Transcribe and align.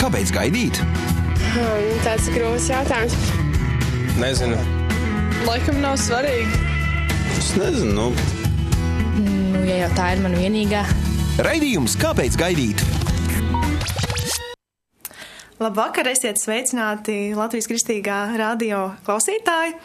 Kāpēc 0.00 0.30
gaidīt? 0.34 0.78
Hmm, 1.52 1.90
tāds 2.02 2.26
ir 2.26 2.34
grūts 2.34 2.66
jautājums. 2.70 3.14
Nezinu. 4.18 4.58
Laikam 5.46 5.78
nav 5.82 5.94
svarīgi. 6.02 6.58
Es 7.36 7.52
nezinu. 7.58 7.92
Nu. 7.94 8.08
Nu, 9.22 9.60
ja 9.68 9.84
jau 9.84 9.90
tā 9.94 10.08
ir 10.16 10.22
mana 10.24 10.40
vienīgā. 10.40 10.82
Raidījums 11.46 11.94
Kāpēc 12.00 12.34
gaidīt? 12.40 12.82
Labvakar, 15.60 16.08
esiet 16.10 16.40
sveicināti 16.40 17.34
Latvijas 17.36 17.68
kristīgā 17.70 18.18
radio 18.40 18.88
klausītāji. 19.06 19.76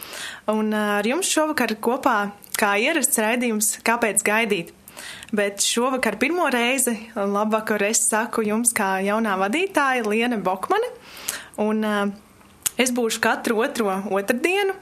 Un 0.55 0.73
ar 0.73 1.05
jums 1.05 1.29
šovakar 1.29 1.75
kopā, 1.83 2.17
kā 2.57 2.73
ierasts 2.81 3.21
raidījums, 3.21 3.75
kāpēc 3.85 4.25
gaidīt. 4.25 4.73
Bet 5.35 5.63
šovakar 5.65 6.17
pirmo 6.21 6.47
reizi 6.53 6.95
labvakar 7.15 7.83
es 7.87 8.05
saku 8.09 8.45
jums 8.45 8.73
kā 8.75 8.97
jaunā 9.05 9.35
vadītāja 9.41 10.05
Liene 10.07 10.39
Bokmane. 10.43 10.91
Un 11.61 11.83
uh, 11.87 12.05
es 12.77 12.93
būšu 12.95 13.21
katru 13.23 13.61
otro 13.63 13.97
otrdienu, 14.11 14.75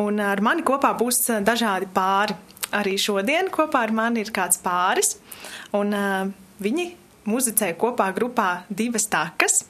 un 0.00 0.20
ar 0.22 0.42
mani 0.44 0.64
kopā 0.66 0.94
būs 0.98 1.26
dažādi 1.46 1.90
pāri. 1.94 2.36
Arī 2.74 2.96
šodien 2.98 3.52
kopā 3.54 3.84
ar 3.86 3.92
mani 3.94 4.24
ir 4.24 4.32
kāds 4.34 4.58
pāris, 4.62 5.14
un 5.76 5.94
uh, 5.94 6.26
viņi 6.64 6.88
muzicē 7.28 7.70
kopā 7.78 8.10
grupā 8.16 8.64
divas 8.68 9.06
takas. 9.10 9.62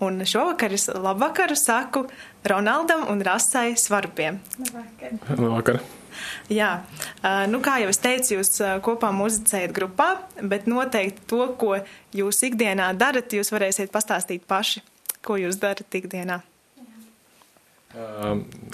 Un 0.00 0.22
šovakar 0.26 0.72
es 0.72 0.88
labvakaru 0.88 1.56
saku 1.58 2.06
Ronaldam 2.48 3.08
un 3.10 3.22
Rasai 3.22 3.76
Svarupiem. 3.76 4.40
Labvakar. 4.58 5.18
Labvakar. 5.36 5.80
Jā, 6.48 6.68
nu 7.52 7.60
kā 7.60 7.76
jau 7.82 7.90
es 7.92 7.98
teicu, 8.00 8.38
jūs 8.38 8.54
kopā 8.84 9.10
muzicējat 9.12 9.72
grupā, 9.76 10.08
bet 10.40 10.68
noteikti 10.70 11.26
to, 11.28 11.42
ko 11.60 11.74
jūs 12.16 12.40
ikdienā 12.48 12.88
darat, 12.96 13.34
jūs 13.36 13.52
varēsiet 13.52 13.92
pastāstīt 13.92 14.46
paši, 14.48 14.80
ko 15.24 15.36
jūs 15.36 15.60
darat 15.60 15.98
ikdienā. 16.00 16.40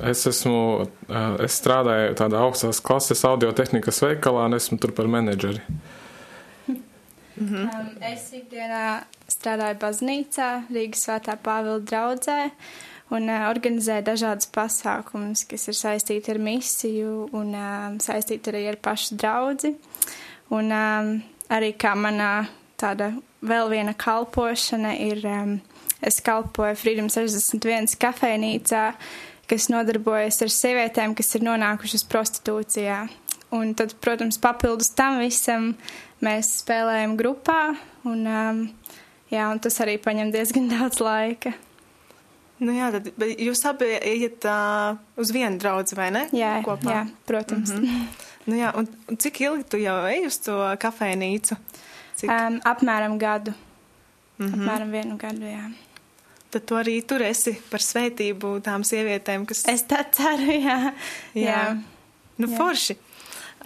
Es 0.05 0.25
esmu, 0.27 0.87
es 1.43 1.59
strādāju 1.59 2.15
tādā 2.19 2.41
augstās 2.47 2.83
klases 2.85 3.23
audio 3.27 3.51
tehnikas 3.57 4.03
veikalā 4.03 4.47
un 4.51 4.59
esmu 4.59 4.79
tur 4.83 4.95
par 4.95 5.11
menedžeri. 5.11 5.63
Mhm. 7.35 7.63
Um, 7.67 7.87
es 8.07 8.29
ikdienā 8.37 9.05
strādāju 9.27 9.81
baznīcā, 9.83 10.51
Rīgas 10.71 11.07
svētā 11.09 11.35
Pāvila 11.43 11.81
draudzē 11.83 12.53
un 13.13 13.29
uh, 13.29 13.49
organizēju 13.51 14.07
dažādus 14.07 14.49
pasākumus, 14.55 15.45
kas 15.49 15.69
ir 15.69 15.77
saistīti 15.79 16.33
ar 16.33 16.41
misiju 16.43 17.29
un 17.37 17.53
um, 17.53 17.99
saistīti 18.03 18.53
arī 18.53 18.65
ar 18.73 18.81
pašu 18.83 19.19
draudzi. 19.21 19.75
Un 20.55 20.73
um, 20.73 21.11
arī 21.53 21.73
kā 21.77 21.95
manā 21.99 22.47
tāda 22.81 23.13
vēl 23.45 23.71
viena 23.73 23.95
kalpošana 23.99 24.95
ir, 25.05 25.21
um, 25.29 25.59
es 26.05 26.21
kalpoju 26.25 26.79
Freedom 26.81 27.11
61 27.13 27.97
kafejnīcā, 28.01 28.87
kas 29.51 29.69
nodarbojas 29.73 30.41
ar 30.45 30.53
sievietēm, 30.53 31.17
kas 31.17 31.35
ir 31.37 31.45
nonākušas 31.45 32.07
prostitūcijā. 32.09 33.05
Un 33.55 33.75
tad, 33.79 33.93
protams, 34.03 34.41
papildus 34.43 34.91
tam 34.97 35.21
visam 35.23 35.75
mēs 36.25 36.57
spēlējam 36.63 37.15
grupā, 37.21 37.75
un, 38.09 38.25
um, 38.27 38.65
jā, 39.31 39.45
un 39.53 39.61
tas 39.63 39.77
arī 39.85 39.99
paņem 40.03 40.33
diezgan 40.35 40.71
daudz 40.75 41.05
laika. 41.05 41.55
Nu 42.63 42.75
jā, 42.75 42.91
tad 42.95 43.09
jūs 43.19 43.65
abi 43.67 43.89
iet 44.15 44.47
uh, 44.47 44.95
uz 45.19 45.33
vienu 45.35 45.59
draugu, 45.59 45.97
vai 45.99 46.11
ne? 46.15 46.29
Jā, 46.33 46.61
Kopā. 46.65 46.91
jā 46.91 47.03
protams. 47.27 47.71
Mm 47.71 47.85
-hmm. 47.85 48.07
nu 48.47 48.57
jā, 48.57 48.75
un, 48.79 48.89
un 49.09 49.17
cik 49.17 49.41
ilgi 49.41 49.65
tu 49.69 49.77
jau 49.77 50.07
ej 50.07 50.27
uz 50.27 50.39
to 50.39 50.77
kafejnīcu? 50.79 51.57
Cik? 52.17 52.31
Um, 52.31 52.61
apmēram 52.65 53.19
gadu. 53.19 53.53
Mm 54.39 54.47
-hmm. 54.47 54.55
Apmēram 54.55 54.91
vienu 54.91 55.17
gadu, 55.17 55.47
jā. 55.47 55.73
Tad 56.51 56.65
tu 56.65 56.75
arī 56.75 57.03
tur 57.07 57.23
esi 57.23 57.57
par 57.71 57.81
svētību 57.81 58.61
tām 58.61 58.85
sievietēm, 58.85 59.47
kas. 59.47 59.65
Es 59.69 59.83
tā 59.83 60.05
ceru, 60.13 60.53
jā. 60.53 60.93
Jā, 61.35 61.43
jā. 61.43 61.83
nu 62.37 62.47
jā. 62.47 62.57
forši. 62.57 62.97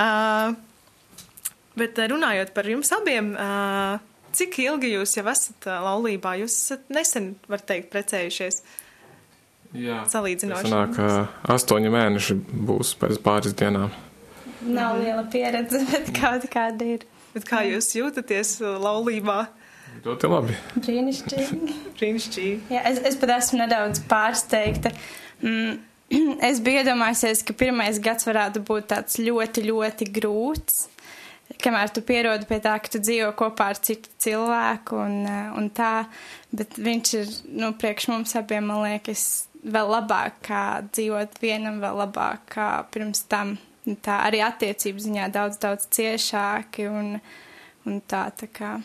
Uh, 0.01 0.55
Bet 1.79 1.99
runājot 2.11 2.51
par 2.57 2.67
jums 2.67 2.91
abiem, 2.97 3.33
cik 4.35 4.59
ilgi 4.65 4.93
jūs 4.97 5.15
jau 5.19 5.25
esat 5.31 5.69
laulībā? 5.85 6.35
Jūs 6.43 6.57
esat 6.57 6.89
nesen, 6.95 7.33
var 7.51 7.63
teikt, 7.63 7.91
precējušies. 7.93 8.63
Jā, 9.77 10.03
salīdzinoši. 10.09 10.69
Sanāk, 10.71 10.99
astoņi 11.53 11.93
mēneši 11.93 12.37
būs 12.69 12.95
pēc 13.01 13.19
pāris 13.25 13.57
dienām. 13.59 13.93
Nav 14.65 14.99
liela 15.03 15.25
pieredze, 15.31 15.83
bet 15.91 16.13
kaut 16.17 16.49
kāda 16.53 16.95
ir. 16.97 17.05
Bet 17.35 17.45
kā 17.47 17.61
jūs 17.69 17.91
jūtaties 17.99 18.57
laulībā? 18.81 19.43
Ļoti 20.05 20.31
labi. 20.31 20.57
Brīnišķīgi. 20.79 21.77
Brīnišķīgi. 21.99 22.57
Jā, 22.73 22.85
es, 22.91 23.03
es 23.13 23.19
pat 23.21 23.35
esmu 23.37 23.61
nedaudz 23.61 24.01
pārsteigta. 24.09 24.95
Mm, 25.45 25.79
es 26.49 26.63
biju 26.65 26.83
iedomājusies, 26.83 27.45
ka 27.45 27.57
pirmais 27.59 28.01
gads 28.03 28.29
varētu 28.29 28.65
būt 28.69 28.89
tāds 28.95 29.21
ļoti, 29.21 29.69
ļoti 29.69 30.09
grūts 30.17 30.87
kamēr 31.63 31.93
tu 31.93 32.03
pierodi 32.05 32.47
pie 32.49 32.59
tā, 32.65 32.75
ka 32.83 32.93
tu 32.93 33.01
dzīvo 33.03 33.31
kopā 33.39 33.71
ar 33.73 33.81
citu 33.81 34.11
cilvēku 34.21 34.99
un, 35.01 35.15
eh, 35.27 35.51
un 35.57 35.71
tā, 35.75 36.07
bet 36.53 36.77
viņš 36.77 37.13
ir, 37.21 37.33
nu, 37.63 37.73
priekš 37.79 38.09
mums 38.13 38.37
abiem, 38.39 38.69
man 38.69 38.85
liekas, 38.85 39.48
vēl 39.65 39.91
labāk 39.93 40.39
kā 40.47 40.63
dzīvot 40.91 41.41
vienam, 41.43 41.81
vēl 41.83 42.03
labāk 42.05 42.47
kā 42.55 42.69
pirms 42.93 43.25
tam. 43.31 43.57
Tā 44.05 44.21
arī 44.27 44.43
attiecību 44.45 45.01
ziņā 45.01 45.31
daudz, 45.33 45.57
daudz 45.63 45.87
ciešāki 45.97 46.91
un, 46.93 47.15
un 47.89 48.01
tā, 48.05 48.27
tā 48.37 48.51
kā. 48.53 48.77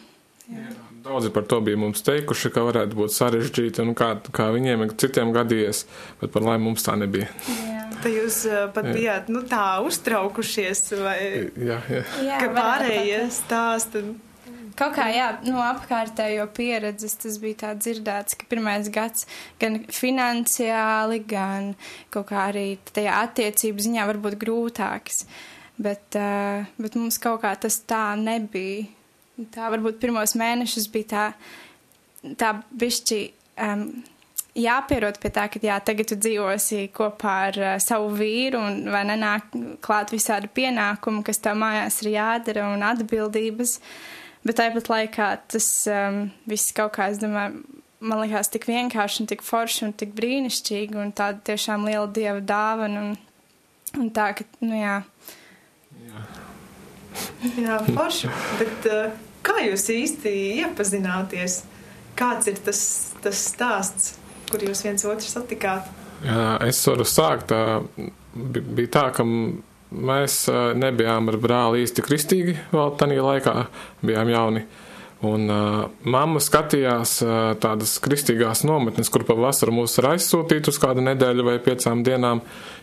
Jā. 0.48 0.70
Daudzi 1.04 1.32
par 1.36 1.44
to 1.48 1.60
bija 1.64 1.80
mums 1.80 2.04
teikuši, 2.04 2.52
ka 2.56 2.64
varētu 2.68 2.98
būt 3.00 3.14
sarežģīti 3.16 3.84
un 3.84 3.94
kā, 4.00 4.14
kā 4.36 4.50
viņiem 4.56 4.86
ir 4.86 4.96
citiem 5.00 5.32
gadījies, 5.36 5.86
bet 6.22 6.32
par 6.36 6.48
laimi 6.48 6.70
mums 6.70 6.84
tā 6.88 6.96
nebija. 7.00 7.28
Jā. 7.48 7.84
Tad 8.04 8.12
jūs 8.12 8.38
pat 8.76 8.90
jā. 8.90 8.94
bijāt 8.98 9.30
nu, 9.32 9.44
tā 9.48 9.80
uztraukušies, 9.88 10.82
vai 11.00 11.18
jā, 11.56 11.80
jā. 11.88 12.04
Jā, 12.28 12.40
ka 12.42 12.50
pārējie 12.56 13.20
stāsta. 13.32 14.04
Kaut 14.74 14.96
kā, 14.96 15.06
jā, 15.14 15.28
no 15.46 15.60
apkārtējo 15.62 16.48
pieredzes 16.56 17.14
tas 17.22 17.36
bija 17.42 17.60
tā 17.62 17.72
dzirdēts, 17.78 18.38
ka 18.40 18.48
pirmais 18.50 18.88
gads 18.94 19.28
gan 19.62 19.84
finansiāli, 19.94 21.20
gan 21.30 21.74
kaut 22.14 22.32
kā 22.32 22.48
arī 22.50 22.66
tajā 22.90 23.20
attiecību 23.28 23.86
ziņā 23.86 24.08
varbūt 24.10 24.40
grūtāks. 24.42 25.28
Bet, 25.84 26.18
uh, 26.18 26.66
bet 26.82 26.98
mums 26.98 27.20
kaut 27.22 27.44
kā 27.44 27.54
tas 27.58 27.80
tā 27.90 28.14
nebija. 28.18 28.88
Tā 29.54 29.70
varbūt 29.74 30.02
pirmos 30.02 30.36
mēnešus 30.38 30.90
bija 30.94 31.10
tā, 31.10 31.28
tā 32.38 32.52
bišķi 32.70 33.20
um, 33.66 33.88
jāpierod 34.58 35.18
pie 35.22 35.32
tā, 35.34 35.48
ka 35.54 35.62
jā, 35.62 35.78
tagad 35.86 36.10
tu 36.12 36.18
dzīvosi 36.18 36.88
kopā 36.94 37.38
ar 37.50 37.62
uh, 37.62 37.76
savu 37.82 38.10
vīru 38.18 38.62
un 38.62 38.90
vai 38.94 39.04
nenāk 39.10 39.54
klāt 39.86 40.14
visādi 40.14 40.50
pienākumi, 40.54 41.24
kas 41.26 41.42
tev 41.42 41.58
mājās 41.62 42.02
ir 42.04 42.14
jādara 42.16 42.68
un 42.74 42.86
atbildības. 42.90 43.80
Bet 44.44 44.60
tāpat 44.60 44.90
laikā 44.92 45.30
tas 45.54 45.68
um, 45.92 46.26
viss 46.50 46.74
kaut 46.76 46.96
kā, 46.98 47.08
es 47.14 47.22
domāju, 47.22 47.62
man 48.04 48.24
likās 48.24 48.52
tik 48.52 48.68
vienkārši 48.68 49.24
un 49.24 49.30
tik 49.32 49.44
forši 49.46 49.86
un 49.88 49.94
tik 49.96 50.12
brīnišķīgi 50.18 51.00
un 51.00 51.14
tāda 51.16 51.40
tiešām 51.52 51.86
liela 51.88 52.10
dieva 52.12 52.42
dāvana 52.44 53.06
un, 53.06 53.14
un 54.00 54.10
tā, 54.16 54.34
ka, 54.38 54.48
nu 54.66 54.82
jā. 54.82 54.98
Jā, 56.04 56.26
jā 57.64 57.78
forši. 57.88 58.34
Bet 58.60 58.90
uh, 58.92 59.22
kā 59.46 59.62
jūs 59.64 59.88
īsti 59.96 60.36
iepazināties? 60.66 61.62
Kāds 62.20 62.52
ir 62.52 62.60
tas, 62.62 62.84
tas 63.24 63.48
stāsts? 63.54 64.18
kur 64.54 64.64
jūs 64.68 64.84
viens 64.86 65.06
otru 65.10 65.26
satikāt? 65.30 65.90
Jā, 66.24 66.58
es 66.68 66.82
varu 66.88 67.06
sākt. 67.10 67.54
Bija 68.34 68.92
tā, 68.94 69.08
ka 69.16 69.26
mēs 69.94 70.46
nebijām 70.80 71.30
ar 71.32 71.38
brāli 71.42 71.84
īsti 71.86 72.06
kristīgi 72.06 72.58
vēl 72.74 72.96
tajā 73.00 73.28
laikā, 73.28 73.54
bijām 74.06 74.34
jauni. 74.34 74.66
Un 75.24 75.48
uh, 75.48 75.86
mamma 76.04 76.42
skatījās 76.44 77.14
uh, 77.24 77.36
tādas 77.64 77.96
kristīgās 78.04 78.66
nometnes, 78.68 79.08
kur 79.12 79.24
pa 79.24 79.38
vasaru 79.40 79.72
mūs 79.78 79.96
var 80.02 80.10
aizsūtīt 80.18 80.68
uz 80.68 80.80
kādu 80.84 81.04
nedēļu 81.06 81.46
vai 81.48 81.56
piecām 81.64 82.02
dienām, 82.04 82.42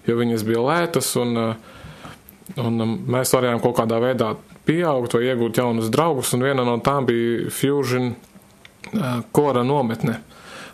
jo 0.08 0.16
viņas 0.16 0.46
bija 0.48 0.62
lētas, 0.64 1.10
un, 1.20 1.36
uh, 1.36 2.56
un 2.64 2.80
mēs 3.12 3.34
varējām 3.36 3.60
kaut 3.60 3.76
kādā 3.82 4.00
veidā 4.00 4.32
pieaugt 4.64 5.18
vai 5.18 5.26
iegūt 5.28 5.60
jaunus 5.60 5.92
draugus, 5.92 6.32
un 6.32 6.46
viena 6.46 6.64
no 6.64 6.78
tām 6.84 7.10
bija 7.10 7.52
Fusion 7.52 8.14
uh, 8.14 9.20
kora 9.36 9.66
nometne. 9.66 10.22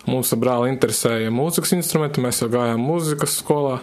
Mums 0.06 0.30
ar 0.36 0.38
brāli 0.38 0.70
interesēja 0.70 1.34
mūzikas 1.34 1.74
instrumenti, 1.74 2.22
mēs 2.22 2.44
jau 2.44 2.50
gājām 2.52 2.78
mūzikas 2.78 3.40
skolā. 3.40 3.80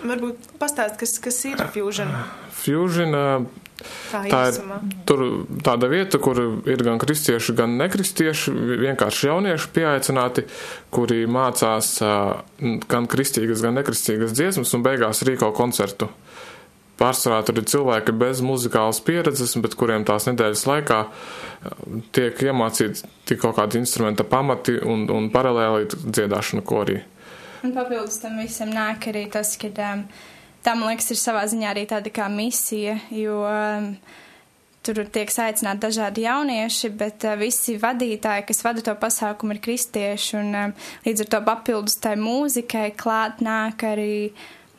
Varbūt 0.00 0.54
pastāst, 0.60 0.96
kas, 1.00 1.18
kas 1.22 1.40
ir 1.48 1.60
Fusion? 1.74 2.12
Fusion. 2.62 3.16
Tā, 4.10 4.18
tā 4.28 4.40
ir 4.50 4.56
tur 5.08 5.22
tāda 5.64 5.88
vieta, 5.88 6.18
kur 6.20 6.36
ir 6.68 6.82
gan 6.84 6.98
kristieši, 7.00 7.54
gan 7.56 7.78
nekristieši, 7.80 8.52
vienkārši 8.82 9.30
jaunieši 9.30 9.70
pieaicināti, 9.72 10.44
kuri 10.92 11.22
mācās 11.24 11.94
gan 12.92 13.08
kristīgas, 13.08 13.64
gan 13.64 13.80
nekristīgas 13.80 14.36
dziesmas 14.36 14.76
un 14.76 14.84
beigās 14.84 15.24
rīko 15.24 15.48
koncertu 15.56 16.10
pārsvarā 17.00 17.40
tur 17.46 17.60
ir 17.60 17.68
cilvēki 17.70 18.14
bez 18.20 18.42
muzikālas 18.44 19.00
pieredzes, 19.04 19.56
bet 19.64 19.76
kuriem 19.80 20.04
tās 20.08 20.28
nedēļas 20.28 20.66
laikā 20.68 21.00
tiek 22.16 22.42
iemācīti 22.50 23.38
kaut 23.40 23.56
kādi 23.58 23.80
instrumenta 23.80 24.26
pamati 24.28 24.76
un, 24.84 25.06
un 25.12 25.30
paralēli 25.32 25.88
dziedāšana 26.04 26.64
korī. 26.66 27.00
Un 27.60 27.74
papildus 27.76 28.20
tam 28.22 28.38
visam 28.40 28.70
nāk 28.72 29.10
arī 29.10 29.26
tas, 29.32 29.52
ka 29.60 29.68
um, 29.68 30.04
tam, 30.64 30.84
liekas, 30.88 31.10
ir 31.12 31.18
savā 31.20 31.44
ziņā 31.50 31.74
arī 31.74 31.84
tāda 31.90 32.12
kā 32.14 32.28
misija, 32.32 32.96
jo 33.12 33.42
um, 33.44 33.90
tur 34.86 35.02
tiek 35.12 35.28
aicināti 35.28 35.84
dažādi 35.84 36.24
jaunieši, 36.24 36.92
bet 37.02 37.26
uh, 37.28 37.36
visi 37.40 37.76
vadītāji, 37.80 38.46
kas 38.48 38.64
vada 38.64 38.84
to 38.86 38.94
pasākumu, 39.02 39.56
ir 39.56 39.60
kristieši, 39.66 40.38
un 40.40 40.56
um, 40.62 40.74
līdz 41.04 41.26
ar 41.26 41.30
to 41.34 41.42
papildus 41.50 42.00
tai 42.00 42.14
mūzikai 42.20 42.86
klāt 42.96 43.44
nāk 43.44 43.84
arī 43.90 44.32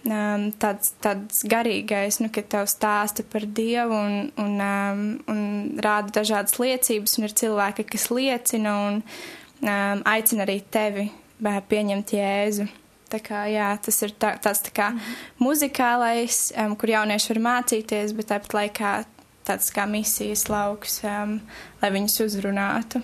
um, 0.09 0.49
tāds, 0.57 0.95
tāds 1.05 1.45
garīgais, 1.45 2.17
nu, 2.25 2.33
kad 2.33 2.49
tev 2.49 2.65
stāsta 2.71 3.21
par 3.29 3.45
Dievu 3.45 3.93
un, 3.93 4.19
un, 4.41 4.57
um, 4.57 5.07
un 5.29 5.45
rāda 5.85 6.21
dažādas 6.21 6.57
liecības, 6.57 7.19
un 7.19 7.29
ir 7.29 7.39
cilvēki, 7.45 7.91
kas 7.93 8.09
liecina 8.09 8.77
un 8.89 9.01
um, 9.05 10.07
aicina 10.17 10.49
arī 10.49 10.63
tevi 10.73 11.11
pieņemt 11.41 12.13
Jēzu. 12.15 12.67
Tā 13.11 13.19
kā, 13.19 13.43
jā, 13.51 13.67
tas 13.83 13.97
ir 14.05 14.13
tā, 14.15 14.37
tāds 14.39 14.61
tā 14.63 14.71
kā 14.71 14.91
-hmm. 14.91 15.15
muzikālais, 15.39 16.51
um, 16.57 16.75
kur 16.75 16.89
jaunieši 16.89 17.33
var 17.33 17.41
mācīties, 17.47 18.13
bet 18.15 18.27
tāpat 18.27 18.53
laikā 18.53 19.03
tāds 19.43 19.71
kā 19.73 19.85
misijas 19.89 20.47
lauks, 20.49 21.01
um, 21.03 21.41
lai 21.81 21.91
viņus 21.91 22.19
uzrunātu. 22.25 23.01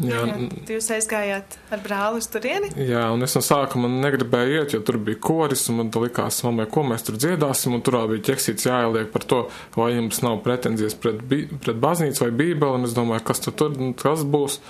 Jā, 0.00 0.22
jūs 0.70 0.86
aizgājāt 0.94 1.56
ar 1.74 1.82
brāli 1.84 2.20
uz 2.22 2.28
turieni? 2.32 2.70
Jā, 2.88 3.02
un 3.12 3.24
es 3.26 3.34
no 3.36 3.42
sākuma 3.44 3.90
negribēju 3.90 4.56
iet, 4.56 4.74
jo 4.74 4.80
tur 4.86 4.96
bija 5.02 5.20
koris, 5.20 5.66
un 5.68 5.80
man 5.80 5.90
likās, 5.92 6.40
mammai, 6.46 6.66
ko 6.72 6.84
mēs 6.88 7.04
tur 7.06 7.18
dziedāsim, 7.20 7.74
un 7.76 7.84
tur 7.84 7.98
bija 8.12 8.30
ķeksīts 8.30 8.68
jāieliek 8.70 9.12
par 9.12 9.26
to, 9.28 9.42
vai 9.76 9.90
jums 9.92 10.22
nav 10.24 10.40
pretenzijas 10.46 10.96
pret, 11.00 11.20
pret 11.28 11.82
baznīcu 11.84 12.24
vai 12.24 12.30
bībeli, 12.32 12.80
un 12.80 12.88
es 12.88 12.96
domāju, 12.96 13.26
kas 13.28 13.44
tur, 13.44 13.56
tur 13.60 13.76
kas 14.00 14.24
būs. 14.24 14.60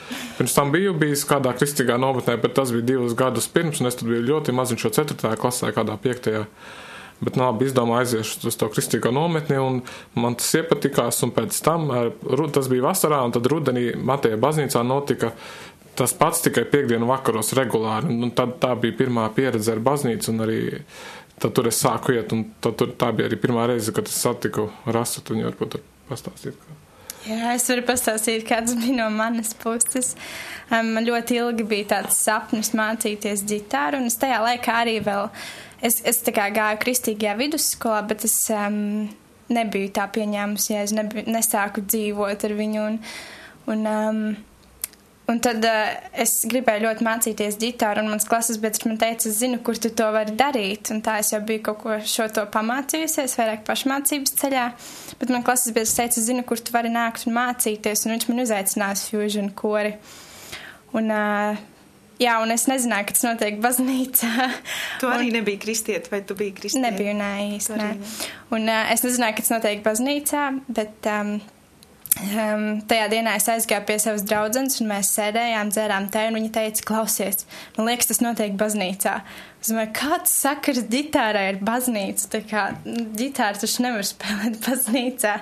Pirms 0.41 0.59
tam 0.59 0.75
biju 0.75 0.97
bijis 0.99 1.27
kādā 1.31 1.55
kristīgā 1.57 2.01
nometnē, 2.01 2.37
bet 2.43 2.59
tas 2.59 2.75
bija 2.75 2.91
divus 2.95 3.17
gadus 3.19 3.51
pirms, 3.51 3.83
un 3.83 3.91
es 3.91 3.99
tur 4.01 4.11
biju 4.11 4.27
ļoti 4.33 4.57
maziņš, 4.57 4.87
šo 4.87 4.95
ceturtajā 5.01 5.39
klasē, 5.41 5.75
kādā 5.77 5.99
piektajā. 6.01 6.47
Bet 7.21 7.37
nu, 7.37 7.45
labi, 7.45 7.67
izdomāju 7.69 8.01
aiziešu 8.01 8.49
uz 8.49 8.57
to 8.57 8.71
kristīgo 8.73 9.13
nometni, 9.13 9.59
un 9.61 9.83
man 10.17 10.39
tas 10.41 10.55
iepatikās. 10.57 11.21
Pēc 11.37 11.59
tam, 11.65 11.91
tas 12.55 12.71
bija 12.73 12.87
vasarā, 12.89 13.21
un 13.27 13.35
tad 13.37 13.49
rudenī 13.53 13.91
Mateja 13.97 14.41
baznīcā 14.41 14.85
notika 14.87 15.35
tas 16.01 16.15
pats 16.17 16.41
tikai 16.47 16.65
piekdienu 16.71 17.09
vakaros 17.11 17.53
regulāri. 17.59 18.09
Un 18.09 18.33
tad 18.37 18.57
tā 18.63 18.73
bija 18.81 18.97
pirmā 19.03 19.27
pieredze 19.37 19.75
ar 19.75 19.83
baznīcu, 19.85 20.33
un 20.33 20.47
arī 20.47 20.61
tad 21.41 21.57
tur 21.57 21.69
es 21.69 21.81
sāku 21.81 22.17
iet, 22.17 22.33
un 22.37 22.47
tad, 22.61 22.79
tur, 22.81 22.95
tā 22.97 23.13
bija 23.17 23.29
arī 23.29 23.41
pirmā 23.41 23.67
reize, 23.69 23.93
kad 23.97 24.09
es 24.09 24.17
satiku 24.21 24.71
Rasu, 24.89 25.25
un 25.27 25.37
viņa 25.37 25.51
varbūt 25.51 25.81
pastāstīt. 26.09 26.57
Kā. 26.57 26.90
Jā, 27.29 27.53
es 27.53 27.67
varu 27.69 27.83
pastāstīt, 27.85 28.47
kāds 28.49 28.73
bija 28.81 28.97
no 29.03 29.09
manas 29.13 29.53
puses. 29.61 30.15
Man 30.71 30.95
um, 30.97 31.05
ļoti 31.05 31.37
ilgi 31.37 31.67
bija 31.69 31.89
tāds 31.97 32.21
sapnis 32.25 32.73
mācīties 32.79 33.43
ģitāru, 33.51 34.01
un 34.01 34.09
es 34.09 34.17
tajā 34.21 34.39
laikā 34.41 34.77
arī 34.85 34.97
vēl 35.05 35.27
es, 35.85 35.99
es 36.07 36.23
tā 36.25 36.33
kā 36.37 36.47
gāju 36.55 36.81
kristīgajā 36.85 37.35
vidusskolā, 37.41 38.01
bet 38.09 38.25
es 38.29 38.37
um, 38.55 39.11
nebiju 39.53 39.91
tā 39.99 40.07
pieņēmusi, 40.15 40.73
ja 40.73 40.85
es 40.87 40.95
nebiju, 40.97 41.27
nesāku 41.29 41.85
dzīvot 41.85 42.47
ar 42.49 42.57
viņu. 42.57 42.87
Un, 42.87 42.99
un, 43.75 43.85
um, 43.91 44.23
un 45.31 45.39
tad 45.43 45.65
uh, 45.67 45.95
es 46.25 46.35
gribēju 46.51 46.85
ļoti 46.85 47.07
mācīties 47.07 47.59
ģitāru, 47.61 48.03
un 48.03 48.13
mans 48.13 48.29
klases 48.29 48.61
biedrs 48.61 48.85
man 48.87 48.99
teica, 49.01 49.29
es 49.31 49.39
zinu, 49.41 49.61
kur 49.65 49.79
tu 49.81 49.93
to 49.95 50.11
vari 50.15 50.35
darīt. 50.37 50.93
Un 50.95 51.03
tā 51.07 51.21
es 51.23 51.33
jau 51.35 51.41
biju 51.47 51.65
kaut 51.71 51.81
ko 51.85 51.99
šo 52.15 52.29
to 52.35 52.45
pamācījusies, 52.53 53.39
vairāk 53.41 53.65
pašmācības 53.69 54.37
ceļā. 54.43 54.67
Bet 55.23 55.35
man 55.35 55.47
klases 55.47 55.75
biedrs 55.77 55.97
teica, 55.97 56.19
es 56.21 56.29
zinu, 56.29 56.45
kur 56.47 56.61
tu 56.61 56.75
vari 56.75 56.93
nākt 56.93 57.29
un 57.29 57.37
mācīties, 57.39 58.07
un 58.07 58.17
viņš 58.17 58.31
man 58.31 58.45
uzaicinās 58.47 59.09
Fusion 59.11 59.53
kori. 59.57 59.97
Un, 60.99 61.13
uh, 61.15 61.67
Jā, 62.21 62.35
un 62.45 62.53
es 62.53 62.67
nezināju, 62.69 63.07
ka 63.09 63.15
tas 63.17 63.25
notiek 63.25 63.57
baznīcā. 63.65 64.49
Tu 65.01 65.09
arī 65.09 65.31
un... 65.31 65.39
nebija 65.39 65.61
kristieti, 65.63 66.11
vai 66.13 66.21
tu 66.29 66.37
biji 66.37 66.53
kristieti? 66.59 66.83
Nebiju, 66.85 67.15
nē, 67.17 67.31
īsti 67.57 67.79
nē. 67.81 67.87
Un 68.53 68.69
uh, 68.69 68.91
es 68.93 69.07
nezināju, 69.07 69.39
ka 69.39 69.45
tas 69.47 69.55
notiek 69.55 69.81
baznīcā, 69.87 70.43
bet 70.69 71.09
um, 71.09 71.39
um, 72.21 72.65
tajā 72.89 73.07
dienā 73.13 73.35
es 73.39 73.47
aizgāju 73.51 73.85
pie 73.89 73.97
savas 74.03 74.25
draudzenes, 74.27 74.79
un 74.83 74.91
mēs 74.91 75.13
sēdējām, 75.17 75.71
dzērām 75.75 76.09
te, 76.13 76.25
un 76.29 76.39
viņa 76.39 76.51
teica, 76.57 76.85
klausies, 76.91 77.47
man 77.77 77.91
liekas, 77.91 78.11
tas 78.11 78.23
notiek 78.25 78.57
baznīcā. 78.61 79.15
Es 79.61 79.73
domāju, 79.73 79.93
kāds 79.99 80.35
sakars 80.41 80.87
ģitārai 80.93 81.47
ir 81.53 81.63
baznīca? 81.67 82.29
Tā 82.33 82.43
kā 82.49 82.67
ģitāra 83.21 83.61
taču 83.61 83.85
nevar 83.85 84.07
spēlēt 84.09 84.61
baznīcā. 84.69 85.35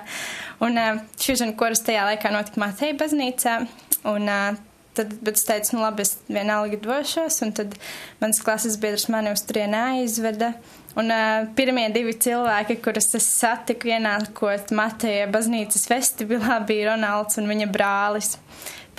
Un 0.65 0.79
uh, 0.79 1.03
šūžana 1.21 1.55
koras 1.59 1.85
tajā 1.87 2.07
laikā 2.09 2.33
notika 2.35 2.63
Mateja 2.65 2.97
baznīcā, 2.99 3.61
un 4.09 4.27
uh, 4.27 4.65
Tad, 4.99 5.13
bet 5.23 5.37
es 5.37 5.45
teicu, 5.47 5.77
nu 5.77 5.83
labi, 5.85 6.03
es 6.03 6.17
vienalga 6.27 6.75
došos, 6.83 7.37
un 7.45 7.53
tad 7.55 7.75
mans 8.19 8.41
klases 8.43 8.75
biedrs 8.81 9.05
mani 9.13 9.31
uz 9.31 9.45
turieni 9.47 9.77
aizveda. 9.77 10.49
Un 10.97 11.11
uh, 11.13 11.45
pirmie 11.55 11.85
divi 11.93 12.15
cilvēki, 12.17 12.79
kurus 12.81 13.11
es 13.17 13.27
satiku 13.29 13.91
ienākot 13.93 14.73
Mateja 14.75 15.27
baznīcas 15.29 15.85
vestibilā, 15.91 16.57
bija 16.65 16.93
Ronalds 16.93 17.37
un 17.41 17.49
viņa 17.51 17.69
brālis. 17.73 18.37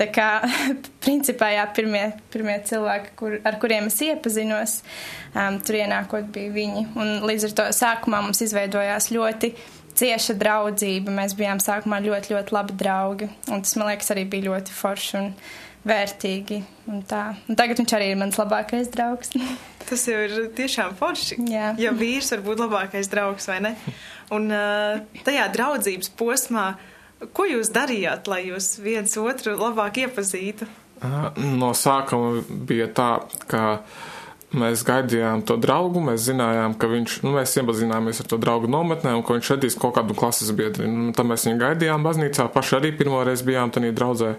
Tā 0.01 0.07
kā, 0.15 0.29
principā, 1.05 1.51
jā, 1.57 1.67
pirmie, 1.77 2.07
pirmie 2.33 2.57
cilvēki, 2.69 3.13
kur, 3.19 3.37
ar 3.45 3.59
kuriem 3.61 3.91
es 3.91 3.99
iepazinos, 4.07 4.79
um, 5.35 5.59
tur 5.67 5.81
ienākot 5.83 6.31
bija 6.33 6.55
viņi. 6.55 6.87
Un 6.97 7.27
līdz 7.29 7.51
ar 7.51 7.57
to 7.59 7.69
sākumā 7.77 8.23
mums 8.25 8.41
izveidojās 8.47 9.11
ļoti 9.13 9.53
cieša 10.01 10.39
draudzība. 10.41 11.13
Mēs 11.13 11.35
bijām 11.37 11.61
sākumā 11.61 12.01
ļoti, 12.07 12.33
ļoti 12.37 12.57
labi 12.57 12.79
draugi. 12.81 13.29
Un 13.51 13.67
tas, 13.67 13.75
man 13.77 13.91
liekas, 13.91 14.15
arī 14.15 14.25
bija 14.31 14.49
ļoti 14.53 14.79
forši. 14.79 15.19
Un, 15.21 15.35
vērtīgi. 15.87 16.61
Un 16.91 17.03
tā. 17.09 17.31
un 17.49 17.59
tagad 17.59 17.81
viņš 17.81 17.95
arī 17.97 18.11
ir 18.13 18.21
mans 18.21 18.39
labākais 18.41 18.91
draugs. 18.93 19.33
Tas 19.89 20.05
jau 20.07 20.19
ir 20.27 20.51
tiešām 20.57 20.95
forši. 20.99 21.41
Jā. 21.51 21.73
Ja 21.81 21.95
vīrs 21.97 22.31
var 22.35 22.45
būt 22.47 22.63
labākais 22.67 23.11
draugs, 23.11 23.49
vai 23.51 23.59
ne? 23.65 23.75
Un 24.35 24.47
tajā 25.27 25.49
draudzības 25.55 26.13
posmā, 26.21 26.67
ko 27.35 27.49
jūs 27.49 27.73
darījāt, 27.75 28.31
lai 28.31 28.45
jūs 28.51 28.77
viens 28.85 29.17
otru 29.19 29.57
labāk 29.59 30.05
iepazītu? 30.05 30.69
No 31.01 31.73
sākuma 31.75 32.45
bija 32.69 32.87
tā, 32.93 33.11
ka 33.49 33.81
mēs 34.53 34.83
gaidījām 34.87 35.45
to 35.49 35.57
draugu, 35.61 36.03
mēs 36.05 36.27
zinājām, 36.29 36.75
ka 36.79 36.91
viņš, 36.91 37.21
nu, 37.25 37.33
mēs 37.39 37.55
iepazināmies 37.61 38.21
ar 38.23 38.29
to 38.31 38.39
draugu 38.43 38.69
nometnē 38.71 39.15
un 39.17 39.25
ka 39.27 39.37
viņš 39.39 39.53
radīs 39.55 39.79
kaut 39.81 39.97
kādu 39.97 40.17
klases 40.19 40.53
biedri. 40.57 40.91
Nu, 40.91 41.15
tad 41.17 41.29
mēs 41.31 41.47
viņu 41.49 41.63
gaidījām 41.63 42.05
baznīcā, 42.05 42.51
paši 42.53 42.77
arī 42.81 42.93
pirmo 42.99 43.23
reizi 43.27 43.49
bijām 43.49 43.73
tādā 43.75 43.95
draudzē. 43.97 44.35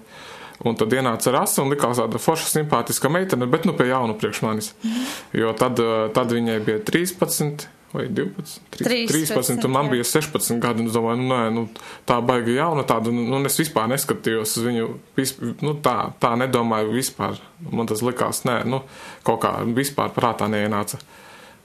Un 0.62 0.78
tad 0.78 0.94
ienāca 0.94 1.34
rasa 1.34 1.64
un 1.64 1.72
likās 1.74 1.98
tāda 1.98 2.22
forša, 2.22 2.50
simpātiska 2.52 3.10
meitene, 3.10 3.48
bet 3.50 3.66
nu 3.66 3.74
pie 3.78 3.90
jaunu 3.90 4.14
priekš 4.20 4.42
manis. 4.46 4.74
Jo 5.34 5.56
tad, 5.58 5.80
eh, 5.82 6.10
tad 6.14 6.34
viņai 6.36 6.60
bija 6.66 6.84
13 6.86 7.66
vai 7.92 8.06
12, 8.08 8.62
3, 8.70 8.86
13, 9.08 9.36
13 9.36 9.66
un 9.66 9.72
man 9.72 9.90
bija 9.90 10.04
16 10.04 10.60
gadi. 10.64 10.86
Es 10.86 10.96
domāju, 10.96 11.18
nu, 11.20 11.28
nē, 11.34 11.40
nu, 11.56 11.66
tā 12.08 12.20
baigi 12.24 12.56
jauna 12.56 12.86
tāda, 12.88 13.12
nu, 13.12 13.42
es 13.50 13.58
vispār 13.60 13.90
neskatījos 13.92 14.56
uz 14.58 14.68
viņu, 14.68 14.88
nu, 15.66 15.74
tā, 15.84 15.96
tā 16.22 16.36
nedomāju 16.40 16.94
vispār. 16.96 17.42
Man 17.72 17.90
tas 17.90 18.04
likās, 18.06 18.44
nē, 18.48 18.62
nu, 18.70 18.84
kaut 19.28 19.42
kā 19.44 19.56
vispār 19.76 20.14
prātā 20.16 20.48
neienāca. 20.52 21.02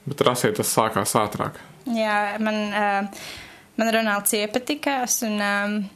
Bet 0.07 0.23
rasē 0.26 0.53
tas 0.55 0.71
sākās 0.71 1.15
ātrāk. 1.19 1.61
Jā, 1.87 2.38
man, 2.43 2.59
uh, 2.71 3.29
man 3.79 3.93
Ronalds 3.95 4.35
iepatikās 4.38 5.21
un. 5.29 5.38
Uh, 5.38 5.93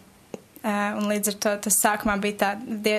un 0.62 1.06
līdz 1.08 1.30
ar 1.32 1.36
to 1.40 1.52
tas 1.64 1.76
sākumā 1.80 2.16
bija 2.20 2.36
tā 2.42 2.48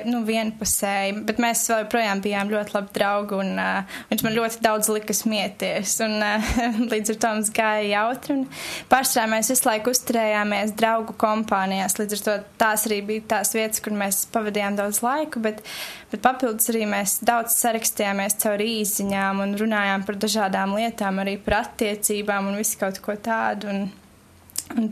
nu, 0.09 0.23
vienpusēji, 0.25 1.19
bet 1.27 1.41
mēs 1.41 1.67
joprojām 1.69 2.23
bijām 2.23 2.49
ļoti 2.49 2.73
labi 2.73 2.95
draugi, 2.95 3.37
un 3.37 3.61
uh, 3.61 3.99
viņš 4.09 4.23
man 4.25 4.35
ļoti 4.37 4.63
daudz 4.65 4.89
lika 4.89 5.13
smieties, 5.13 5.93
un 6.05 6.17
uh, 6.25 6.51
līdz 6.93 7.13
ar 7.13 7.19
to 7.21 7.33
mums 7.35 7.53
gāja 7.53 7.85
jautri, 7.91 8.39
un 8.39 8.43
pārstrā 8.89 9.27
mēs 9.29 9.51
visu 9.53 9.69
laiku 9.69 9.93
uzturējāmies 9.93 10.73
draugu 10.79 11.15
kompānijās, 11.21 11.99
līdz 12.01 12.17
ar 12.17 12.25
to 12.25 12.37
tās 12.63 12.87
arī 12.89 13.01
bija 13.11 13.27
tās 13.37 13.53
vietas, 13.53 13.83
kur 13.85 13.93
mēs 13.97 14.23
pavadījām 14.33 14.81
daudz 14.81 15.03
laiku, 15.05 15.45
bet, 15.45 15.61
bet 16.09 16.25
papildus 16.25 16.73
arī 16.73 16.87
mēs 16.89 17.19
daudz 17.27 17.59
sarakstījāmies 17.61 18.41
caur 18.41 18.65
īziņām 18.65 19.45
un 19.45 19.57
runājām 19.61 20.09
par 20.09 20.17
dažādām 20.25 20.77
lietām, 20.79 21.21
arī 21.21 21.37
par 21.45 21.61
attiecībām 21.61 22.49
un 22.49 22.61
visu 22.63 22.81
kaut 22.81 22.97
ko 23.05 23.19
tādu. 23.21 23.69
Un 23.69 24.00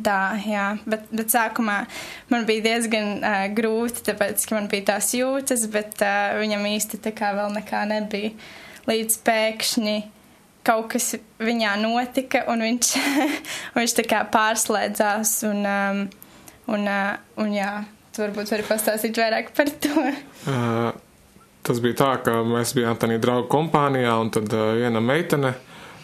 tā, 0.05 0.19
jā, 0.47 0.65
bet, 0.89 1.07
bet 1.13 1.33
sākumā 1.33 1.81
man 2.31 2.45
bija 2.47 2.65
diezgan 2.69 3.19
uh, 3.19 3.41
grūti, 3.55 4.03
tāpēc, 4.09 4.45
ka 4.47 4.57
man 4.57 4.69
bija 4.71 4.91
tās 4.93 5.11
jūtas, 5.15 5.65
bet 5.73 6.01
uh, 6.05 6.37
viņam 6.39 6.65
īsti 6.71 7.01
tā 7.03 7.13
kā 7.15 7.33
vēl 7.37 7.53
nekā 7.59 7.83
nebija. 7.89 8.33
Līdz 8.89 9.19
pēkšņi 9.27 9.97
kaut 10.65 10.89
kas 10.93 11.13
viņā 11.41 11.75
notika, 11.81 12.43
un 12.51 12.63
viņš, 12.65 12.91
viņš 13.77 13.95
tā 14.01 14.07
kā 14.09 14.23
pārslēdzās, 14.33 15.35
un, 15.49 15.63
um, 15.65 16.01
un, 16.75 16.87
uh, 16.87 17.13
un 17.41 17.55
jā, 17.55 17.73
tu 18.13 18.25
varbūt 18.25 18.53
vari 18.55 18.67
pastāstīt 18.67 19.19
vairāk 19.21 19.53
par 19.57 19.71
to. 19.83 20.09
Uh, 20.49 20.93
tas 21.67 21.81
bija 21.83 21.97
tā, 21.99 22.13
ka 22.23 22.37
mēs 22.47 22.71
bijām 22.73 22.95
tādā 22.97 23.17
draugu 23.21 23.49
kompānijā, 23.51 24.13
un 24.23 24.31
tad 24.33 24.47
uh, 24.55 24.69
viena 24.79 25.01
meitene 25.03 25.51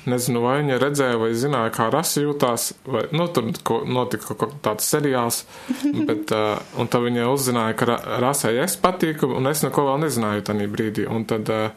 nezinu, 0.10 0.42
vai 0.44 0.60
viņa 0.62 0.78
redzēja 0.82 1.18
vai 1.22 1.32
zināja, 1.38 1.74
kā 1.76 1.90
rasa 1.94 2.24
jūtās, 2.24 2.70
vai, 2.90 3.06
nu, 3.16 3.28
tur 3.34 3.50
ko, 3.66 3.82
notika 3.88 4.38
kaut 4.38 4.56
tāds 4.66 4.88
seriāls, 4.92 5.44
bet, 6.10 6.32
uh, 6.36 6.56
un 6.80 6.90
tad 6.92 7.06
viņa 7.06 7.28
uzzināja, 7.32 7.78
ka 7.80 7.90
ra, 7.90 8.00
rasai 8.24 8.56
es 8.64 8.78
patīku, 8.82 9.30
un 9.38 9.52
es 9.52 9.66
neko 9.66 9.88
vēl 9.90 10.02
nezināju 10.06 10.48
tajā 10.50 10.70
brīdī, 10.72 11.08
un 11.10 11.28
tad 11.30 11.52
uh, 11.54 11.68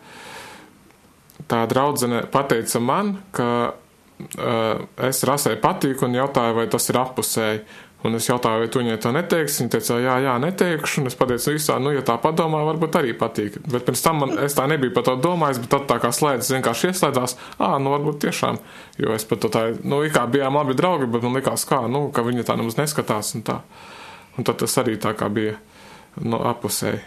tā 1.49 1.64
draudzene 1.70 2.25
pateica 2.32 2.82
man, 2.82 3.16
ka 3.32 3.50
uh, 3.68 4.87
es 5.08 5.23
rasai 5.28 5.56
patīku 5.62 6.08
un 6.08 6.18
jautāju, 6.18 6.58
vai 6.61 6.66
tas 6.73 6.88
ir 6.90 7.00
apusēji. 7.00 7.62
Un 8.07 8.14
es 8.14 8.28
jautāju, 8.28 8.62
vai 8.62 8.69
tu 8.71 8.78
viņai 8.78 8.97
to 9.02 9.11
neteiksi. 9.11 9.64
Viņa 9.64 9.73
teica, 9.75 9.97
jā, 9.99 10.12
jā, 10.23 10.35
neteikšu. 10.43 11.00
Un 11.02 11.11
es 11.11 11.17
pateicu, 11.19 11.50
visā, 11.57 11.81
nu, 11.83 11.90
ja 11.97 12.05
tā 12.07 12.14
padomā, 12.23 12.61
varbūt 12.69 13.00
arī 13.00 13.17
patīk. 13.19 13.59
Bet 13.67 13.88
pirms 13.88 14.05
tam 14.05 14.23
man, 14.23 14.37
es 14.45 14.55
tā 14.55 14.69
nebiju 14.71 14.95
par 14.95 15.09
to 15.09 15.17
domājis, 15.19 15.59
bet 15.64 15.73
tad 15.75 15.88
tā 15.90 15.99
kā 16.05 16.12
slēdzas, 16.14 16.52
vienkārši 16.55 16.93
ieslēdzās, 16.93 17.35
ā, 17.59 17.73
nu, 17.83 17.90
varbūt 17.97 18.23
tiešām. 18.28 18.62
Jo 19.02 19.19
es 19.19 19.26
pat 19.26 19.43
to 19.43 19.50
tā, 19.50 19.67
nu, 19.83 20.05
kā 20.14 20.28
bijām 20.31 20.61
labi 20.61 20.78
draugi, 20.78 21.11
bet 21.11 21.26
man 21.26 21.35
likās, 21.40 21.67
kā, 21.67 21.83
nu, 21.90 22.07
ka 22.14 22.23
viņa 22.26 22.47
tā 22.47 22.59
nemaz 22.61 22.78
neskatās 22.78 23.35
un 23.35 23.47
tā. 23.50 23.61
Un 24.38 24.47
tad 24.47 24.62
tas 24.62 24.78
arī 24.78 24.95
tā 25.02 25.17
kā 25.19 25.26
bija, 25.35 25.59
nu, 26.23 26.38
apusēji. 26.38 27.02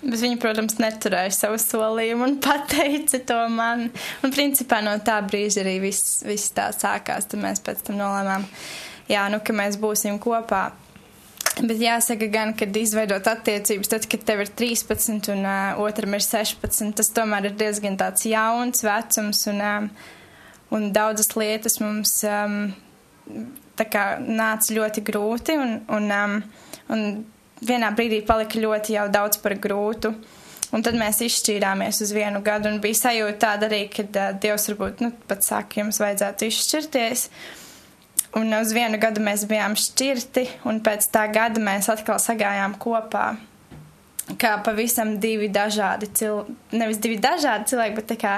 Bet 0.00 0.22
viņa, 0.22 0.36
protams, 0.40 0.78
neturēja 0.80 1.32
savu 1.36 1.58
solījumu 1.60 2.24
un 2.24 2.38
pateica 2.46 3.20
to 3.28 3.40
man. 3.52 3.90
Un, 4.24 4.32
principā, 4.32 4.80
no 4.84 4.96
tā 5.04 5.18
brīža 5.26 5.60
arī 5.64 5.76
viss, 5.82 6.22
viss 6.24 6.54
tā 6.56 6.70
sākās. 6.72 7.28
Tad 7.28 7.42
mēs 7.42 7.60
pēc 7.64 7.84
tam 7.84 8.00
nolēmām, 8.00 8.46
jā, 9.10 9.26
nu, 9.32 9.42
ka 9.44 9.56
mēs 9.56 9.78
būsim 9.80 10.20
kopā. 10.22 10.70
Bet 11.60 11.80
jāsaka 11.82 12.28
gan, 12.32 12.52
kad 12.56 12.76
izveidot 12.76 13.26
attiecības, 13.28 13.90
tad, 13.90 14.06
kad 14.08 14.22
tev 14.24 14.44
ir 14.44 14.52
13 14.56 15.32
un 15.34 15.42
uh, 15.44 15.80
otram 15.82 16.14
ir 16.16 16.24
16, 16.24 16.94
tas 16.96 17.10
tomēr 17.16 17.50
ir 17.50 17.56
diezgan 17.58 17.98
tāds 18.00 18.24
jauns 18.28 18.84
vecums 18.86 19.42
un, 19.50 19.60
um, 19.60 19.90
un 20.76 20.88
daudzas 20.94 21.34
lietas 21.36 21.80
mums 21.82 22.14
um, 22.28 22.62
tā 23.76 23.86
kā 23.90 24.04
nāca 24.22 24.76
ļoti 24.76 25.04
grūti 25.04 25.56
un, 25.60 25.76
un, 25.92 26.08
um, 26.16 26.36
un 26.94 27.06
vienā 27.60 27.90
brīdī 27.96 28.22
palika 28.26 28.60
ļoti 28.62 28.96
jau 28.96 29.08
daudz 29.12 29.40
par 29.42 29.58
grūtu. 29.60 30.14
Un 30.70 30.84
tad 30.86 30.94
mēs 30.94 31.18
izšķīrāmies 31.26 31.98
uz 32.04 32.12
vienu 32.14 32.44
gadu, 32.46 32.70
un 32.70 32.78
bija 32.80 32.94
sajūta 32.94 33.40
tāda 33.42 33.66
arī, 33.66 33.82
ka 33.90 34.06
uh, 34.06 34.36
Dievs 34.40 34.70
varbūt 34.70 35.02
nu, 35.04 35.10
pat 35.28 35.44
saka, 35.44 35.82
jums 35.82 35.98
vajadzētu 36.00 36.46
izšķirties. 36.46 37.26
Un 38.38 38.52
uz 38.54 38.70
vienu 38.70 38.98
gadu 39.02 39.22
mēs 39.26 39.42
bijām 39.50 39.74
šķirti, 39.78 40.44
un 40.70 40.78
pēc 40.86 41.08
tā 41.10 41.24
gada 41.34 41.62
mēs 41.62 41.88
atkal 41.90 42.20
sagājām 42.22 42.76
kopā. 42.78 43.32
Kā 44.38 44.52
pavisam 44.62 45.16
divi 45.18 45.48
dažādi 45.50 46.06
cilvēki, 46.14 46.54
nevis 46.78 47.00
divi 47.02 47.16
dažādi 47.18 47.72
cilvēki, 47.72 47.96
bet 47.96 48.14
kā 48.20 48.36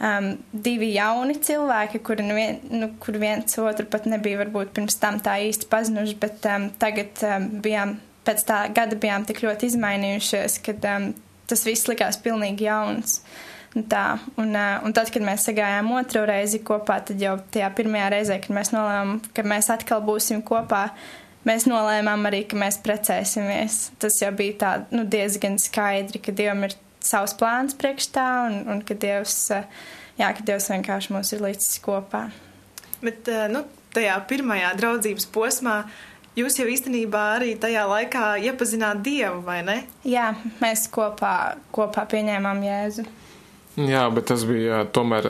um, 0.00 0.30
divi 0.52 0.94
jauni 0.94 1.36
cilvēki, 1.44 2.00
kuri 2.06 2.24
nu 2.24 2.38
vien, 2.38 2.62
nu, 2.72 2.88
kur 3.02 3.20
viens 3.20 3.60
otru 3.60 3.84
pat 3.92 4.08
nebija 4.08 4.40
varbūt 4.40 4.72
pirms 4.78 4.96
tam 5.02 5.20
tā 5.20 5.36
īsti 5.44 5.68
pazinuši, 5.68 6.16
bet 6.22 6.48
um, 6.48 6.70
tagad 6.80 7.20
um, 7.28 7.50
bijām 7.60 7.98
pēc 8.24 8.46
tā 8.48 8.64
gada 8.72 8.96
bijām 8.96 9.28
tik 9.28 9.44
ļoti 9.44 9.74
izmainījušies, 9.74 10.60
ka 10.64 10.78
um, 10.96 11.10
tas 11.52 11.68
viss 11.68 11.90
likās 11.90 12.16
pilnīgi 12.24 12.70
jauns. 12.70 13.20
Un 13.20 13.51
tā, 13.72 14.04
un, 14.40 14.52
un 14.56 14.94
tad, 14.96 15.10
kad 15.12 15.24
mēs 15.24 15.46
sagājām 15.48 15.90
otro 15.96 16.24
reizi 16.28 16.60
kopā, 16.64 16.98
tad 17.08 17.20
jau 17.22 17.38
tajā 17.54 17.70
pirmajā 17.76 18.10
reizē, 18.12 18.38
kad 18.42 18.54
mēs 18.56 18.72
nolēmām, 18.74 19.18
ka 19.34 19.44
mēs 19.48 19.70
atkal 19.72 20.02
būsim 20.04 20.42
kopā, 20.46 20.84
mēs 21.48 21.66
nolēmām 21.70 22.28
arī, 22.28 22.44
ka 22.48 22.60
mēs 22.60 22.80
precēsimies. 22.84 23.80
Tas 24.02 24.20
jau 24.22 24.30
bija 24.36 24.58
tā, 24.60 24.72
nu, 24.94 25.06
diezgan 25.08 25.58
skaidri, 25.62 26.20
ka 26.22 26.34
Dievam 26.36 26.68
ir 26.68 26.76
savs 27.02 27.34
plāns 27.38 27.76
priekš 27.78 28.12
tā, 28.14 28.28
un, 28.50 28.62
un 28.74 28.86
ka 28.86 28.96
Dievs, 28.98 29.38
jā, 30.20 30.28
ka 30.28 30.46
Dievs 30.46 30.70
vienkārši 30.74 31.16
mūs 31.16 31.34
ir 31.34 31.44
līdzis 31.48 31.82
kopā. 31.84 32.26
Bet, 33.02 33.26
nu, 33.50 33.64
tajā 33.96 34.20
pirmajā 34.30 34.76
draudzības 34.78 35.30
posmā 35.34 35.82
Jūs 36.32 36.54
jau 36.56 36.64
īstenībā 36.64 37.22
arī 37.34 37.50
tajā 37.60 37.82
laikā 37.84 38.22
iepazināt 38.40 39.02
Dievu, 39.04 39.42
vai 39.44 39.58
ne? 39.66 39.74
Jā, 40.08 40.30
mēs 40.62 40.86
kopā, 40.88 41.58
kopā 41.76 42.06
pieņēmām 42.08 42.62
Jēzu. 42.64 43.04
Jā, 43.80 44.06
bet 44.12 44.28
tas 44.32 44.46
bija 44.48 44.84
tomēr. 44.92 45.28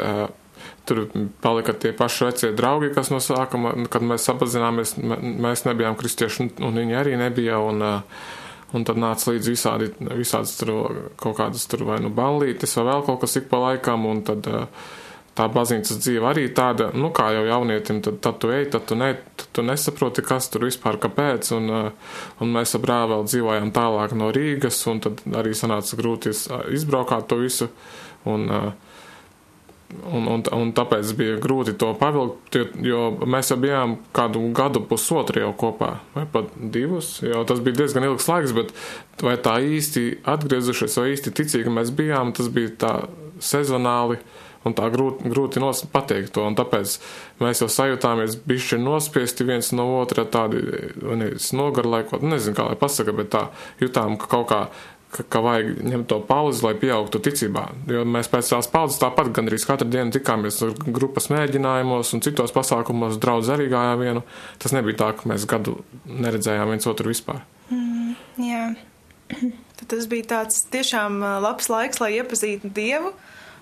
Tur 0.87 1.05
palika 1.43 1.73
tie 1.79 1.93
paši 1.95 2.25
vecie 2.27 2.49
draugi, 2.59 2.91
kas 2.95 3.11
no 3.11 3.19
sākuma, 3.23 3.73
kad 3.91 4.03
mēs 4.07 4.27
apzināmies, 4.31 4.97
mēs 4.99 5.63
nebijām 5.67 5.95
kristieši, 5.99 6.49
un 6.63 6.79
viņi 6.79 6.97
arī 6.99 7.19
nebija. 7.19 7.61
Un, 7.63 7.85
un 8.73 8.87
tad 8.89 8.99
nāca 8.99 9.35
līdz 9.35 9.51
visādi, 9.53 9.91
visādas 10.17 10.57
tur 10.59 10.73
kaut 11.21 11.37
kādas 11.39 11.69
tur 11.71 11.85
vai 11.87 12.01
nu 12.03 12.11
ballītes, 12.15 12.75
vai 12.79 12.89
vēl 12.89 13.07
kaut 13.07 13.23
kas 13.23 13.39
ik 13.39 13.51
pa 13.51 13.61
laikam, 13.63 14.07
un 14.11 14.23
tad 14.27 14.49
tā 15.37 15.47
baznīcas 15.53 16.01
dzīve 16.01 16.29
arī 16.29 16.45
tāda, 16.57 16.91
nu, 16.97 17.09
kā 17.15 17.31
jau 17.37 17.45
jaunietim, 17.49 18.03
tad, 18.05 18.19
tad 18.25 18.39
tu 18.43 18.51
ej, 18.53 18.67
tad 18.75 18.85
tu, 18.89 18.97
ne, 19.01 19.15
tad 19.41 19.49
tu 19.57 19.65
nesaproti, 19.65 20.25
kas 20.27 20.51
tur 20.53 20.67
vispār 20.69 20.99
kāpēc, 21.01 21.53
un, 21.57 21.71
un 22.43 22.53
mēs 22.53 22.77
ar 22.77 22.85
brāli 22.85 23.15
vēl 23.15 23.27
dzīvojām 23.31 23.73
tālāk 23.77 24.17
no 24.19 24.29
Rīgas, 24.35 24.81
un 24.93 25.01
tad 25.05 25.25
arī 25.41 25.55
sanāca 25.57 25.99
grūti 26.01 26.35
izbraukāt 26.77 27.31
to 27.33 27.41
visu, 27.41 27.71
un, 28.29 28.49
un, 30.12 30.29
un, 30.35 30.45
un 30.57 30.73
tāpēc 30.76 31.14
bija 31.19 31.38
grūti 31.43 31.75
to 31.79 31.93
pavilkt, 32.00 32.59
jo, 32.85 33.02
mēs 33.29 33.52
jau 33.52 33.59
bijām 33.62 33.97
kādu 34.17 34.45
gadu 34.57 34.85
pusotru 34.88 35.45
jau 35.45 35.52
kopā, 35.64 35.95
vai 36.17 36.26
pat 36.33 36.52
divus, 36.57 37.19
jo 37.25 37.43
tas 37.49 37.62
bija 37.64 37.83
diezgan 37.83 38.09
ilgs 38.09 38.29
laiks, 38.31 38.55
bet 38.57 38.73
vai 39.25 39.37
tā 39.41 39.59
īsti 39.62 40.07
atgriezušies, 40.35 41.00
vai 41.00 41.11
īsti 41.17 41.35
ticīgi 41.43 41.75
mēs 41.75 41.93
bijām, 41.97 42.33
tas 42.37 42.49
bija 42.52 42.73
tā 42.87 42.95
sezonāli, 43.43 44.21
un 44.62 44.76
tā 44.79 44.87
grūti, 44.95 45.31
grūti 45.31 45.62
pateikt 45.93 46.33
to, 46.37 46.45
un 46.47 46.57
tāpēc 46.59 46.95
mēs 47.43 47.62
jau 47.64 47.69
sajūtāmies 47.71 48.38
bišķi 48.47 48.79
nospiesti 48.83 49.47
viens 49.49 49.73
no 49.75 49.88
otra 49.99 50.25
tādi, 50.25 50.62
nogarlaikot, 51.02 52.23
nezinu, 52.23 52.57
kā 52.59 52.69
lai 52.71 52.79
pasaka, 52.79 53.14
bet 53.17 53.33
tā 53.35 53.47
jutām, 53.83 54.17
ka 54.21 54.31
kaut 54.31 54.49
kā, 54.52 54.61
ka, 55.12 55.25
ka 55.28 55.42
vajag 55.45 55.83
ņemt 55.92 56.09
to 56.11 56.19
pauzi, 56.28 56.62
lai 56.66 56.73
pieaugtu 56.81 57.21
ticībā, 57.23 57.64
jo 57.92 58.04
mēs 58.09 58.31
pēc 58.33 58.52
tās 58.54 58.71
pauzes 58.73 59.00
tāpat 59.02 59.33
gandrīz 59.37 59.66
katru 59.69 59.88
dienu 59.92 60.14
tikāmies 60.14 60.62
grupas 60.87 61.28
mēģinājumos 61.33 62.14
un 62.16 62.25
citos 62.25 62.54
pasākumos, 62.57 63.21
draudz 63.23 63.52
arī 63.54 63.69
gājām 63.73 64.00
vienu, 64.02 64.25
tas 64.62 64.75
nebija 64.76 65.02
tā, 65.04 65.11
ka 65.19 65.28
mēs 65.33 65.47
gadu 65.50 65.78
neredzējām 66.09 66.73
viens 66.75 66.88
otru 66.90 67.12
vispār. 67.12 67.45
Mm, 67.73 68.16
jā. 68.49 68.64
Tad 69.83 69.88
tas 69.90 70.09
bija 70.11 70.28
tāds 70.37 70.64
tiešām 70.71 71.23
labs 71.42 71.71
laiks, 71.73 71.99
lai 72.02 72.12
iepazītu 72.21 72.71
Dievu, 72.75 73.14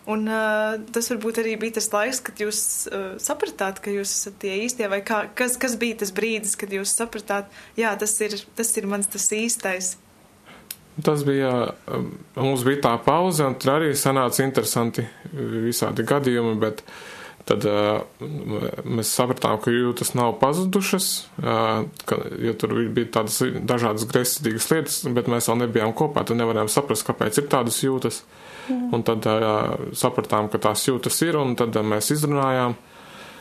Un 0.09 0.25
uh, 0.33 0.79
tas 0.95 1.11
varbūt 1.13 1.43
arī 1.43 1.57
bija 1.61 1.77
tas 1.77 1.91
laiks, 1.93 2.23
kad 2.25 2.41
jūs 2.41 2.61
uh, 2.89 3.03
sapratāt, 3.21 3.83
ka 3.85 3.93
jūs 3.93 4.15
esat 4.15 4.39
tie 4.41 4.55
īstie, 4.65 4.87
vai 4.89 5.03
kā, 5.05 5.27
kas, 5.37 5.59
kas 5.61 5.77
bija 5.81 5.99
tas 6.01 6.13
brīdis, 6.17 6.57
kad 6.59 6.73
jūs 6.73 6.95
sapratāt, 6.97 7.51
jā, 7.79 7.93
tas 8.01 8.17
ir, 8.25 8.39
tas 8.57 8.73
ir 8.81 8.89
mans 8.91 9.11
tas 9.13 9.29
īstais. 9.37 9.99
Tas 10.99 11.23
bija, 11.25 11.71
mums 12.37 12.65
bija 12.67 12.83
tā 12.85 12.97
pauze, 13.05 13.47
un 13.47 13.55
tur 13.61 13.77
arī 13.79 13.95
sanāca 13.97 14.43
interesanti 14.45 15.05
visādi 15.33 16.05
gadījumi, 16.07 16.59
bet 16.61 16.83
tad 17.49 17.65
uh, 17.67 18.03
mēs 18.85 19.13
sapratām, 19.17 19.57
ka 19.63 19.73
jūtas 19.73 20.13
nav 20.19 20.35
pazudušas, 20.43 21.09
uh, 21.41 21.87
ka, 22.07 22.19
jo 22.43 22.53
tur 22.59 22.75
bija 22.93 23.15
tādas 23.17 23.41
dažādas 23.71 24.07
greizsirdīgas 24.11 24.69
lietas, 24.75 24.99
bet 25.17 25.31
mēs 25.31 25.49
vēl 25.51 25.63
nebijām 25.65 25.95
kopā, 25.97 26.27
tad 26.27 26.39
nevarējām 26.43 26.71
saprast, 26.71 27.07
kāpēc 27.09 27.41
ir 27.41 27.49
tādas 27.51 27.81
jūtas. 27.83 28.23
Mm. 28.69 28.93
Un 28.95 29.07
tad 29.07 29.27
uh, 29.31 29.89
sapratām, 29.97 30.51
ka 30.53 30.61
tās 30.63 30.85
jūtas 30.87 31.17
ir, 31.27 31.41
un 31.41 31.57
tad 31.59 31.81
mēs 31.87 32.13
izrunājām. 32.17 32.79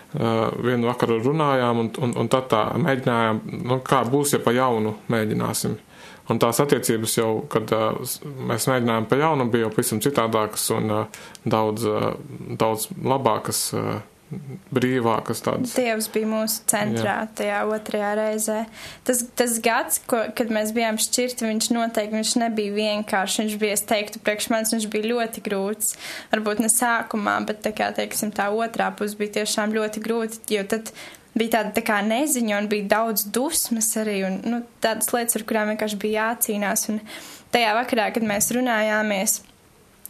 Vienu 0.10 0.88
vakaru 0.90 1.20
runājām, 1.22 1.84
un, 1.84 1.90
un, 2.02 2.14
un 2.18 2.30
tad 2.34 2.48
tā 2.50 2.64
mēģinājām, 2.82 3.44
nu, 3.70 3.76
kā 3.86 4.00
būs, 4.10 4.32
ja 4.34 4.40
pa 4.42 4.50
jaunu 4.56 4.96
mēģināsim. 5.14 5.76
Un 6.30 6.38
tās 6.42 6.62
attiecības 6.62 7.18
jau, 7.18 7.32
kad 7.50 7.72
mēs 8.50 8.70
mēģinājām 8.70 9.10
pa 9.10 9.18
jaunu, 9.18 9.50
bija 9.50 9.66
jau 9.66 9.74
pavisam 9.74 10.02
citādākas 10.04 10.70
un 10.76 10.94
daudz, 11.50 11.90
daudz 12.60 12.88
labākas. 13.02 13.66
Brīvākas 14.70 15.40
tādas. 15.42 15.72
Dievs 15.74 16.06
bija 16.14 16.28
mūsu 16.30 16.60
centrā 16.70 17.16
Jā. 17.24 17.30
tajā 17.34 17.62
otrajā 17.66 18.12
reizē. 18.20 18.58
Tas, 19.08 19.24
tas 19.34 19.56
gads, 19.66 19.98
ko, 20.06 20.20
kad 20.38 20.52
mēs 20.54 20.70
bijām 20.76 21.00
šķirti, 21.02 21.48
viņš 21.48 21.70
noteikti 21.74 22.14
viņš 22.14 22.34
nebija 22.44 22.76
vienkārši. 22.76 23.42
Viņš 23.42 23.56
bija, 23.64 23.80
es 23.80 23.86
teiktu, 23.90 24.22
priekš 24.22 24.52
manis 24.54 24.76
viņš 24.76 24.86
bija 24.94 25.10
ļoti 25.16 25.42
grūts. 25.50 25.96
Varbūt 26.30 26.62
ne 26.62 26.70
sākumā, 26.70 27.40
bet 27.50 27.64
tā 27.66 27.74
kā, 27.74 27.90
teiksim, 27.98 28.30
tā 28.30 28.52
otrā 28.54 28.92
puse 28.94 29.18
bija 29.18 29.40
tiešām 29.40 29.74
ļoti 29.74 30.06
grūti, 30.06 30.44
jo 30.54 30.68
tad 30.76 30.94
bija 31.38 31.58
tāda 31.60 31.76
tā 31.78 31.84
kā 31.86 32.00
neziņa 32.06 32.58
un 32.62 32.72
bija 32.72 32.90
daudz 32.96 33.28
dusmas 33.34 33.92
arī 34.00 34.22
un, 34.28 34.40
nu, 34.48 34.64
tādas 34.84 35.12
lietas, 35.16 35.38
ar 35.38 35.46
kurām 35.50 35.74
vienkārši 35.74 36.02
bija 36.02 36.30
jācīnās. 36.30 36.88
Un 36.94 37.04
tajā 37.54 37.76
vakarā, 37.78 38.10
kad 38.16 38.26
mēs 38.26 38.52
runājāmies, 38.56 39.40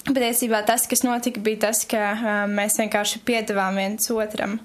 Patiesībā 0.08 0.62
tas, 0.66 0.86
kas 0.90 1.04
notika, 1.04 1.42
bija 1.44 1.68
tas, 1.68 1.84
ka 1.90 2.00
uh, 2.14 2.30
mēs 2.50 2.80
vienkārši 2.80 3.20
piedāvājām 3.28 3.76
viens 3.78 4.08
otram. 4.16 4.56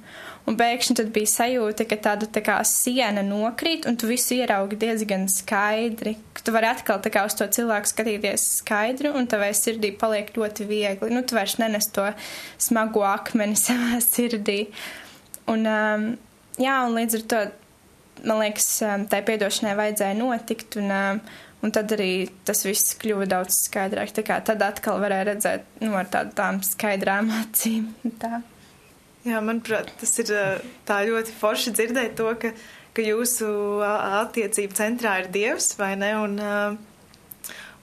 Un 0.49 0.58
pēkšņi 0.61 0.94
tad 1.00 1.08
bija 1.12 1.30
sajūta, 1.32 1.87
ka 1.88 1.99
tāda 2.04 2.28
tā 2.30 2.42
kā 2.44 2.58
siena 2.68 3.23
nokrīt, 3.25 3.88
un 3.88 3.96
tu 4.00 4.08
visu 4.11 4.37
ieraugi 4.37 4.78
diezgan 4.80 5.25
skaidri. 5.32 6.14
Tu 6.44 6.52
vari 6.54 6.68
atkal 6.68 7.00
tā 7.02 7.11
kā 7.12 7.25
uz 7.26 7.37
to 7.37 7.49
cilvēku 7.49 7.90
skatīties 7.90 8.44
skaidri, 8.61 9.11
un 9.16 9.26
tavai 9.28 9.50
sirdī 9.56 9.90
paliek 9.96 10.30
ļoti 10.37 10.68
viegli. 10.68 11.11
Nu, 11.12 11.25
tu 11.25 11.37
vairs 11.37 11.56
nenes 11.61 11.88
to 11.96 12.06
smago 12.61 13.06
akmeni 13.08 13.58
savā 13.66 13.99
sirdī. 14.04 14.66
Un, 15.50 15.66
um, 15.66 16.06
jā, 16.61 16.76
un 16.87 16.96
līdz 16.99 17.18
ar 17.18 17.25
to, 17.32 17.40
man 18.25 18.40
liekas, 18.42 18.68
um, 18.87 19.08
tai 19.11 19.23
piedošanai 19.26 19.75
vajadzēja 19.78 20.18
notikt, 20.18 20.78
un, 20.80 20.92
um, 20.94 21.20
un 21.64 21.75
tad 21.75 21.94
arī 21.96 22.28
tas 22.46 22.64
viss 22.66 22.96
kļuva 23.00 23.28
daudz 23.30 23.64
skaidrāk. 23.66 24.12
Tā 24.16 24.25
kā 24.26 24.38
tad 24.44 24.64
atkal 24.66 25.00
varēja 25.02 25.28
redzēt, 25.32 25.68
nu, 25.84 25.94
ar 25.99 26.11
tādām 26.12 26.62
skaidrām 26.66 27.32
acīm. 27.42 27.90
Tā. 28.23 28.42
Jā, 29.25 29.40
manuprāt, 29.40 29.88
tas 30.00 30.11
ir 30.20 30.32
tā 30.84 31.00
ļoti 31.08 31.32
forši 31.38 31.73
dzirdēt 31.73 32.18
to, 32.18 32.28
ka, 32.40 32.50
ka 32.92 33.04
jūsu 33.04 33.46
attiecību 33.84 34.76
centrā 34.76 35.14
ir 35.23 35.30
Dievs, 35.32 35.70
vai 35.80 35.94
ne? 35.96 36.11
Un, 36.20 36.34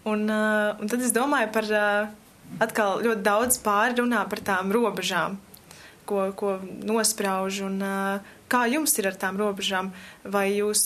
un, 0.06 0.28
un 0.30 0.92
tad 0.92 1.02
es 1.02 1.16
domāju 1.16 1.50
par 1.56 1.72
atkal 2.62 3.02
ļoti 3.06 3.26
daudz 3.26 3.58
pāri 3.64 3.98
runā 4.02 4.22
par 4.30 4.44
tām 4.46 4.70
robežām, 4.76 5.40
ko, 6.06 6.28
ko 6.38 6.58
nosprauž 6.62 7.64
un 7.66 7.82
kā 8.52 8.66
jums 8.72 8.98
ir 9.00 9.10
ar 9.12 9.18
tām 9.20 9.40
robežām, 9.40 9.92
vai 10.28 10.48
jūs 10.58 10.84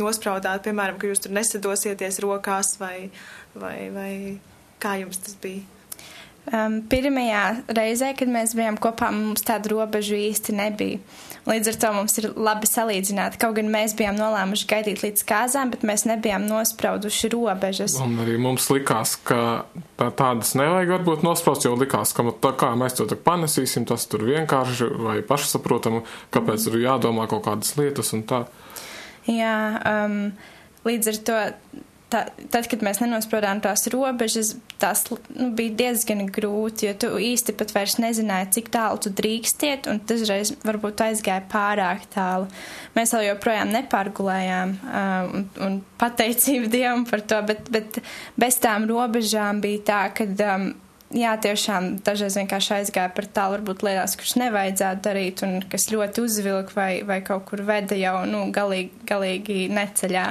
nospraudāt, 0.00 0.62
piemēram, 0.64 0.98
ka 1.00 1.10
jūs 1.10 1.24
tur 1.24 1.34
nesadosieties 1.36 2.20
rokās 2.24 2.76
vai, 2.80 3.10
vai, 3.54 3.76
vai 3.94 4.12
kā 4.82 4.96
jums 5.02 5.20
tas 5.24 5.36
bija? 5.42 5.66
Um, 6.50 6.80
pirmajā 6.90 7.42
reizē, 7.76 8.14
kad 8.16 8.30
mēs 8.32 8.56
bijām 8.56 8.78
kopā, 8.80 9.10
mums 9.14 9.44
tādu 9.46 9.74
robežu 9.74 10.16
īsti 10.16 10.54
nebija. 10.56 11.02
Līdz 11.48 11.70
ar 11.72 11.76
to 11.80 11.90
mums 11.96 12.18
ir 12.20 12.26
labi 12.36 12.68
salīdzināt. 12.68 13.38
Kaut 13.40 13.56
gan 13.56 13.70
mēs 13.72 13.94
bijām 13.96 14.18
nolēmuši 14.18 14.66
gaidīt 14.68 15.00
līdz 15.04 15.24
kāzām, 15.28 15.72
bet 15.72 15.86
mēs 15.88 16.04
nebijām 16.08 16.44
nosprauduši 16.48 17.30
robežas. 17.32 17.96
Un 18.02 18.18
arī 18.20 18.36
mums 18.40 18.68
likās, 18.72 19.14
ka 19.24 19.64
tādas 19.96 20.52
nevajag 20.58 20.94
varbūt 20.98 21.24
nospraust, 21.24 21.64
jo 21.64 21.72
likās, 21.80 22.12
ka 22.16 22.26
tā 22.44 22.52
kā 22.60 22.74
mēs 22.78 22.98
to 22.98 23.08
tak 23.08 23.24
panesīsim, 23.24 23.88
tas 23.88 24.04
tur 24.10 24.26
vienkārši 24.28 24.90
vai 25.00 25.18
pašsaprotami, 25.26 26.04
kāpēc 26.34 26.68
ir 26.70 26.82
jādomā 26.84 27.28
kaut 27.30 27.46
kādas 27.48 27.72
lietas 27.80 28.12
un 28.16 28.26
tā. 28.28 28.44
Jā, 29.30 29.56
um, 29.88 30.20
līdz 30.88 31.12
ar 31.12 31.22
to 31.24 31.40
tā, 32.10 32.24
tad, 32.52 32.66
kad 32.70 32.82
mēs 32.84 33.00
nenospraudām 33.02 33.62
tās 33.64 33.86
robežas, 33.92 34.52
tas 34.82 35.04
nu, 35.10 35.50
bija 35.56 35.74
diezgan 35.78 36.26
grūti, 36.32 36.88
jo 36.88 36.96
tu 37.04 37.10
īsti 37.30 37.54
pat 37.58 37.74
vairs 37.76 37.96
nezināji, 38.02 38.50
cik 38.58 38.70
tālu 38.74 39.00
tu 39.02 39.12
drīkstiet, 39.20 39.88
un 39.90 40.02
dažreiz 40.10 40.52
varbūt 40.66 41.04
aizgāja 41.06 41.44
pārāk 41.50 42.06
tālu. 42.14 42.50
Mēs 42.96 43.14
vēl 43.16 43.30
joprojām 43.30 43.72
nepārgulējām, 43.76 44.76
um, 44.82 45.32
un, 45.40 45.48
un 45.66 45.80
pateicību 46.00 46.70
Dievam 46.72 47.06
par 47.08 47.24
to, 47.24 47.40
bet, 47.48 47.66
bet 47.72 48.02
bez 48.40 48.60
tām 48.62 48.88
robežām 48.90 49.62
bija 49.64 49.86
tā, 49.92 50.04
ka. 50.14 50.30
Um, 50.54 50.70
jā, 51.14 51.32
tiešām 51.42 51.96
dažreiz 52.06 52.36
vienkārši 52.38 52.72
aizgāja 52.78 53.10
par 53.14 53.26
tālu, 53.34 53.58
varbūt 53.58 53.82
lietās, 53.86 54.14
kuras 54.18 54.36
nevajadzētu 54.38 55.02
darīt 55.04 55.42
un 55.46 55.56
kas 55.70 55.88
ļoti 55.90 56.24
uzvilka 56.24 56.76
vai, 56.76 56.90
vai 57.06 57.18
kaut 57.26 57.48
kur 57.50 57.64
veda 57.66 57.98
jau, 57.98 58.14
nu, 58.30 58.44
galīgi, 58.54 59.02
galīgi 59.08 59.58
neceļā. 59.74 60.26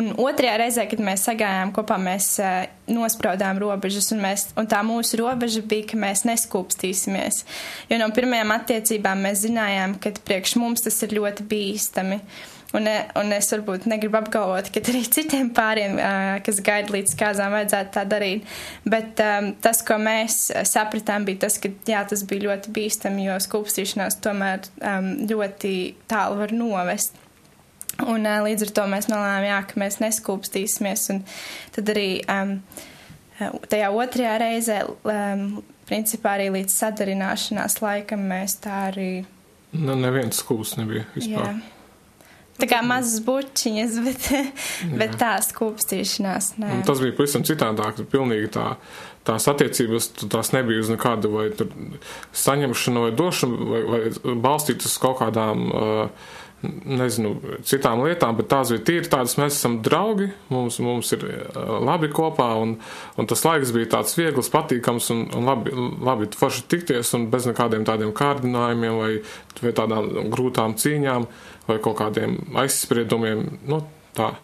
Un 0.00 0.12
otrajā 0.20 0.58
reizē, 0.60 0.86
kad 0.90 1.02
mēs 1.04 1.26
sagājām 1.28 1.72
kopā, 1.76 1.98
mēs 2.02 2.28
uh, 2.42 2.62
nospraudām 2.92 3.60
robežas 3.62 4.12
un, 4.14 4.22
mēs, 4.24 4.48
un 4.60 4.68
tā 4.70 4.82
mūsu 4.86 5.20
robeža 5.22 5.64
bija, 5.68 5.88
ka 5.92 6.00
mēs 6.00 6.26
neskūpstīsimies. 6.28 7.44
Jo 7.90 8.00
no 8.02 8.08
pirmajām 8.14 8.56
attiecībām 8.56 9.28
mēs 9.28 9.46
zinājām, 9.46 9.96
ka 10.02 10.14
priekš 10.24 10.58
mums 10.60 10.84
tas 10.84 11.00
ir 11.06 11.16
ļoti 11.20 11.48
bīstami. 11.48 12.20
Un, 12.72 12.88
un 13.20 13.32
es 13.36 13.50
varbūt 13.52 13.84
negribu 13.90 14.16
apgalvot, 14.16 14.70
ka 14.72 14.80
arī 14.88 15.02
citiem 15.12 15.50
pāriem, 15.52 15.98
kas 16.44 16.60
gaida 16.64 16.94
līdz 16.94 17.16
kāzām, 17.20 17.52
vajadzētu 17.52 17.92
tā 17.92 18.04
darīt. 18.08 18.46
Bet 18.88 19.20
um, 19.20 19.50
tas, 19.60 19.82
ko 19.84 19.98
mēs 20.00 20.46
sapratām, 20.70 21.26
bija 21.28 21.44
tas, 21.44 21.58
ka 21.60 21.68
jā, 21.88 22.00
tas 22.08 22.24
bija 22.28 22.46
ļoti 22.46 22.72
bīstami, 22.72 23.26
jo 23.28 23.36
skūpstīšanās 23.44 24.16
tomēr 24.24 24.64
um, 24.80 25.10
ļoti 25.28 25.74
tālu 26.08 26.40
var 26.40 26.56
novest. 26.56 27.20
Un 28.00 28.24
uh, 28.24 28.40
līdz 28.46 28.64
ar 28.68 28.72
to 28.78 28.86
mēs 28.94 29.10
nolēmām, 29.12 29.44
jā, 29.50 29.60
ka 29.68 29.82
mēs 29.84 30.00
neskūpstīsimies. 30.00 31.04
Un 31.12 31.20
tad 31.76 31.92
arī 31.92 32.06
um, 32.24 32.56
tajā 33.68 33.92
otrajā 33.92 34.38
reizē, 34.46 34.80
um, 34.88 35.60
principā 35.92 36.38
arī 36.38 36.48
līdz 36.56 36.80
sadarināšanās 36.80 37.82
laikam 37.84 38.24
mēs 38.32 38.56
tā 38.64 38.86
arī. 38.88 39.10
Nu, 39.76 39.96
neviens 40.00 40.40
skūps 40.40 40.78
nebija 40.80 41.04
vispār. 41.12 41.52
Jā. 41.52 41.71
Tā 42.60 42.68
kā 42.68 42.82
mazas 42.84 43.22
bučiņas, 43.24 43.96
bet, 44.06 44.28
bet 45.00 45.16
tā 45.20 45.32
skūpstīšanās. 45.44 46.52
Tas 46.86 47.02
bija 47.02 47.16
pavisam 47.16 47.46
citādāk. 47.48 48.02
Pilnīgi 48.12 48.52
tā, 48.56 48.66
tās 49.28 49.48
attiecības, 49.50 50.10
tās 50.32 50.52
nebija 50.56 50.84
uz 50.84 50.92
nekādu 50.92 51.32
vai 51.32 51.48
saņemšanu 52.44 53.08
vai 53.08 53.16
došanu, 53.18 53.72
vai, 53.72 53.82
vai 53.88 54.36
balstītas 54.46 54.92
uz 54.92 55.00
kaut 55.02 55.20
kādām. 55.24 55.66
Uh, 55.72 56.30
nezinu, 56.62 57.34
citām 57.66 58.02
lietām, 58.06 58.36
bet 58.38 58.48
tās 58.52 58.70
bija 58.72 58.84
tīri 58.86 59.10
tādas, 59.10 59.34
mēs 59.40 59.56
esam 59.56 59.80
draugi, 59.84 60.28
mums, 60.52 60.78
mums 60.82 61.12
ir 61.16 61.24
labi 61.58 62.10
kopā, 62.14 62.48
un, 62.62 62.76
un 63.18 63.30
tas 63.30 63.42
laiks 63.46 63.74
bija 63.74 63.90
tāds 63.96 64.16
viegls, 64.18 64.50
patīkams, 64.52 65.10
un, 65.14 65.24
un 65.36 65.48
labi, 65.50 65.74
labi 66.06 66.30
forši 66.38 66.66
tikties, 66.70 67.12
un 67.18 67.28
bez 67.32 67.48
nekādiem 67.50 67.86
tādiem 67.88 68.14
kārdinājumiem 68.16 68.98
vai, 69.00 69.12
vai 69.62 69.74
tādām 69.78 70.30
grūtām 70.32 70.76
cīņām 70.78 71.28
vai 71.68 71.78
kaut 71.82 71.98
kādiem 72.02 72.38
aizspriedumiem, 72.62 73.48
nu, 73.70 73.82
tā. 74.18 74.34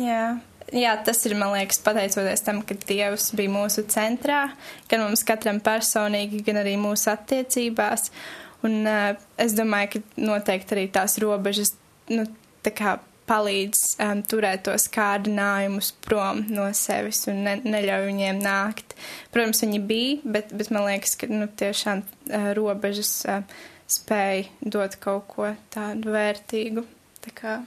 Jā. 0.00 0.26
Jā, 0.74 0.94
tas 1.06 1.18
ir, 1.28 1.34
man 1.38 1.52
liekas, 1.52 1.76
pateicoties 1.84 2.40
tam, 2.42 2.62
ka 2.66 2.74
Dievs 2.88 3.28
bija 3.36 3.52
mūsu 3.52 3.84
centrā, 3.92 4.46
gan 4.90 5.04
mums 5.04 5.22
katram 5.28 5.60
personīgi, 5.62 6.40
gan 6.46 6.62
arī 6.62 6.72
mūsu 6.80 7.12
attiecībās. 7.12 8.08
Uh, 8.08 8.43
Un 8.64 8.84
uh, 8.88 9.10
es 9.40 9.56
domāju, 9.56 9.96
ka 9.96 10.24
noteikti 10.24 10.76
arī 10.76 10.86
tās 10.92 11.18
robežas, 11.22 11.74
nu, 12.12 12.24
tā 12.64 12.72
kā 12.74 12.96
palīdz 13.28 13.82
um, 14.04 14.20
turēt 14.28 14.64
tos 14.66 14.86
kārdinājumus 14.92 15.92
prom 16.04 16.42
no 16.52 16.66
sevis 16.76 17.22
un 17.32 17.42
ne, 17.46 17.54
neļauj 17.64 18.08
viņiem 18.10 18.40
nākt. 18.44 18.96
Protams, 19.32 19.62
viņi 19.64 19.80
bija, 19.88 20.18
bet, 20.36 20.52
bet 20.56 20.72
man 20.74 20.88
liekas, 20.88 21.16
ka 21.20 21.28
nu, 21.32 21.48
tiešām 21.48 22.04
uh, 22.04 22.50
robežas 22.56 23.14
uh, 23.28 23.44
spēja 23.90 24.48
dot 24.60 24.98
kaut 25.00 25.28
ko 25.32 25.52
tādu 25.72 26.12
vērtīgu. 26.14 26.84
Tā 27.24 27.32
kā, 27.36 27.58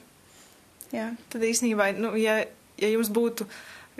jā. 0.93 1.11
Tad 1.33 1.45
īstenībā, 1.45 1.91
nu, 1.97 2.13
ja, 2.21 2.39
ja 2.77 2.91
jums 2.93 3.09
būtu 3.13 3.49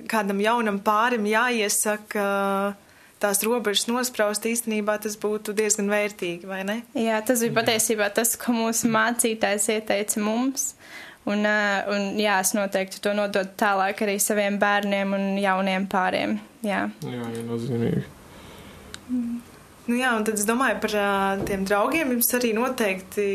kādam 0.09 0.41
jaunam 0.43 0.81
pārim 0.85 1.25
jāiesaka. 1.29 2.27
Uh, 2.73 2.83
tās 3.21 3.41
robežas 3.45 3.87
nospraust, 3.89 4.45
īstenībā 4.45 4.97
tas 5.03 5.17
būtu 5.19 5.55
diezgan 5.57 5.89
vērtīgi, 5.91 6.47
vai 6.49 6.61
ne? 6.67 6.77
Jā, 6.97 7.19
tas 7.25 7.41
bija 7.43 7.55
patiesībā 7.59 8.09
tas, 8.13 8.35
ko 8.39 8.55
mūsu 8.55 8.91
mācītājs 8.93 9.69
ieteica 9.77 10.23
mums. 10.23 10.71
Un, 11.27 11.43
un 11.43 12.05
jā, 12.21 12.37
es 12.39 12.53
noteikti 12.55 13.01
to 13.03 13.11
nododu 13.17 13.51
tālāk 13.59 14.05
arī 14.05 14.15
saviem 14.23 14.59
bērniem 14.61 15.11
un 15.17 15.25
jauniem 15.41 15.89
pāriem. 15.91 16.37
Jā, 16.63 16.85
jā, 17.03 17.27
nozīmīgi. 17.49 18.05
Mm. 19.11 19.35
Nu 19.87 19.95
jā, 19.95 20.13
un 20.19 20.25
tad 20.27 20.35
es 20.35 20.47
domāju 20.47 20.81
par 20.83 20.95
tiem 21.47 21.61
draugiem. 21.67 22.09
Jums 22.15 22.33
arī 22.35 22.49
noteikti 22.55 23.27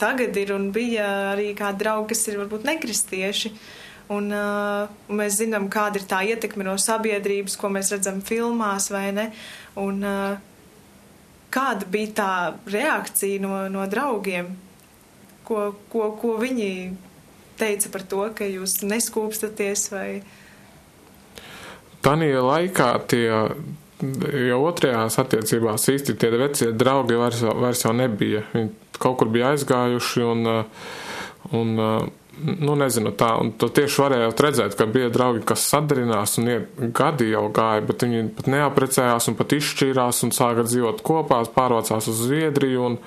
tagad 0.00 0.34
ir 0.38 0.50
un 0.54 0.70
bija 0.74 1.06
arī 1.36 1.52
kādi 1.58 1.84
draugi, 1.84 2.08
kas 2.14 2.24
ir 2.30 2.40
varbūt 2.40 2.66
nekristieši. 2.66 3.52
Uh, 3.52 3.79
Un, 4.10 4.30
uh, 4.34 4.90
un 5.06 5.20
mēs 5.20 5.38
zinām, 5.38 5.68
kāda 5.70 6.00
ir 6.00 6.06
tā 6.10 6.24
ietekme 6.26 6.66
no 6.66 6.74
sabiedrības, 6.80 7.54
ko 7.60 7.70
mēs 7.70 7.92
redzam 7.94 8.18
filmās, 8.26 8.88
vai 8.90 9.10
ne? 9.14 9.28
Un, 9.78 10.00
uh, 10.02 10.40
kāda 11.54 11.86
bija 11.90 12.14
tā 12.18 12.32
reakcija 12.70 13.42
no, 13.42 13.54
no 13.70 13.86
draugiem? 13.90 14.50
Ko, 15.46 15.70
ko, 15.90 16.10
ko 16.18 16.36
viņi 16.42 16.72
teica 17.60 17.90
par 17.92 18.06
to, 18.10 18.24
ka 18.34 18.46
jūs 18.46 18.80
neskūpstaties? 18.86 19.86
Vai... 19.94 20.08
Tanī 22.02 22.32
laikā 22.34 22.92
tie 23.10 23.26
jau 24.50 24.60
otrajās 24.64 25.18
attiecībās 25.20 25.88
īsti 25.92 26.16
tie 26.16 26.30
vecie 26.40 26.70
draugi 26.72 27.18
vairs, 27.20 27.42
vairs 27.44 27.84
jau 27.84 27.92
nebija. 27.96 28.46
Viņi 28.54 28.70
kaut 29.00 29.18
kur 29.20 29.30
bija 29.32 29.52
aizgājuši 29.54 30.24
un, 30.24 30.48
un 31.56 31.74
nu, 32.40 32.74
nezinu, 32.78 33.12
tā, 33.16 33.32
un 33.40 33.52
tu 33.58 33.68
tieši 33.72 34.02
varējāt 34.04 34.42
redzēt, 34.44 34.76
ka 34.78 34.86
bija 34.90 35.10
draugi, 35.12 35.42
kas 35.46 35.66
sadarinās 35.70 36.38
un 36.40 36.50
iet 36.52 36.80
gadi 36.96 37.30
jau 37.32 37.46
gāja, 37.54 37.84
bet 37.86 38.06
viņi 38.06 38.30
pat 38.38 38.50
neaprecējās 38.52 39.30
un 39.30 39.36
pat 39.38 39.54
izšķīrās 39.56 40.24
un 40.26 40.34
sāka 40.36 40.64
dzīvot 40.68 41.02
kopā, 41.06 41.42
pārvācās 41.54 42.08
uz 42.10 42.24
Zviedriju 42.26 42.86
un, 42.88 42.98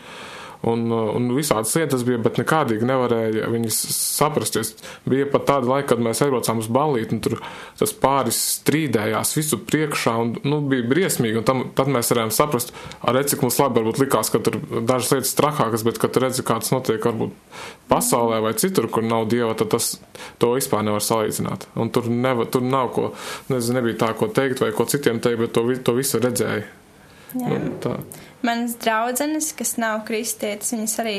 un, 0.70 0.86
un 0.92 1.28
visādas 1.36 1.74
lietas 1.78 2.06
bija, 2.08 2.20
bet 2.24 2.40
nekādīgi 2.40 2.88
nevarēja 2.88 3.50
viņas 3.52 3.80
saprasties. 3.94 4.74
Bija 5.10 5.28
pat 5.32 5.48
tāda 5.50 5.70
laika, 5.70 5.94
kad 5.94 6.04
mēs 6.04 6.24
aizbraucām 6.24 6.62
uz 6.64 6.70
ballīti, 6.72 7.18
un 7.18 7.24
tur 7.26 7.38
tas 7.80 7.94
pāris 8.04 8.40
strīdējās 8.60 9.36
visu 9.38 9.60
priekšā, 9.68 10.16
un 10.24 10.34
nu, 10.48 10.62
bija 10.72 10.88
briesmīgi, 10.88 11.42
un 11.42 11.48
tam, 11.48 11.66
tad 11.76 11.92
mēs 11.92 12.14
varējām 12.14 12.34
saprast, 12.36 12.74
arī 13.10 13.26
cik 13.30 13.44
mums 13.44 13.60
labi 13.62 13.82
varbūt 13.82 14.04
likās, 14.06 14.32
ka 14.34 14.42
tur 14.44 14.60
dažas 14.88 15.14
lietas 15.16 15.36
trakākas, 15.40 15.86
bet, 15.88 16.00
kad 16.02 16.22
redzi, 16.24 16.46
kā 16.48 16.60
tas 16.64 16.72
notiek 16.76 17.04
varbūt 17.10 17.36
pasaulē 17.92 18.40
vai 18.44 18.54
citur, 18.60 18.88
kur 18.92 19.06
nav 19.06 19.28
dieva, 19.32 19.54
tad 19.60 19.74
tas 19.76 19.96
to 20.42 20.54
vispār 20.56 20.86
nevar 20.88 21.04
salīdzināt. 21.04 21.68
Un 21.80 21.92
tur, 21.94 22.08
nevar, 22.08 22.48
tur 22.52 22.64
nav 22.64 22.94
ko, 22.96 23.10
nezinu, 23.52 23.82
nebija 23.82 24.06
tā, 24.06 24.14
ko 24.18 24.32
teikt 24.32 24.64
vai 24.64 24.72
ko 24.76 24.88
citiem 24.90 25.20
teikt, 25.24 25.44
bet 25.44 25.56
to, 25.56 25.68
to 25.84 25.98
visu 26.00 26.24
redzēja. 26.24 26.64
Jā. 27.34 27.60
Tā. 27.82 27.98
Manas 28.44 28.74
draudzenes, 28.76 29.54
kas 29.56 29.78
nav 29.80 30.02
kristietis, 30.08 30.74
viņas 30.76 30.96
arī, 31.00 31.14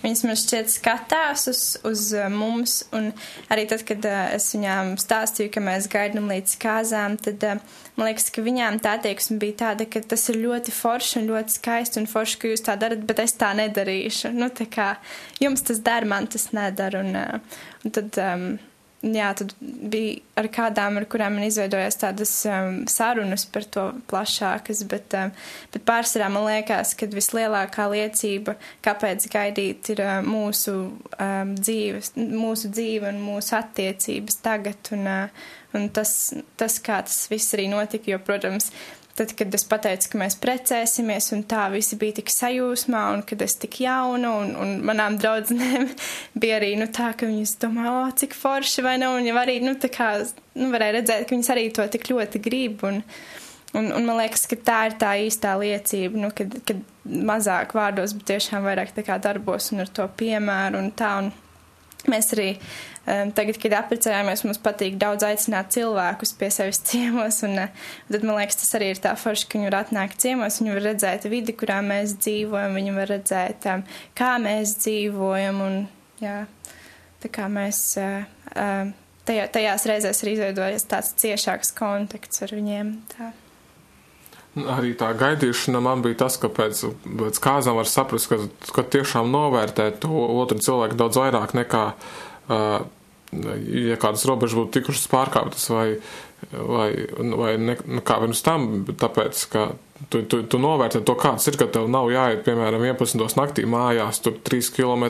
viņas 0.00 0.22
man 0.24 0.38
šķiet 0.40 0.70
skatās 0.72 1.44
uz, 1.50 1.60
uz 1.84 2.06
uh, 2.16 2.30
mums, 2.32 2.78
un 2.96 3.10
arī 3.52 3.66
tad, 3.68 3.84
kad 3.88 4.06
uh, 4.08 4.30
es 4.36 4.48
viņām 4.54 4.94
stāstīju, 5.00 5.52
ka 5.52 5.62
mēs 5.64 5.90
gaidām 5.92 6.30
līdz 6.32 6.56
kāzām, 6.62 7.18
tad 7.20 7.44
uh, 7.44 7.60
man 7.98 8.08
liekas, 8.08 8.30
ka 8.32 8.46
viņām 8.46 8.80
tā 8.80 8.96
attieksme 8.96 9.36
bija 9.42 9.58
tāda, 9.66 9.84
ka 9.92 10.00
tas 10.14 10.24
ir 10.32 10.40
ļoti 10.40 10.72
forši 10.72 11.20
un 11.20 11.28
ļoti 11.34 11.58
skaisti 11.58 12.00
un 12.00 12.08
forši, 12.08 12.40
ka 12.40 12.54
jūs 12.54 12.64
tā 12.70 12.78
darat, 12.80 13.04
bet 13.04 13.20
es 13.26 13.36
tā 13.36 13.52
nedarīšu. 13.60 14.32
Nu, 14.32 14.48
tā 14.48 14.64
kā 14.72 14.94
jums 15.42 15.68
tas 15.68 15.84
der, 15.84 16.08
man 16.08 16.32
tas 16.32 16.48
nedara, 16.56 17.04
un, 17.04 17.44
un 17.84 17.96
tad. 17.98 18.16
Um, 18.16 18.50
jā, 19.02 19.30
tad 19.36 19.54
bija 19.60 20.20
ar 20.40 20.48
kādām, 20.52 20.98
ar 21.00 21.06
kurām 21.10 21.36
man 21.36 21.46
izveidojās 21.46 21.98
tādas 22.00 22.32
um, 22.48 22.82
sarunas 22.90 23.46
par 23.48 23.64
to 23.72 23.86
plašākas, 24.10 24.82
bet, 24.90 25.16
um, 25.16 25.32
bet 25.72 25.86
pārsvarā 25.88 26.28
man 26.32 26.46
liekas, 26.48 26.92
ka 26.98 27.08
vislielākā 27.12 27.88
liecība, 27.92 28.56
kāpēc 28.84 29.28
gaidīt, 29.32 29.92
ir 29.94 30.04
uh, 30.04 30.18
mūsu 30.26 30.76
um, 30.92 31.56
dzīves, 31.56 32.14
mūsu 32.16 32.72
dzīve 32.72 33.10
un 33.12 33.22
mūsu 33.24 33.56
attiecības 33.60 34.40
tagad, 34.44 34.92
un, 34.96 35.08
uh, 35.08 35.50
un 35.76 35.88
tas, 35.96 36.14
tas, 36.60 36.80
kā 36.84 37.00
tas 37.06 37.24
viss 37.32 37.56
arī 37.56 37.70
notika, 37.72 38.12
jo, 38.12 38.20
protams, 38.24 38.70
Tad, 39.18 39.32
kad 39.36 39.54
es 39.54 39.64
pateicu, 39.68 40.12
ka 40.12 40.20
mēs 40.20 40.36
precēsimies, 40.40 41.32
un 41.34 41.42
tā 41.50 41.64
visi 41.72 41.98
bija 42.00 42.20
tik 42.20 42.30
sajūsmā, 42.32 43.00
un 43.16 43.24
kad 43.26 43.42
es 43.44 43.56
tik 43.60 43.80
jauna, 43.82 44.30
un, 44.42 44.52
un 44.56 44.76
manām 44.86 45.18
draudzenēm 45.20 45.88
bija 46.40 46.60
arī, 46.60 46.70
nu, 46.80 46.86
tā, 46.94 47.10
ka 47.18 47.28
viņas 47.28 47.56
domā, 47.64 47.88
o, 47.90 48.06
cik 48.16 48.36
forši 48.38 48.86
vai 48.86 48.96
ne, 49.02 49.10
un 49.10 49.26
jau 49.26 49.36
arī, 49.40 49.58
nu, 49.64 49.74
tā 49.82 49.90
kā, 49.92 50.12
nu, 50.56 50.70
varēja 50.72 50.96
redzēt, 51.00 51.26
ka 51.26 51.36
viņas 51.36 51.52
arī 51.56 51.66
to 51.76 51.86
tik 51.90 52.08
ļoti 52.12 52.42
grib, 52.46 52.86
un, 52.86 53.02
un, 53.74 53.90
un 53.98 54.08
man 54.08 54.22
liekas, 54.22 54.46
ka 54.48 54.60
tā 54.70 54.80
ir 54.88 54.96
tā 55.02 55.12
īstā 55.26 55.56
liecība, 55.60 56.24
nu, 56.24 56.32
kad, 56.36 56.56
kad 56.70 56.80
mazāk 57.04 57.74
vārdos, 57.76 58.14
bet 58.16 58.30
tiešām 58.34 58.64
vairāk 58.68 58.94
tā 58.96 59.04
kā 59.04 59.18
darbos 59.22 59.72
un 59.74 59.84
ar 59.84 59.92
to 59.92 60.06
piemēru 60.22 60.80
un 60.80 60.92
tā, 60.96 61.16
un 61.24 61.32
mēs 62.08 62.32
arī 62.36 62.54
tagad, 63.08 63.56
kad 63.60 63.74
apprecējāmies, 63.78 64.44
mums 64.44 64.60
patīk 64.62 64.98
daudz 65.00 65.24
aicināt 65.24 65.72
cilvēkus 65.74 66.34
pie 66.38 66.50
sevis 66.52 66.82
ciemos, 66.84 67.40
un, 67.46 67.56
uh, 67.64 67.90
tad 68.12 68.26
man 68.28 68.38
liekas, 68.38 68.60
tas 68.60 68.76
arī 68.78 68.92
ir 68.92 69.02
tā 69.02 69.14
forši, 69.18 69.48
ka 69.48 69.58
viņi 69.58 69.70
var 69.70 69.78
atnākt 69.80 70.20
ciemos, 70.20 70.60
viņi 70.60 70.76
var 70.76 70.86
redzēt 70.90 71.28
vidi, 71.32 71.56
kurā 71.56 71.80
mēs 71.86 72.18
dzīvojam, 72.20 72.76
viņi 72.76 72.96
var 72.98 73.12
redzēt, 73.14 73.68
kā 74.18 74.32
mēs 74.42 74.76
dzīvojam, 74.84 75.62
un, 75.64 75.82
jā, 76.20 76.38
tā 77.24 77.32
kā 77.32 77.48
mēs, 77.52 77.82
uh, 78.00 78.88
tajā, 79.28 79.50
tajās 79.56 79.90
reizēs 79.90 80.24
ir 80.24 80.34
izveidojies 80.36 80.90
tāds 80.90 81.14
ciešāks 81.24 81.72
kontakts 81.78 82.44
ar 82.44 82.58
viņiem, 82.60 82.98
tā. 83.16 83.32
Arī 84.74 84.96
tā 84.98 85.12
gaidīšana 85.14 85.78
man 85.78 86.00
bija 86.02 86.24
tas, 86.24 86.34
ka 86.42 86.48
pēc, 86.50 86.80
pēc 87.06 87.36
kāzām 87.40 87.76
var 87.78 87.86
saprast, 87.86 88.26
ka, 88.32 88.40
ka 88.74 88.82
tiešām 88.82 89.30
novērtēt 89.30 90.00
to 90.02 90.10
otru 90.10 90.58
cilvēku 90.58 90.98
daudz 90.98 91.20
vairāk 91.20 91.54
nekā 91.54 91.84
uh, 91.92 92.18
ja 92.50 93.98
kādas 94.02 94.26
robežas 94.26 94.58
būtu 94.58 94.74
tikušas 94.78 95.06
pārkāptas 95.12 95.68
vai, 95.70 95.86
vai, 96.52 96.90
vai 97.36 97.54
ne, 97.60 97.76
nu, 97.86 98.02
kā 98.04 98.18
pirms 98.22 98.42
tam, 98.44 98.68
tāpēc, 98.98 99.44
ka 99.52 99.70
tu, 100.08 100.22
tu, 100.24 100.40
tu 100.48 100.58
novērtē 100.60 101.02
to, 101.04 101.14
kāds 101.18 101.46
ir, 101.50 101.56
ka 101.60 101.66
tev 101.72 101.88
nav 101.92 102.08
jāiet, 102.12 102.40
piemēram, 102.46 102.82
11. 102.88 103.36
naktī 103.36 103.66
mājās, 103.68 104.22
tur 104.24 104.38
3 104.46 104.70
km 104.74 105.04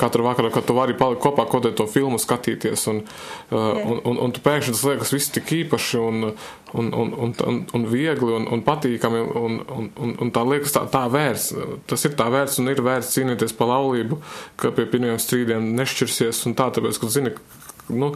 katru 0.00 0.26
vakaru, 0.26 0.50
kad 0.54 0.66
tu 0.66 0.76
vari 0.76 0.96
palikt 0.98 1.22
kopā, 1.22 1.46
ko 1.50 1.62
te 1.64 1.70
to 1.76 1.86
filmu 1.90 2.18
skatīties, 2.20 2.86
un, 2.90 3.00
uh, 3.04 3.56
un, 3.78 4.02
un, 4.02 4.20
un 4.26 4.34
tu 4.34 4.42
pēkšņi 4.44 4.74
tas 4.74 4.84
liekas 4.90 5.14
viss 5.14 5.34
tik 5.34 5.52
īpaši 5.60 6.02
un, 6.02 6.30
un, 6.74 6.90
un, 6.90 7.14
un, 7.26 7.34
un, 7.46 7.60
un 7.78 7.88
viegli 7.90 8.36
un, 8.36 8.48
un 8.50 8.64
patīkami, 8.66 9.24
un, 9.40 9.60
un, 9.78 9.90
un, 9.94 10.16
un 10.26 10.34
tā 10.34 10.44
liekas 10.48 10.74
tā, 10.74 10.86
tā 10.90 11.06
vērts, 11.12 11.52
tas 11.90 12.08
ir 12.08 12.16
tā 12.18 12.28
vērts 12.34 12.58
un 12.62 12.72
ir 12.74 12.82
vērts 12.84 13.14
cīnīties 13.14 13.54
par 13.58 13.70
laulību, 13.70 14.18
ka 14.60 14.74
pie 14.74 14.88
pirmiem 14.90 15.20
strīdiem 15.22 15.74
nešķirsies 15.78 16.42
un 16.50 16.58
tā, 16.58 16.72
tāpēc, 16.74 16.98
ka 16.98 17.12
zini, 17.14 17.36
nu, 17.94 18.14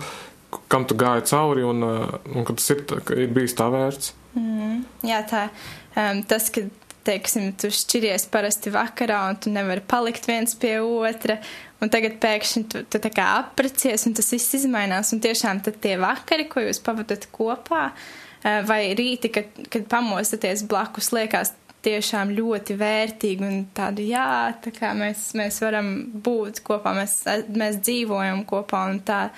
kam 0.72 0.86
tu 0.88 0.96
gāji 0.98 1.26
cauri 1.30 1.64
un, 1.66 1.84
un 1.84 2.46
ka 2.46 2.56
tas 2.56 2.70
ir, 2.74 2.84
ir 3.16 3.32
bijis 3.34 3.56
tā 3.58 3.68
vērts. 3.72 4.12
Mm, 4.38 4.84
jā, 5.08 5.22
tā 5.28 5.48
um, 5.48 6.22
tas, 6.28 6.48
ka, 6.54 6.64
teiksim, 7.08 7.50
tu 7.58 7.70
šķiries 7.72 8.28
parasti 8.32 8.72
vakarā 8.72 9.22
un 9.30 9.38
tu 9.40 9.52
nevari 9.52 9.82
palikt 9.88 10.28
viens 10.28 10.54
pie 10.60 10.76
otra, 10.84 11.38
un 11.82 11.92
tagad 11.92 12.18
pēkšņi 12.22 12.64
tu, 12.72 12.82
tu 12.90 13.00
tā 13.02 13.12
kā 13.14 13.30
aprecies 13.38 14.04
un 14.08 14.16
tas 14.18 14.32
viss 14.34 14.56
izmainās, 14.60 15.12
un 15.16 15.22
tiešām 15.24 15.62
tad 15.64 15.80
tie 15.84 15.96
vakari, 16.00 16.48
ko 16.50 16.64
jūs 16.64 16.82
pavadat 16.84 17.28
kopā, 17.34 17.86
uh, 17.92 18.60
vai 18.68 18.82
rīti, 18.98 19.32
kad, 19.34 19.56
kad 19.72 19.88
pamostaties 19.90 20.66
blakus, 20.68 21.12
liekas 21.16 21.54
tiešām 21.86 22.32
ļoti 22.34 22.74
vērtīgi 22.78 23.46
un 23.46 23.58
tādi, 23.74 24.10
jā, 24.12 24.52
tā 24.62 24.72
kā 24.74 24.92
mēs, 24.98 25.30
mēs 25.38 25.60
varam 25.62 25.92
būt 26.24 26.62
kopā, 26.66 26.94
mēs, 26.96 27.20
mēs 27.54 27.80
dzīvojam 27.84 28.44
kopā 28.48 28.84
un 28.92 29.02
tā. 29.06 29.28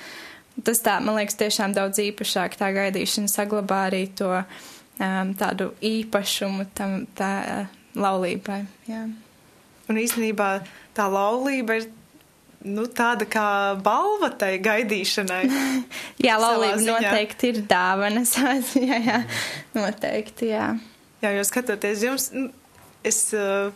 Tas 0.65 0.83
tā, 0.85 0.99
man 1.01 1.17
liekas, 1.17 1.39
tiešām 1.41 1.75
daudz 1.77 2.01
īpašāk 2.03 2.59
tā 2.61 2.71
gaidīšana 2.77 3.31
saglabā 3.33 3.85
arī 3.89 4.05
to 4.19 4.29
um, 4.35 5.33
tādu 5.39 5.71
īpašumu 5.85 6.67
tam 6.77 7.05
tā 7.17 7.31
uh, 7.41 7.79
laulībai. 7.97 8.61
Jā. 8.91 9.07
Un 9.91 9.99
īstenībā 9.99 10.51
tā 10.95 11.09
laulība 11.11 11.81
ir 11.81 11.89
nu, 12.67 12.85
tāda 12.93 13.27
kā 13.29 13.47
balva 13.83 14.31
tai 14.39 14.55
gaidīšanai. 14.63 15.43
jā, 16.27 16.37
laulība 16.41 16.81
noteikti 16.85 17.55
ir 17.55 17.63
dāvana 17.71 18.25
savā 18.33 18.59
ziņā, 18.73 19.03
jā, 19.07 19.21
noteikti, 19.77 20.53
jā. 20.53 20.73
Jā, 21.21 21.35
jo 21.37 21.45
skatoties 21.45 22.05
jums, 22.05 22.31
nu, 22.37 22.49
es 23.07 23.27
uh, 23.37 23.73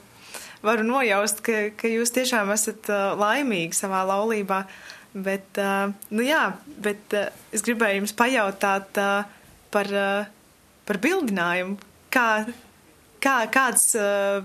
varu 0.64 0.84
nojaust, 0.86 1.42
ka, 1.44 1.68
ka 1.76 1.90
jūs 1.90 2.12
tiešām 2.14 2.52
esat 2.54 2.88
uh, 2.92 3.12
laimīgi 3.20 3.76
savā 3.76 4.04
laulībā, 4.08 4.64
bet, 5.14 5.46
uh, 5.62 5.94
nu 6.10 6.26
jā, 6.26 6.46
bet 6.82 7.14
uh, 7.16 7.30
es 7.54 7.62
gribēju 7.64 8.02
jums 8.02 8.16
pajautāt 8.18 9.00
uh, 9.00 9.28
par 9.74 9.90
uh, 9.94 10.32
par 10.88 11.00
bildinājumu. 11.02 11.78
Kā, 12.12 12.28
kā, 13.22 13.38
kāds 13.52 13.90
uh, 13.98 14.44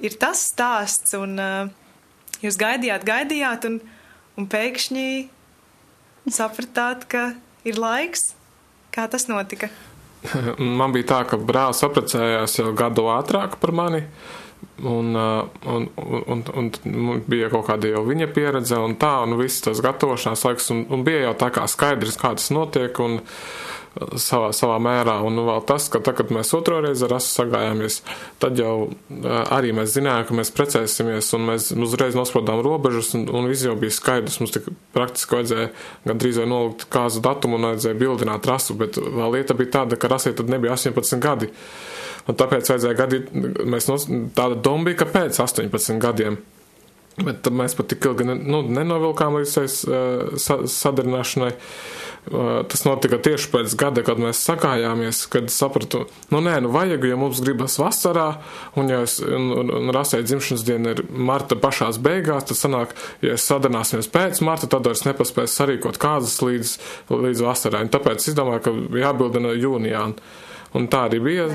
ir 0.00 0.16
tas 0.20 0.46
stāsts, 0.52 1.14
un 1.18 1.36
uh, 1.42 1.68
jūs 2.44 2.58
gaidījāt, 2.60 3.04
gaidījāt, 3.08 3.68
un, 3.68 3.78
un 4.38 4.48
pēkšņi 4.50 5.10
sapratāt, 6.32 7.06
ka 7.10 7.30
ir 7.68 7.80
laiks. 7.80 8.32
Kā 8.94 9.04
tas 9.10 9.28
notika? 9.28 9.68
Man 10.78 10.94
bija 10.94 11.10
tā, 11.12 11.22
ka 11.28 11.38
brālis 11.38 11.84
apprecējās 11.86 12.58
jau 12.60 12.72
gadu 12.76 13.06
ātrāk 13.12 13.58
par 13.60 13.74
mani. 13.76 14.06
Un, 14.78 15.10
un, 15.14 15.88
un, 15.96 16.42
un, 16.54 16.68
un 16.86 17.22
bija 17.26 17.48
kaut 17.50 17.66
kāda 17.66 17.88
jau 17.90 18.04
viņa 18.06 18.28
pieredze, 18.30 18.78
un 18.78 18.94
tā, 19.00 19.10
un 19.26 19.34
viss 19.40 19.64
tas 19.64 19.80
gatavošanās 19.82 20.44
laiks, 20.46 20.68
un, 20.70 20.84
un 20.94 21.02
bija 21.06 21.24
jau 21.24 21.32
tā 21.40 21.48
kā 21.56 21.64
skaidrs, 21.66 22.18
kā 22.20 22.30
tas 22.38 22.52
notiek, 22.54 23.00
un, 23.02 23.18
uh, 23.18 23.78
savā, 24.18 24.50
savā 24.56 24.78
mērā. 24.82 25.18
Un 25.26 25.40
vēl 25.46 25.62
tas, 25.68 25.88
ka 25.92 26.00
tad, 26.04 26.16
kad 26.18 26.32
mēs 26.34 26.52
otro 26.56 26.80
reizi 26.84 27.04
ar 27.06 27.16
asu 27.18 27.30
sagājāmies, 27.40 28.00
tad 28.42 28.58
jau 28.60 28.90
arī 29.54 29.72
mēs 29.76 29.94
zinājām, 29.96 30.26
ka 30.28 30.38
mēs 30.38 30.52
precēsimies, 30.56 31.30
un 31.36 31.46
mēs 31.50 31.70
uzreiz 31.74 32.18
nospraudām 32.18 32.62
robežas, 32.64 33.12
un, 33.18 33.26
un 33.32 33.48
viss 33.50 33.66
jau 33.66 33.76
bija 33.78 33.94
skaidrs. 33.94 34.40
Mums 34.42 34.54
tik 34.54 34.68
praktiski 34.96 35.38
vajadzēja 35.38 35.70
gandrīz 36.08 36.40
vai 36.42 36.48
nolikt 36.50 36.88
kāzu 36.92 37.22
datumu 37.24 37.58
un 37.58 37.70
vajadzēja 37.72 38.00
bildināt 38.00 38.48
rasu, 38.48 38.76
bet 38.78 39.00
vēl 39.00 39.38
lieta 39.38 39.56
bija 39.58 39.78
tāda, 39.80 40.00
ka 40.00 40.12
rasē 40.12 40.34
tad 40.36 40.52
nebija 40.52 40.76
18 40.78 41.22
gadi. 41.24 41.52
Un 42.28 42.36
tāpēc 42.36 42.68
vajadzēja 42.68 42.98
gadīt, 42.98 43.32
mēs 43.64 43.88
nos, 43.88 44.06
tāda 44.36 44.58
doma 44.60 44.90
bija, 44.90 45.00
ka 45.02 45.10
pēc 45.14 45.40
18 45.44 46.00
gadiem. 46.02 46.38
Bet 47.18 47.48
mēs 47.50 47.74
pat 47.74 47.88
tik 47.90 48.04
ilgi 48.06 48.28
ne, 48.28 48.36
nu, 48.38 48.60
nenovilkām 48.62 49.40
līdz 49.40 49.56
uh, 49.88 50.66
sadarināšanai. 50.70 51.50
Uh, 51.50 52.08
Tas 52.68 52.82
notika 52.84 53.16
tieši 53.22 53.48
pēc 53.52 53.74
gada, 53.78 54.02
kad 54.04 54.18
mēs 54.20 54.40
sakājāmies, 54.44 55.22
kad 55.32 55.48
sapratu, 55.52 56.02
nu 56.32 56.40
nē, 56.44 56.58
nu 56.64 56.72
vajag, 56.74 57.06
ja 57.08 57.16
mums 57.20 57.40
gribas 57.44 57.78
vasarā, 57.80 58.26
un 58.78 58.90
ja 58.92 59.00
es, 59.06 59.16
un, 59.22 59.48
un, 59.62 59.72
un 59.78 59.92
rasēju 59.94 60.26
dzimšanas 60.26 60.64
diena 60.66 60.92
ir 60.92 61.04
marta 61.08 61.56
pašās 61.60 62.00
beigās, 62.04 62.48
tad 62.50 62.60
sanāk, 62.60 62.92
ja 63.24 63.38
es 63.38 63.46
sadarināsimies 63.48 64.10
pēc 64.12 64.42
marta, 64.44 64.68
tad 64.68 64.90
vairs 64.90 65.06
nepaspēs 65.06 65.56
sarīkot 65.60 66.00
kādas 66.02 66.36
līdz, 66.44 66.74
līdz 67.14 67.44
vasarai. 67.46 67.86
Un 67.86 67.92
tāpēc 67.94 68.28
es 68.28 68.36
domāju, 68.36 68.64
ka 68.66 68.76
jābildina 69.06 69.54
jūnijā. 69.56 70.04
Un 70.10 70.18
tā 70.92 71.06
arī 71.08 71.20
bija. 71.24 71.48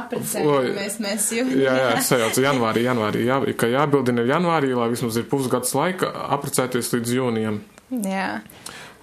Apprecējāmies 0.00 0.98
mēs 1.02 1.30
jūnijā. 1.36 1.62
Jā, 1.64 1.76
jā, 1.78 1.90
es 1.98 2.10
sajaucu 2.10 2.44
janvārī, 2.44 2.84
janvārī, 2.86 3.24
jā, 3.28 3.40
ka 3.58 3.70
jābildina 3.70 4.24
ir 4.24 4.34
janvārī, 4.34 4.74
lai 4.78 4.90
vismaz 4.92 5.18
ir 5.20 5.28
pusgads 5.30 5.74
laika 5.78 6.10
apprecēties 6.36 6.92
līdz 6.96 7.16
jūnijam. 7.18 7.60
Jā. 8.06 8.28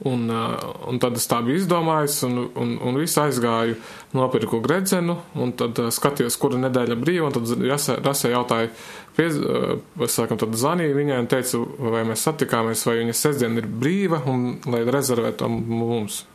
Un, 0.06 0.30
uh, 0.30 0.60
un 0.86 1.00
tad 1.02 1.16
es 1.18 1.26
tā 1.26 1.40
biju 1.42 1.58
izdomājis, 1.58 2.20
un, 2.28 2.44
un, 2.54 2.76
un 2.86 3.00
visu 3.02 3.18
aizgāju, 3.24 3.80
nopirku 4.14 4.60
gredzenu, 4.62 5.16
un 5.42 5.56
tad 5.58 5.80
uh, 5.82 5.90
skatījos, 5.94 6.38
kura 6.38 6.60
nedēļa 6.68 6.98
brīva, 7.02 7.32
un 7.32 7.34
tad 7.34 7.98
Rasē 8.06 8.30
jautāja, 8.30 8.70
piez, 9.18 9.40
uh, 9.42 10.06
sākam, 10.06 10.38
tad 10.38 10.54
zvanīju 10.54 11.00
viņai 11.00 11.18
un 11.24 11.30
teicu, 11.32 11.64
vai 11.96 12.04
mēs 12.06 12.28
satikāmies, 12.30 12.86
vai 12.86 13.00
viņa 13.02 13.18
sestdiena 13.18 13.64
ir 13.64 13.70
brīva, 13.72 14.22
un 14.30 14.60
lai 14.70 14.84
rezervētu 14.86 15.50
mums. 15.50 16.26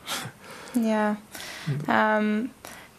Jā. 0.80 1.12
Um, 1.62 2.48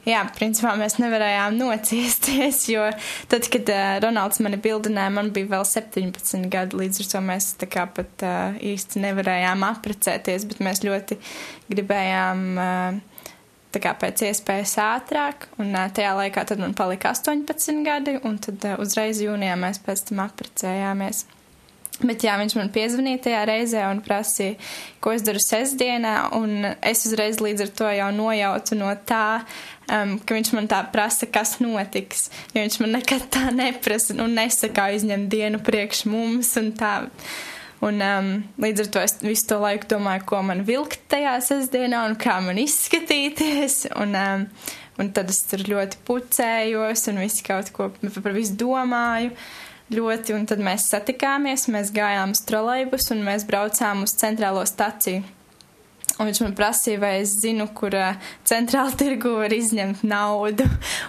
Jā, 0.04 0.20
principā 0.36 0.74
mēs 0.76 0.98
nevarējām 1.00 1.56
nociesties, 1.56 2.66
jo 2.68 2.90
tad, 3.32 3.48
kad 3.52 3.70
uh, 3.72 3.84
Ronalds 4.04 4.42
mani 4.44 4.60
bildināja, 4.60 5.14
man 5.16 5.32
bija 5.36 5.48
vēl 5.54 5.64
17 5.70 6.50
gadi, 6.52 6.80
līdz 6.82 7.00
ar 7.04 7.10
to 7.14 7.22
mēs 7.24 7.48
tā 7.62 7.70
kā 7.72 7.86
pat 7.88 8.26
uh, 8.28 8.58
īsti 8.60 9.00
nevarējām 9.06 9.64
apprecēties, 9.70 10.48
bet 10.50 10.60
mēs 10.66 10.84
ļoti 10.84 11.20
gribējām 11.72 12.44
uh, 12.60 13.30
tā 13.74 13.82
kā 13.82 13.94
pēc 13.98 14.26
iespējas 14.28 14.76
ātrāk, 14.84 15.48
un 15.62 15.72
tajā 15.72 16.12
laikā 16.20 16.44
tad 16.52 16.60
man 16.62 16.76
palika 16.78 17.14
18 17.16 17.82
gadi, 17.88 18.18
un 18.28 18.38
tad 18.44 18.68
uzreiz 18.84 19.24
jūnijā 19.24 19.56
mēs 19.60 19.80
pēc 19.88 20.10
tam 20.10 20.26
apprecējāmies. 20.28 21.24
Bet 22.02 22.24
jā, 22.26 22.34
viņš 22.40 22.56
man 22.58 22.72
piezvanīja 22.74 23.22
tajā 23.28 23.44
reizē 23.46 23.84
un 23.86 24.00
prasīja, 24.04 24.58
ko 25.04 25.14
es 25.14 25.22
daru 25.26 25.40
sestdienā, 25.44 26.16
un 26.34 26.66
es 26.82 27.06
uzreiz 27.06 27.38
līdz 27.44 27.68
ar 27.68 27.72
to 27.78 27.90
jau 27.94 28.08
nojautu 28.16 28.78
no 28.80 28.90
tā, 29.06 29.44
um, 29.94 30.16
ka 30.18 30.34
viņš 30.34 30.54
man 30.58 30.70
tā 30.72 30.82
prasa, 30.92 31.30
kas 31.30 31.60
notiks, 31.62 32.32
jo 32.52 32.64
viņš 32.64 32.80
man 32.82 32.96
nekad 32.98 33.28
tā 33.34 33.52
neprasa 33.54 34.18
un 34.18 34.34
nesaka 34.40 34.90
aizņem 34.90 35.28
dienu 35.30 35.62
priekš 35.64 36.06
mums 36.10 36.56
un 36.60 36.72
tā. 36.80 36.96
Un 37.84 38.00
um, 38.00 38.30
līdz 38.64 38.86
ar 38.86 38.90
to 38.96 39.02
es 39.04 39.18
visu 39.22 39.50
to 39.52 39.58
laiku 39.60 39.90
domāju, 39.92 40.24
ko 40.32 40.40
man 40.48 40.64
vilkt 40.66 41.04
tajā 41.12 41.36
sestdienā 41.44 42.06
un 42.08 42.16
kā 42.18 42.38
man 42.42 42.62
izskatīties. 42.62 43.90
Un, 44.00 44.16
um, 44.16 44.48
un 45.04 45.12
tad 45.14 45.30
es 45.34 45.44
tur 45.50 45.66
ļoti 45.68 46.00
pucējos 46.08 47.06
un 47.12 47.20
visu 47.26 47.44
kaut 47.46 47.74
ko 47.76 47.92
par 47.92 48.34
visu 48.34 48.56
domāju. 48.64 49.36
Uh, 49.36 49.73
ļoti, 49.92 50.36
un 50.38 50.46
tad 50.48 50.64
mēs 50.64 50.88
satikāmies, 50.94 51.68
mēs 51.74 51.92
gājām 51.96 52.32
uz 52.36 52.44
trolejbus 52.48 53.12
un 53.12 53.24
mēs 53.26 53.48
braucām 53.50 54.06
uz 54.08 54.16
centrālo 54.20 54.64
staciju. 54.70 55.24
Un 56.22 56.28
viņš 56.30 56.40
man 56.44 56.52
prasīja, 56.54 57.00
vai 57.02 57.12
es 57.24 57.32
zinu, 57.42 57.66
kur 57.74 57.96
uh, 57.98 58.14
centrāla 58.46 58.94
tirgu 59.02 59.32
var 59.40 59.54
izņemt 59.56 60.04
naudu. 60.06 60.68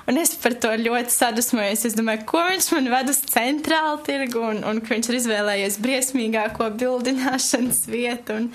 Un 0.08 0.16
es 0.20 0.32
par 0.40 0.56
to 0.62 0.70
ļoti 0.80 1.12
sadusmojos. 1.12 1.84
Es 1.90 1.96
domāju, 1.98 2.22
ko 2.30 2.40
viņš 2.48 2.70
man 2.72 2.88
ved 2.94 3.12
uz 3.12 3.20
centrāla 3.28 3.98
tirgu, 4.06 4.40
un, 4.48 4.62
un 4.64 4.80
ka 4.80 4.94
viņš 4.94 5.10
ir 5.10 5.18
izvēlējies 5.20 5.78
briesmīgāko 5.84 6.70
bildināšanas 6.80 7.84
vietu. 7.92 8.40
Un, 8.40 8.48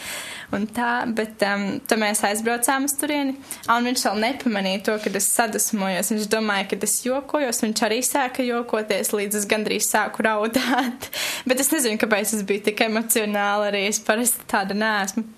un 0.57 0.67
tā, 0.73 0.89
bet 1.13 1.45
um, 1.45 1.67
tad 1.85 2.01
mēs 2.01 2.25
aizbraucām 2.25 2.89
uz 2.89 2.97
turieni. 2.97 3.37
Un 3.69 3.85
viņš 3.91 4.09
vēl 4.09 4.21
nepamanīja 4.25 4.85
to, 4.89 4.99
kad 5.05 5.21
es 5.21 5.29
sadusmojos. 5.37 6.13
Viņš 6.15 6.29
domāja, 6.33 6.71
ka 6.73 6.81
es 6.89 6.99
jokojos. 7.05 7.61
Viņš 7.67 7.85
arī 7.85 8.01
sāka 8.05 8.45
jokoties, 8.47 9.13
līdz 9.13 9.43
es 9.43 9.49
gandrīz 9.53 9.93
sāku 9.93 10.25
raudāt. 10.25 11.11
bet 11.49 11.61
es 11.61 11.69
nezinu, 11.77 12.01
kāpēc 12.01 12.39
es 12.39 12.47
biju 12.49 12.71
tik 12.71 12.87
emocionāli 12.89 13.69
arī. 13.69 13.89
Es 13.93 14.01
parasti 14.01 14.49
tāda 14.49 14.73
neesmu. 14.73 15.29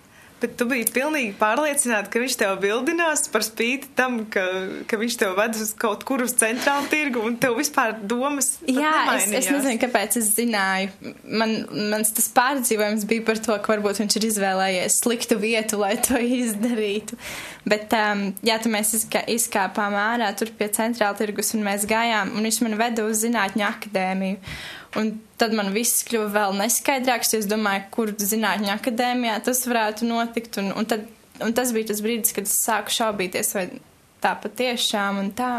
Bet 0.41 0.55
tu 0.57 0.65
biji 0.65 0.87
pilnīgi 0.89 1.35
pārliecināta, 1.37 2.09
ka 2.09 2.21
viņš 2.21 2.35
tev 2.39 2.55
bildinās 2.63 3.27
par 3.29 3.43
spīti 3.45 3.91
tam, 3.97 4.23
ka, 4.33 4.41
ka 4.89 4.97
viņš 4.97 5.17
tev 5.21 5.35
ved 5.37 5.59
uz 5.61 5.73
kaut 5.77 6.01
kur 6.07 6.23
uz 6.25 6.33
centrālu 6.39 6.89
tirgu 6.89 7.21
un 7.27 7.35
tev 7.41 7.59
vispār 7.59 7.93
domas. 8.01 8.55
Jā, 8.65 8.95
es, 9.19 9.27
es 9.37 9.51
nezinu, 9.53 9.77
kāpēc 9.83 10.17
es 10.17 10.31
zināju. 10.39 11.13
Man, 11.29 11.55
mans 11.93 12.13
tas 12.17 12.31
pārdzīvojums 12.33 13.05
bija 13.09 13.27
par 13.27 13.43
to, 13.43 13.59
ka 13.61 13.75
varbūt 13.75 14.01
viņš 14.01 14.17
ir 14.17 14.27
izvēlējies 14.31 14.99
sliktu 15.03 15.37
vietu, 15.41 15.77
lai 15.83 15.93
to 16.01 16.17
izdarītu. 16.41 17.19
Bet, 17.69 17.93
um, 17.93 18.31
jā, 18.41 18.57
tu 18.61 18.73
mēs 18.73 18.95
izkā, 18.97 19.21
izkāpām 19.29 19.93
ārā 19.93 20.31
tur 20.37 20.49
pie 20.57 20.71
centrāla 20.73 21.13
tirgus 21.19 21.53
un 21.53 21.67
mēs 21.69 21.85
gājām, 21.89 22.33
un 22.33 22.49
viņš 22.49 22.63
man 22.65 22.79
veda 22.81 23.05
uz 23.05 23.21
zinātņu 23.21 23.67
akadēmiju. 23.69 24.41
Un 24.99 25.13
tad 25.39 25.53
man 25.55 25.71
viss 25.71 26.03
kļuva 26.07 26.27
vēl 26.33 26.57
neskaidrāks, 26.59 27.31
jo 27.31 27.39
es 27.39 27.47
domāju, 27.47 27.85
kur 27.93 28.09
zinātņu 28.19 28.73
akadēmijā 28.73 29.37
tas 29.45 29.63
varētu 29.69 30.07
notikt. 30.09 30.57
Un, 30.59 30.73
un, 30.75 30.87
tad, 30.89 31.05
un 31.43 31.53
tas 31.55 31.71
bija 31.75 31.91
tas 31.93 32.01
brīdis, 32.03 32.33
kad 32.35 32.49
es 32.49 32.57
sāku 32.65 32.91
šaubīties, 32.91 33.53
vai 33.55 33.67
tā 34.23 34.33
patiešām 34.43 35.21
un 35.21 35.29
tā. 35.37 35.51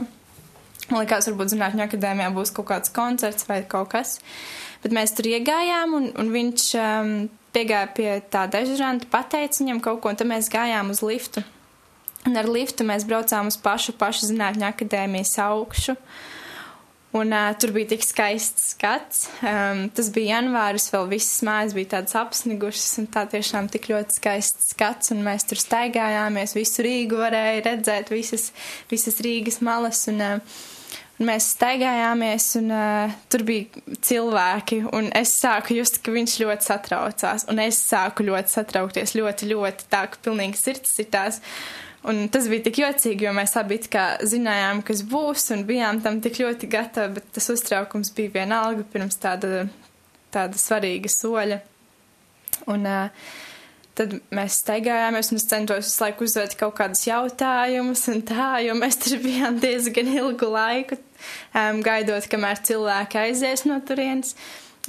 Man 0.90 1.01
liekas, 1.01 1.31
varbūt 1.31 1.55
zinātņu 1.55 1.87
akadēmijā 1.87 2.29
būs 2.35 2.53
kaut 2.53 2.68
kāds 2.68 2.92
koncerts 2.92 3.49
vai 3.49 3.62
kaut 3.64 3.95
kas. 3.95 4.18
Bet 4.85 4.92
mēs 4.92 5.14
tur 5.16 5.31
iegājām, 5.31 5.97
un, 5.97 6.11
un 6.21 6.33
viņš 6.35 6.66
um, 6.83 7.14
piegāja 7.57 7.88
pie 7.97 8.11
tā 8.35 8.45
dežuranta, 8.53 9.09
pateica 9.09 9.62
viņam 9.62 9.81
kaut 9.81 10.03
ko, 10.03 10.12
un 10.12 10.21
tad 10.21 10.29
mēs 10.29 10.53
gājām 10.53 10.92
uz 10.92 11.01
liftu. 11.07 11.40
Un 12.29 12.37
ar 12.38 12.51
liftu 12.51 12.85
mēs 12.85 13.09
braucām 13.09 13.49
uz 13.49 13.57
pašu, 13.59 13.97
pašu 13.99 14.29
zinātņu 14.29 14.68
akadēmijas 14.68 15.38
augšu. 15.47 15.97
Uh, 15.97 16.21
Un 17.12 17.33
uh, 17.37 17.51
tur 17.61 17.75
bija 17.75 17.90
tik 17.90 18.05
skaists 18.07 18.70
skats. 18.72 19.27
Um, 19.44 19.85
tas 19.92 20.09
bija 20.14 20.38
janvāris, 20.38 20.88
vēl 20.94 21.11
visas 21.11 21.42
mājas 21.44 21.75
bija 21.77 21.90
tādas 21.98 22.16
apsnigušas, 22.16 22.87
un 23.03 23.09
tā 23.12 23.27
tiešām 23.35 23.68
tik 23.72 23.90
ļoti 23.92 24.16
skaists 24.16 24.70
skats. 24.72 25.12
Un 25.12 25.20
mēs 25.27 25.44
tur 25.51 25.61
staigājāmies, 25.61 26.57
visu 26.57 26.87
Rīgu 26.87 27.20
varēja 27.20 27.66
redzēt, 27.68 28.14
visas, 28.14 28.48
visas 28.88 29.20
Rīgas 29.25 29.61
malas. 29.61 30.07
Un, 30.09 30.25
uh, 30.25 30.64
un 31.20 31.29
mēs 31.29 31.53
staigājāmies, 31.53 32.48
un 32.62 32.72
uh, 32.72 33.20
tur 33.29 33.44
bija 33.44 33.85
cilvēki. 34.09 34.81
Es 35.20 35.37
sāku 35.37 35.77
just, 35.77 36.01
ka 36.01 36.16
viņš 36.16 36.40
ļoti 36.46 36.70
satraucās, 36.70 37.44
un 37.53 37.61
es 37.61 37.85
sāku 37.92 38.25
ļoti 38.31 38.57
satraukties, 38.57 39.18
ļoti, 39.20 39.53
ļoti 39.53 39.92
tā, 39.92 40.07
ka 40.09 40.25
pilnīgi 40.25 40.64
sirds 40.64 40.96
sitās. 40.96 41.42
Un 42.10 42.24
tas 42.34 42.48
bija 42.50 42.64
tik 42.66 42.80
jocīgi, 42.82 43.28
jo 43.28 43.32
mēs 43.36 43.54
abi 43.60 43.78
zinājām, 43.78 44.80
kas 44.82 45.04
būs, 45.06 45.52
un 45.54 45.62
bijām 45.68 46.00
tam 46.02 46.18
tik 46.24 46.40
ļoti 46.42 46.66
gatavi, 46.70 47.14
bet 47.20 47.28
tas 47.36 47.46
uztraukums 47.54 48.10
bija 48.16 48.40
vienalga 48.40 48.82
pirms 48.90 49.20
tāda, 49.22 49.68
tāda 50.34 50.58
svarīga 50.58 51.12
soļa. 51.12 51.60
Un 52.72 52.88
uh, 52.90 53.30
tad 53.98 54.16
mēs 54.34 54.58
steigājāmies, 54.64 55.30
un 55.32 55.40
es 55.40 55.46
centos 55.50 55.86
visu 55.86 56.02
laiku 56.02 56.26
uzdot 56.26 56.56
kaut 56.58 56.74
kādus 56.80 57.04
jautājumus, 57.06 58.04
un 58.12 58.22
tā, 58.26 58.50
jo 58.66 58.74
mēs 58.78 58.98
tur 59.04 59.22
bijām 59.22 59.60
diezgan 59.62 60.10
ilgu 60.16 60.50
laiku, 60.52 60.98
um, 61.54 61.82
gaidot, 61.86 62.26
kamēr 62.32 62.62
cilvēki 62.66 63.22
aizies 63.26 63.66
no 63.68 63.78
turienes. 63.86 64.34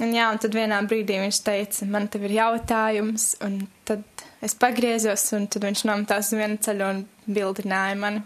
Un 0.02 0.10
jā, 0.16 0.26
un 0.34 0.40
tad 0.42 0.56
vienā 0.56 0.80
brīdī 0.90 1.20
viņš 1.22 1.44
teica, 1.46 1.86
man 1.86 2.08
tev 2.10 2.26
ir 2.26 2.40
jautājums, 2.40 3.36
un 3.46 3.60
tad 3.86 4.02
es 4.44 4.56
pagriezos, 4.58 5.26
un 5.36 5.48
tad 5.50 5.66
viņš 5.66 5.84
nometās 5.88 6.32
uz 6.32 6.38
vienu 6.38 6.58
ceļu 6.64 6.90
un 6.90 7.04
bildināja 7.26 7.96
mani. 8.00 8.24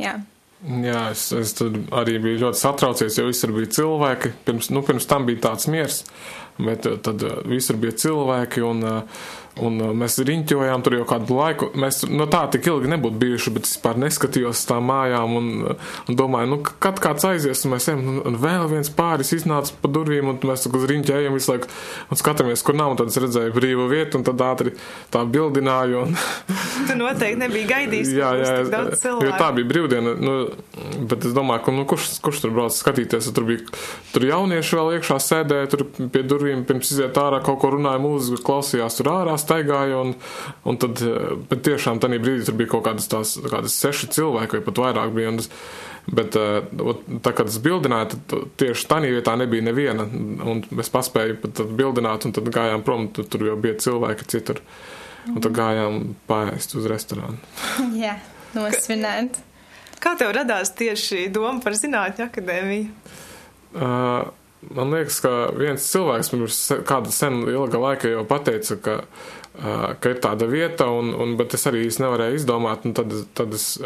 Jā. 0.00 0.18
Jā, 0.60 1.06
es, 1.14 1.30
es 1.32 1.54
arī 1.96 2.18
biju 2.20 2.42
ļoti 2.42 2.60
satraucies, 2.60 3.16
jo 3.16 3.30
visur 3.30 3.52
bija 3.56 3.70
cilvēki. 3.78 4.34
Pirms, 4.44 4.68
nu, 4.74 4.82
pirms 4.84 5.08
tam 5.08 5.24
bija 5.28 5.46
tāds 5.46 5.70
miers, 5.72 6.02
bet 6.60 6.84
tad 7.06 7.24
visur 7.48 7.78
bija 7.80 7.96
cilvēki 8.02 8.64
un 8.68 8.84
uh, 8.84 9.22
Un 9.60 9.80
uh, 9.82 9.90
mēs 9.96 10.20
riņķojām 10.24 10.84
tur 10.86 10.94
jau 11.00 11.06
kādu 11.10 11.36
laiku. 11.36 11.70
Mēs 11.80 12.04
no 12.08 12.28
tā 12.30 12.44
tik 12.52 12.68
ilgi 12.70 12.90
nebūtu 12.92 13.18
bijuši, 13.20 13.52
bet 13.56 13.66
es 13.66 13.74
vispār 13.74 13.98
neskatījos 14.00 14.62
tām 14.68 14.86
mājām 14.90 15.36
un, 15.36 15.48
un 16.08 16.16
domāju, 16.18 16.50
nu, 16.52 16.58
kad 16.62 17.00
kāds 17.02 17.24
aizies, 17.26 17.64
un 17.64 17.74
mēs 17.74 17.88
ejam, 17.90 18.02
un, 18.04 18.20
un 18.28 18.38
vēl 18.40 18.68
viens 18.70 18.92
pāris 18.92 19.32
iznāca 19.36 19.74
pa 19.80 19.90
durvīm, 19.92 20.30
un 20.30 20.38
mēs 20.50 20.68
uz 20.68 20.86
riņķi 20.90 21.14
ejam 21.16 21.36
visu 21.36 21.54
laiku 21.54 21.70
un 22.10 22.20
skatāmies, 22.20 22.64
kur 22.66 22.76
nav, 22.78 22.94
un 22.94 23.00
tad 23.00 23.12
es 23.12 23.18
redzēju 23.24 23.54
brīvu 23.56 23.88
vietu, 23.90 24.20
un 24.20 24.26
tad 24.28 24.44
ātri 24.44 24.74
tā 25.12 25.24
bildināju. 25.24 26.04
Un... 26.06 26.18
tu 26.88 26.98
noteikti 27.00 27.40
nebija 27.40 27.70
gaidījis, 27.74 28.12
jā, 28.20 28.30
jā, 28.40 28.54
daudz 28.70 29.00
cilvēku. 29.02 29.28
Jo 29.28 29.36
tā 29.40 29.50
bija 29.56 29.70
brīvdiena, 29.72 30.14
nu, 30.20 30.36
bet 31.10 31.26
es 31.28 31.36
domāju, 31.36 31.64
ka, 31.66 31.76
nu, 31.76 31.86
kurš, 31.90 32.10
kurš 32.24 32.44
tur 32.44 32.54
brauc 32.56 32.76
skatīties, 32.76 33.30
tur 33.36 33.48
bija, 33.48 33.64
tur 34.14 34.28
jaunieši 34.28 34.78
vēl 34.78 34.92
iekšā 34.98 35.20
sēdēja, 35.26 35.70
tur 35.72 35.86
pie 36.12 36.24
durvīm 36.26 36.66
pirms 36.68 36.92
iziet 36.94 37.18
ārā 37.20 37.40
kaut 37.44 37.60
ko 37.62 37.72
runāja 37.76 38.02
mūziku, 38.02 38.42
klausījās 38.46 39.00
tur 39.00 39.12
ārā 39.14 39.36
staigāju, 39.40 40.00
un, 40.04 40.16
un 40.68 40.80
tad, 40.80 41.02
eh, 41.04 41.36
bet 41.50 41.64
tiešām 41.68 42.00
tajā 42.02 42.20
brīdī 42.22 42.48
tur 42.48 42.58
bija 42.60 42.72
kaut 42.74 42.86
kādas 42.88 43.08
tās, 43.10 43.36
kādas 43.40 43.78
seši 43.80 44.10
cilvēki, 44.16 44.58
vai 44.58 44.66
pat 44.68 44.84
vairāk 44.86 45.16
bija. 45.16 45.36
Un, 45.36 45.46
Bet 46.10 46.34
eh, 46.34 46.64
tā 47.22 47.30
kā 47.36 47.44
tas 47.44 47.58
bildināja, 47.62 48.14
tad 48.14 48.48
tieši 48.58 48.86
tā 48.88 48.96
vietā 49.04 49.34
nebija 49.38 49.66
neviena. 49.66 50.06
Un 50.08 50.62
mēs 50.74 50.88
paspējām 50.90 51.36
pat 51.42 51.60
bildināt, 51.76 52.24
un 52.26 52.34
tad 52.34 52.48
gājām 52.50 52.82
prom. 52.86 53.04
Tur, 53.14 53.28
tur 53.30 53.44
jau 53.46 53.54
bija 53.60 53.76
cilvēki 53.84 54.26
citur. 54.32 54.62
Un 55.28 55.38
tad 55.44 55.52
gājām 55.54 56.00
pāriest 56.26 56.74
uz 56.80 56.88
restorānu. 56.90 57.38
Jā, 58.02 58.16
nosvinēt. 58.56 59.38
Kā 60.00 60.16
tev 60.18 60.32
radās 60.32 60.72
tieši 60.74 61.28
doma 61.30 61.60
par 61.62 61.76
zinātņu 61.76 62.26
akadēmiju? 62.26 63.16
Uh, 63.70 64.32
man 64.68 64.94
liekas, 64.94 65.20
ka 65.24 65.34
viens 65.56 65.90
cilvēks 65.92 66.32
pirms 66.32 66.62
kāda 66.88 67.12
sen 67.14 67.42
ilga 67.48 67.80
laika 67.80 68.10
jau 68.12 68.24
pateica, 68.28 68.80
ka 68.80 68.96
ka 70.00 70.12
ir 70.12 70.20
tāda 70.22 70.46
vieta, 70.48 70.86
un, 70.88 71.12
un, 71.12 71.36
bet 71.36 71.54
es 71.58 71.66
arī 71.68 71.84
nevarēju 71.84 72.38
izdomāt. 72.38 72.86
Tad, 72.96 73.12
tad 73.36 73.56
es 73.56 73.80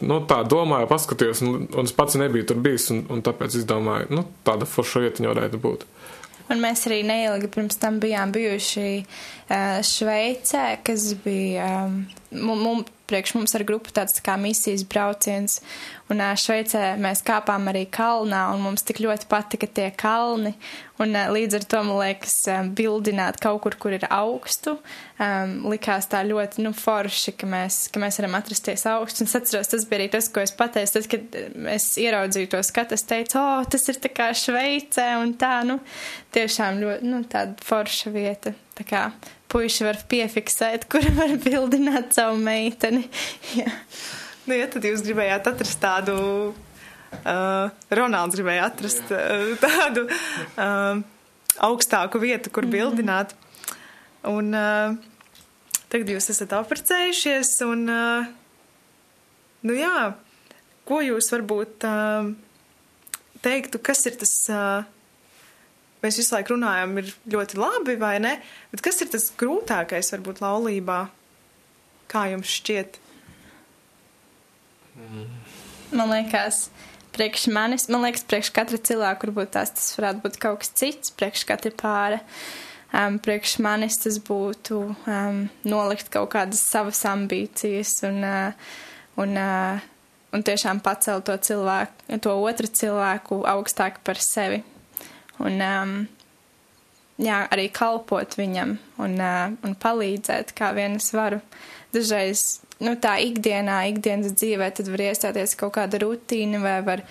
nu, 0.00 0.20
tā 0.28 0.40
domāju, 0.48 0.88
paskatījos, 0.90 1.42
un, 1.46 1.66
un 1.68 1.88
es 1.88 1.94
pats 1.96 2.18
nebiju 2.20 2.48
tur 2.50 2.60
bijis, 2.64 2.90
un, 2.94 3.04
un 3.12 3.22
tāpēc 3.24 3.60
es 3.60 3.68
domāju, 3.68 4.10
nu, 4.16 4.26
tāda 4.46 4.68
forša 4.68 5.04
vietiņa 5.06 5.32
varētu 5.32 5.60
būt. 5.62 5.86
Un 6.50 6.58
mēs 6.58 6.82
arī 6.88 7.04
neilgi 7.06 7.46
pirms 7.54 7.78
tam 7.78 8.00
bijām 8.02 8.32
bijuši 8.34 8.86
Šveicē, 9.86 10.64
kas 10.86 11.12
bija 11.22 11.68
um, 11.86 12.00
mum, 12.34 12.80
priekš 13.10 13.34
mums 13.36 13.54
ar 13.58 13.64
grupu 13.66 13.92
tāds 13.94 14.14
tā 14.16 14.24
kā 14.24 14.36
misijas 14.40 14.86
brauciens. 14.88 15.58
Un 16.10 16.18
Šveicē 16.18 16.96
mēs 16.98 17.22
kāpām 17.26 17.68
arī 17.70 17.84
kalnā, 17.90 18.48
un 18.54 18.64
mums 18.64 18.82
tik 18.86 18.98
ļoti 19.02 19.28
patika 19.30 19.68
tie 19.70 19.90
kalni. 19.94 20.56
Un 21.00 21.14
līdz 21.14 21.60
ar 21.60 21.66
to, 21.70 21.82
man 21.86 22.00
liekas, 22.00 22.34
bildināt 22.76 23.38
kaut 23.40 23.60
kur, 23.64 23.76
kur 23.80 23.94
ir 23.94 24.04
augstu, 24.10 24.74
um, 25.22 25.54
likās 25.70 26.10
tā 26.10 26.24
ļoti, 26.26 26.64
nu, 26.66 26.74
forši, 26.76 27.36
ka 27.40 27.48
mēs, 27.48 27.78
ka 27.94 28.02
mēs 28.02 28.18
varam 28.20 28.36
atrasties 28.40 28.84
augstu. 28.90 29.24
Un 29.24 29.30
es 29.30 29.38
atceros, 29.38 29.70
tas 29.70 29.86
bija 29.88 30.02
arī 30.02 30.10
tas, 30.12 30.28
ko 30.34 30.42
es 30.42 30.52
pateicu, 30.56 30.98
tad, 30.98 31.10
kad 31.14 31.40
es 31.76 31.90
ieraudzīju 32.02 32.52
to 32.52 32.62
skatu, 32.66 32.98
es 32.98 33.06
teicu, 33.06 33.38
o, 33.40 33.46
oh, 33.60 33.66
tas 33.70 33.86
ir 33.92 34.02
tā 34.02 34.12
kā 34.12 34.32
Šveicē, 34.36 35.12
un 35.22 35.36
tā, 35.40 35.60
nu, 35.68 35.78
tiešām 36.36 36.82
ļoti, 36.82 37.12
nu, 37.14 37.22
tāda 37.30 37.70
forša 37.70 38.12
vieta. 38.14 38.56
Tā 38.76 38.86
kā 38.88 39.06
puiši 39.50 39.86
var 39.86 40.00
piefiksēt, 40.10 40.86
kur 40.90 41.04
var 41.18 41.36
bildināt 41.42 42.14
savu 42.16 42.40
meiteni. 42.40 43.06
Jā. 43.58 43.70
Nu, 44.46 44.56
ja 44.56 44.66
tad 44.72 44.86
jūs 44.86 45.04
gribējāt 45.04 45.46
atrast 45.50 45.78
tādu, 45.82 46.14
uh, 47.20 47.92
Ronalds 47.94 48.38
gribēja 48.38 48.70
atrast 48.70 49.12
uh, 49.14 49.52
tādu 49.64 50.06
uh, 50.08 51.02
augstāku 51.68 52.22
vietu, 52.22 52.50
kur 52.54 52.66
mm. 52.66 52.74
bildināt. 52.74 53.36
Un 54.26 54.50
uh, 54.56 54.96
tagad 55.92 56.10
jūs 56.16 56.30
esat 56.32 56.56
apprecējušies 56.56 57.52
un, 57.68 57.84
uh, 57.92 58.30
nu 59.68 59.76
jā, 59.76 60.10
ko 60.88 61.02
jūs 61.04 61.30
varbūt 61.36 61.86
uh, 61.86 62.32
teiktu, 63.44 63.82
kas 63.84 64.08
ir 64.10 64.18
tas. 64.24 64.34
Uh, 64.50 64.96
mēs 66.02 66.18
visu 66.20 66.34
laiku 66.34 66.54
runājam, 66.54 66.96
ir 67.00 67.10
ļoti 67.34 67.58
labi, 67.60 67.96
vai 68.00 68.14
ne? 68.22 68.34
Bet 68.72 68.84
kas 68.84 69.00
ir 69.04 69.10
tas 69.12 69.30
grūtākais, 69.40 70.12
varbūt, 70.14 70.42
laulībā? 70.44 71.00
Kā 72.10 72.26
jums 72.32 72.50
šķiet? 72.58 72.98
Man 75.94 76.10
liekas, 76.10 76.64
priekš 77.14 77.46
manis, 77.54 77.86
man 77.92 78.04
liekas, 78.06 78.24
priekš 78.28 78.52
katra 78.54 78.80
cilvēka, 78.90 79.28
varbūt 79.28 79.54
tās 79.56 79.74
tas 79.76 79.92
varētu 79.98 80.24
būt 80.24 80.40
kaut 80.42 80.64
kas 80.64 80.74
cits, 80.80 81.14
priekš 81.14 81.46
katra 81.48 81.72
pāra. 81.76 82.20
Um, 82.90 83.20
priekš 83.22 83.60
manis 83.62 84.00
tas 84.02 84.16
būtu 84.26 84.80
um, 84.90 85.44
nolikt 85.62 86.08
kaut 86.10 86.32
kādas 86.32 86.64
savas 86.66 87.04
ambīcijas 87.06 88.00
un, 88.08 88.18
uh, 88.26 88.72
un, 89.22 89.36
uh, 89.38 89.84
un 90.34 90.42
tiešām 90.42 90.82
pacelt 90.82 91.28
to 91.28 91.36
cilvēku, 91.38 92.18
to 92.18 92.34
otru 92.34 92.66
cilvēku 92.80 93.44
augstāk 93.46 94.02
par 94.02 94.18
sevi 94.18 94.64
un 95.40 95.60
um, 95.64 95.94
jā, 97.20 97.42
arī 97.52 97.68
kalpot 97.72 98.36
viņam 98.38 98.76
un, 99.00 99.18
uh, 99.20 99.52
un 99.66 99.76
palīdzēt, 99.80 100.54
kā 100.56 100.72
vien 100.76 100.98
es 101.00 101.10
varu. 101.16 101.40
Dažreiz 101.94 102.60
nu, 102.80 102.94
tā 103.00 103.16
ikdienā, 103.24 103.82
ikdienas 103.92 104.34
dzīvē, 104.38 104.70
tad 104.76 104.90
var 104.92 105.04
iestāties 105.10 105.56
kaut 105.58 105.74
kāda 105.76 106.00
rutīna 106.02 106.62
vai 106.62 106.78
var 106.86 107.04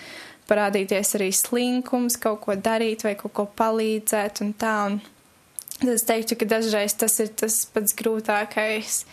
parādīties 0.50 1.14
arī 1.18 1.30
slinkums, 1.36 2.18
kaut 2.20 2.42
ko 2.46 2.56
darīt 2.58 3.04
vai 3.06 3.14
kaut 3.18 3.34
ko 3.36 3.46
palīdzēt 3.60 4.42
un 4.44 4.54
tā. 4.58 4.76
Un 4.90 5.00
tad 5.78 5.92
es 5.94 6.06
teiktu, 6.08 6.38
ka 6.40 6.48
dažreiz 6.56 6.96
tas 6.98 7.18
ir 7.22 7.30
tas 7.38 7.62
pats 7.70 7.94
grūtākais. 7.96 9.04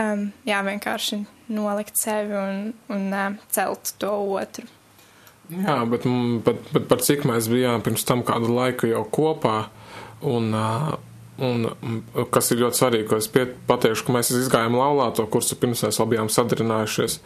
Um, 0.00 0.30
jā, 0.48 0.60
vienkārši 0.64 1.22
nolikt 1.56 1.96
sevi 2.00 2.36
un, 2.36 2.72
un 2.92 3.06
uh, 3.12 3.36
celt 3.52 3.94
to 4.00 4.12
otru. 4.36 4.66
Jā, 5.52 5.76
bet, 5.86 6.06
bet, 6.46 6.70
bet 6.74 6.88
par 6.90 7.02
cik 7.06 7.22
mēs 7.28 7.46
bijām 7.50 7.84
pirms 7.86 8.06
tam 8.08 8.24
kādu 8.26 8.50
laiku 8.50 8.88
jau 8.90 9.04
kopā, 9.14 9.68
un 10.26 10.50
uh, 10.56 10.96
Un, 11.36 11.66
kas 12.32 12.46
ir 12.54 12.62
ļoti 12.62 12.78
svarīgi, 12.78 13.06
ko 13.10 13.18
es 13.20 13.26
pateikšu, 13.68 14.06
ka 14.06 14.12
mēs 14.14 14.30
izgājām 14.32 14.78
laulāto 14.78 15.26
kursu 15.28 15.58
pirms 15.60 15.82
mēs 15.84 15.98
vēl 16.00 16.08
bijām 16.14 16.30
sadarinājušies, 16.32 17.16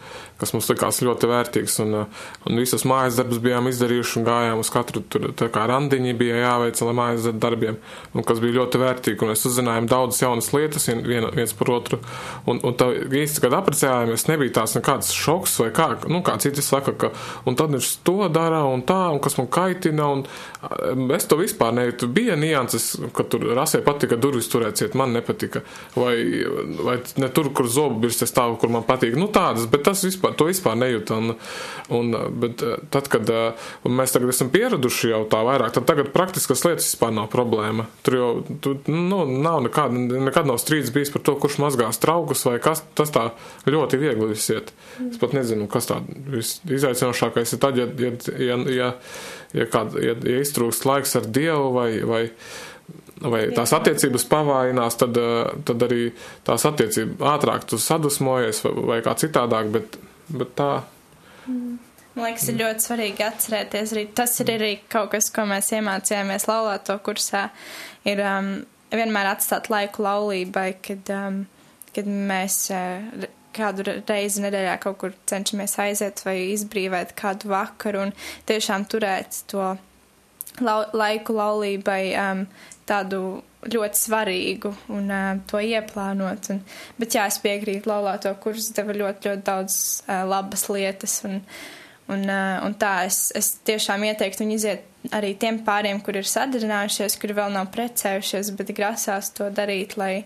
kas 0.41 0.51
mums 0.51 0.67
likās 0.67 0.99
ļoti 1.05 1.29
vērtīgs, 1.31 1.77
un, 1.85 1.95
un 2.03 2.59
visas 2.59 2.83
mājas 2.89 3.21
darbus 3.21 3.39
bijām 3.43 3.69
izdarījuši 3.71 4.17
un 4.19 4.27
gājām 4.27 4.63
uz 4.63 4.71
katru, 4.73 5.03
tur 5.07 5.51
kā 5.55 5.63
randiņi 5.71 6.15
bija 6.19 6.41
jāveic, 6.41 6.81
lai 6.83 6.95
mājas 6.97 7.29
darbiem, 7.39 7.77
un 8.11 8.27
kas 8.27 8.41
bija 8.43 8.57
ļoti 8.57 8.81
vērtīgi, 8.81 9.23
un 9.23 9.31
mēs 9.31 9.45
uzzinājām 9.47 9.87
daudzas 9.93 10.19
jaunas 10.25 10.51
lietas 10.57 10.89
vien, 10.91 11.29
viens 11.31 11.55
par 11.55 11.71
otru, 11.77 12.01
un, 12.51 12.59
un 12.67 12.75
tā 12.75 12.89
īsti, 12.91 13.45
kad 13.45 13.55
aprecējāmies, 13.61 14.27
nebija 14.27 14.57
tās 14.59 14.75
nekāds 14.75 15.13
šoks 15.15 15.55
vai 15.63 15.69
kā, 15.77 15.87
nu, 16.11 16.19
kā 16.27 16.35
citi 16.43 16.65
saka, 16.65 16.97
ka, 16.99 17.13
un 17.47 17.55
tad 17.55 17.71
viņš 17.77 17.93
to 18.03 18.27
dara 18.27 18.65
un 18.67 18.83
tā, 18.83 18.99
un 19.15 19.23
kas 19.23 19.39
man 19.39 19.47
kaitina, 19.47 20.11
un 20.11 21.07
es 21.15 21.31
to 21.31 21.39
vispār 21.39 21.71
nejūtu, 21.79 22.11
bija 22.11 22.35
nianses, 22.35 22.91
ka 23.15 23.23
tur 23.31 23.47
rasē 23.55 23.79
pat 23.87 24.00
patika 24.01 24.17
durvis 24.17 24.49
turēt 24.49 24.79
ciet, 24.79 24.95
man 24.97 25.13
nepatika. 25.13 25.61
Vai, 25.93 26.15
vai 26.81 26.97
ne 27.21 27.29
tur, 27.29 27.51
kur 27.53 27.67
zobu 27.69 27.99
birste 28.01 28.25
stāv, 28.25 28.55
kur 28.61 28.71
man 28.73 28.85
patīk. 28.87 29.13
Nu, 29.19 29.27
tādas, 29.33 29.67
bet 29.69 29.83
tas 29.85 30.01
vispār, 30.05 30.33
to 30.37 30.47
vispār 30.49 30.77
nejūt. 30.79 31.11
Un, 31.13 31.35
un, 31.93 32.15
bet 32.41 32.63
eh, 32.65 32.79
tad, 32.93 33.09
kad 33.11 33.29
mēs 33.85 34.15
tagad 34.15 34.33
esam 34.33 34.49
pieraduši 34.53 35.11
jau 35.13 35.21
tā 35.29 35.43
vairāk, 35.45 35.75
tad 35.75 35.85
tagad 35.89 36.09
praktiskas 36.15 36.65
lietas 36.65 36.89
vispār 36.89 37.13
nav 37.13 37.29
problēma. 37.33 37.85
Tur 38.05 38.17
jau 38.17 38.31
tu, 38.63 38.75
nu, 38.89 39.21
nav 39.29 39.61
nekāda, 39.67 40.05
nekad 40.25 40.49
nav 40.49 40.57
strīds 40.61 40.93
bijis 40.95 41.13
par 41.13 41.25
to, 41.27 41.37
kurš 41.41 41.59
mazgās 41.61 42.01
traukus 42.01 42.45
vai 42.49 42.57
kas. 42.63 42.83
Tas 42.97 43.13
tā 43.13 43.29
ļoti 43.69 44.01
viegli 44.01 44.31
viss 44.31 44.49
iet. 44.53 44.73
Es 45.11 45.21
pat 45.21 45.35
nezinu, 45.37 45.69
kas 45.71 45.91
tā 45.91 46.01
izaicinošākais 46.41 47.53
ir 47.53 47.61
tad, 47.61 47.77
ja, 47.77 47.85
ja, 48.01 48.15
ja, 48.41 48.57
ja, 48.71 48.89
ja, 49.53 49.69
kād, 49.69 49.95
ja, 50.01 50.17
ja 50.17 50.41
iztrūkst 50.41 50.87
laiks 50.89 51.17
ar 51.19 51.29
Dievu 51.31 51.71
vai, 51.75 51.89
vai 52.07 52.23
vai 53.21 53.43
tās 53.55 53.73
attiecības 53.77 54.25
pavājinās, 54.31 54.97
tad, 55.01 55.17
eh, 55.17 55.53
tad 55.67 55.85
arī 55.87 56.11
tās 56.47 56.65
attiecības 56.69 57.21
ātrāk 57.35 57.67
tu 57.69 57.79
sadusmojies 57.81 58.63
vai, 58.65 58.73
vai 58.91 58.99
kā 59.05 59.15
citādāk, 59.15 59.71
bet, 59.71 59.97
bet 60.29 60.55
tā. 60.57 60.73
Mm. 61.47 61.79
Man 62.11 62.27
liekas, 62.27 62.49
ir 62.51 62.57
ļoti 62.59 62.83
svarīgi 62.83 63.23
atcerēties 63.23 63.93
arī. 63.95 64.07
Tas 64.15 64.33
ir 64.43 64.49
arī 64.51 64.71
kaut 64.91 65.13
kas, 65.13 65.29
ko 65.31 65.45
mēs 65.47 65.71
iemācījāmies 65.77 66.47
laulāto 66.49 66.97
kursā, 67.05 67.45
ir 68.03 68.19
um, 68.25 68.49
vienmēr 68.91 69.29
atstāt 69.31 69.69
laiku 69.71 70.03
laulībai, 70.03 70.73
kad, 70.83 71.11
um, 71.15 71.45
kad 71.95 72.09
mēs 72.11 72.65
uh, 72.75 73.29
kādu 73.55 73.85
reizi 74.09 74.43
nedēļā 74.43 74.75
kaut 74.83 74.99
kur 74.99 75.15
cenšamies 75.31 75.77
aiziet 75.85 76.19
vai 76.25 76.35
izbrīvēt 76.51 77.15
kādu 77.19 77.51
vakaru 77.51 78.07
un 78.07 78.13
tiešām 78.49 78.87
turēt 78.91 79.43
to 79.51 79.71
lau, 80.59 80.77
laiku 80.91 81.35
laulībai 81.37 82.03
um, 82.19 82.45
tādu 82.91 83.21
ļoti 83.71 83.99
svarīgu 84.01 84.71
un 84.91 85.11
uh, 85.13 85.41
to 85.49 85.61
ieplānot. 85.61 86.51
Un, 86.53 86.61
bet 86.99 87.17
jā, 87.17 87.27
es 87.29 87.39
piekrītu, 87.43 87.89
laulāto 87.91 88.33
kursu 88.41 88.73
deva 88.77 88.95
ļoti, 88.97 89.29
ļoti 89.29 89.45
daudz 89.47 89.77
uh, 90.05 90.23
labas 90.29 90.67
lietas. 90.71 91.19
Un, 91.29 91.39
un, 92.11 92.25
uh, 92.25 92.57
un 92.65 92.77
tā 92.81 92.95
es, 93.07 93.27
es 93.37 93.53
tiešām 93.67 94.05
ieteiktu 94.09 94.45
viņu 94.45 94.57
iziet 94.57 94.87
arī 95.15 95.33
tiem 95.39 95.61
pāriem, 95.65 96.01
kur 96.05 96.19
ir 96.19 96.27
sadarinājušies, 96.29 97.17
kuri 97.21 97.37
vēl 97.37 97.53
nav 97.55 97.71
precējušies, 97.73 98.53
bet 98.57 98.73
grasās 98.77 99.31
to 99.37 99.49
darīt, 99.53 99.97
lai, 99.97 100.25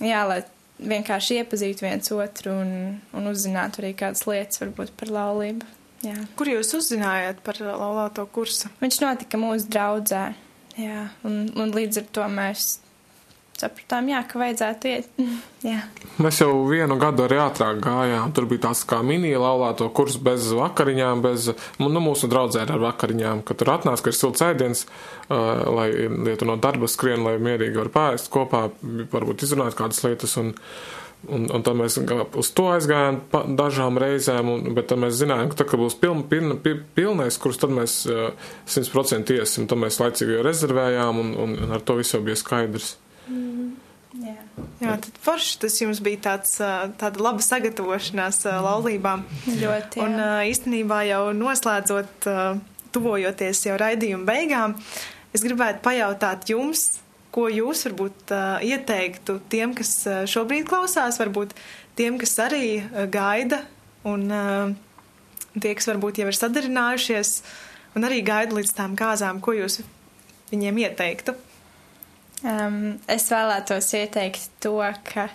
jā, 0.00 0.22
lai 0.28 0.40
vienkārši 0.80 1.42
iepazītu 1.42 1.84
viens 1.84 2.12
otru 2.14 2.54
un, 2.62 2.70
un 3.16 3.28
uzzinātu 3.28 3.82
arī 3.82 3.92
kādas 3.98 4.24
lietas 4.28 4.62
varbūt 4.62 4.94
par 4.96 5.12
laulību. 5.12 5.68
Jā. 6.06 6.16
Kur 6.38 6.48
jūs 6.48 6.72
uzzinājāt 6.78 7.42
par 7.44 7.60
laulāto 7.60 8.24
kursu? 8.32 8.70
Viņš 8.80 9.02
notika 9.02 9.40
mūsu 9.40 9.68
draudzē. 9.68 10.30
Jā, 10.78 11.08
un, 11.26 11.42
un 11.58 11.74
līdz 11.74 12.02
ar 12.02 12.08
to 12.14 12.28
mēs 12.30 12.76
sapratām, 13.60 14.08
jā, 14.10 14.20
ka 14.28 14.40
vajadzētu 14.40 14.90
iet. 14.90 15.08
jā. 15.70 15.80
Mēs 16.22 16.40
jau 16.42 16.52
vienu 16.68 16.96
gadu 17.00 17.26
arī 17.26 17.40
ātrāk 17.42 17.80
gājām. 17.84 18.32
Tur 18.36 18.46
bija 18.50 18.66
tāds 18.68 18.82
kā 18.88 19.00
mini-laulāto 19.06 19.90
kurs 19.96 20.16
bez 20.22 20.48
vakariņām, 20.56 21.24
bez, 21.24 21.50
nu, 21.82 21.90
mūsu 22.00 22.30
draudzē 22.30 22.64
ar 22.64 22.84
vakariņām, 22.86 23.44
ka 23.46 23.56
tur 23.58 23.74
atnāca, 23.74 24.06
ka 24.06 24.14
ir 24.14 24.18
silts 24.18 24.44
ēdiens, 24.46 24.86
uh, 24.86 25.66
lai 25.80 25.90
lietu 26.08 26.48
no 26.48 26.56
darba 26.60 26.88
skrien, 26.90 27.24
lai 27.26 27.36
mierīgi 27.42 27.80
var 27.82 27.92
pārēst 27.96 28.32
kopā, 28.32 28.68
varbūt 29.12 29.46
izrunāt 29.46 29.76
kādas 29.78 30.02
lietas. 30.06 30.38
Un, 30.40 30.54
Un, 31.28 31.44
un 31.52 31.60
tad 31.60 31.76
mēs 31.76 31.98
uz 32.40 32.48
to 32.56 32.64
aizgājām 32.72 33.18
dažām 33.58 33.98
reizēm, 34.00 34.48
un, 34.54 34.70
bet 34.76 34.88
tad 34.88 35.02
mēs 35.02 35.18
zinājām, 35.18 35.50
ka 35.52 35.58
tā, 35.60 35.66
ka 35.68 35.76
būs 35.76 35.98
piln, 36.00 36.22
piln, 36.30 36.54
pilnais 36.96 37.36
kurs, 37.40 37.58
tad 37.60 37.74
mēs 37.76 37.98
uh, 38.08 38.30
iesim, 38.64 39.66
tad 39.68 39.82
mēs 39.82 40.00
laicīgi 40.00 40.38
jau 40.38 40.46
rezervējām, 40.46 41.20
un, 41.20 41.34
un, 41.44 41.58
ar 41.76 41.84
to 41.84 41.98
viss 42.00 42.16
jau 42.16 42.22
bija 42.24 42.38
skaidrs. 42.40 42.94
Mm, 43.28 43.74
yeah. 44.22 44.40
Jā, 44.80 44.96
tad 44.96 45.20
forši 45.20 45.60
tas 45.66 45.76
jums 45.82 46.00
bija 46.04 46.22
tāds, 46.30 46.56
tāda 46.56 47.20
laba 47.20 47.44
sagatavošanās 47.44 48.42
laulībām. 48.64 49.26
Ļoti. 49.60 50.00
Jā. 50.00 50.08
Un 50.08 50.24
īstenībā 50.48 51.02
jau 51.10 51.22
noslēdzot, 51.36 52.28
tuvojoties 52.96 53.66
jau 53.68 53.76
raidījuma 53.80 54.24
beigām, 54.28 54.76
es 55.36 55.44
gribētu 55.44 55.84
pajautāt 55.84 56.48
jums, 56.50 56.99
ko 57.34 57.46
jūs 57.52 57.84
varbūt 57.88 58.34
uh, 58.34 58.62
ieteiktu 58.66 59.38
tiem, 59.52 59.74
kas 59.78 59.94
šobrīd 60.30 60.68
klausās, 60.70 61.20
varbūt 61.22 61.54
tiem, 61.98 62.18
kas 62.20 62.36
arī 62.42 62.80
gaida 63.12 63.62
un 64.08 64.26
uh, 64.32 64.72
tie, 65.58 65.74
kas 65.74 65.90
varbūt 65.90 66.20
jau 66.22 66.28
ir 66.30 66.38
sadarinājušies 66.38 67.34
un 67.98 68.06
arī 68.06 68.20
gaida 68.26 68.56
līdz 68.56 68.74
tām 68.76 68.96
kāzām, 68.98 69.40
ko 69.42 69.54
jūs 69.56 69.80
viņiem 70.50 70.82
ieteiktu? 70.84 71.34
Um, 72.40 72.96
es 73.10 73.26
vēlētos 73.28 73.90
ieteikt 73.98 74.46
to, 74.64 74.78
ka 75.04 75.28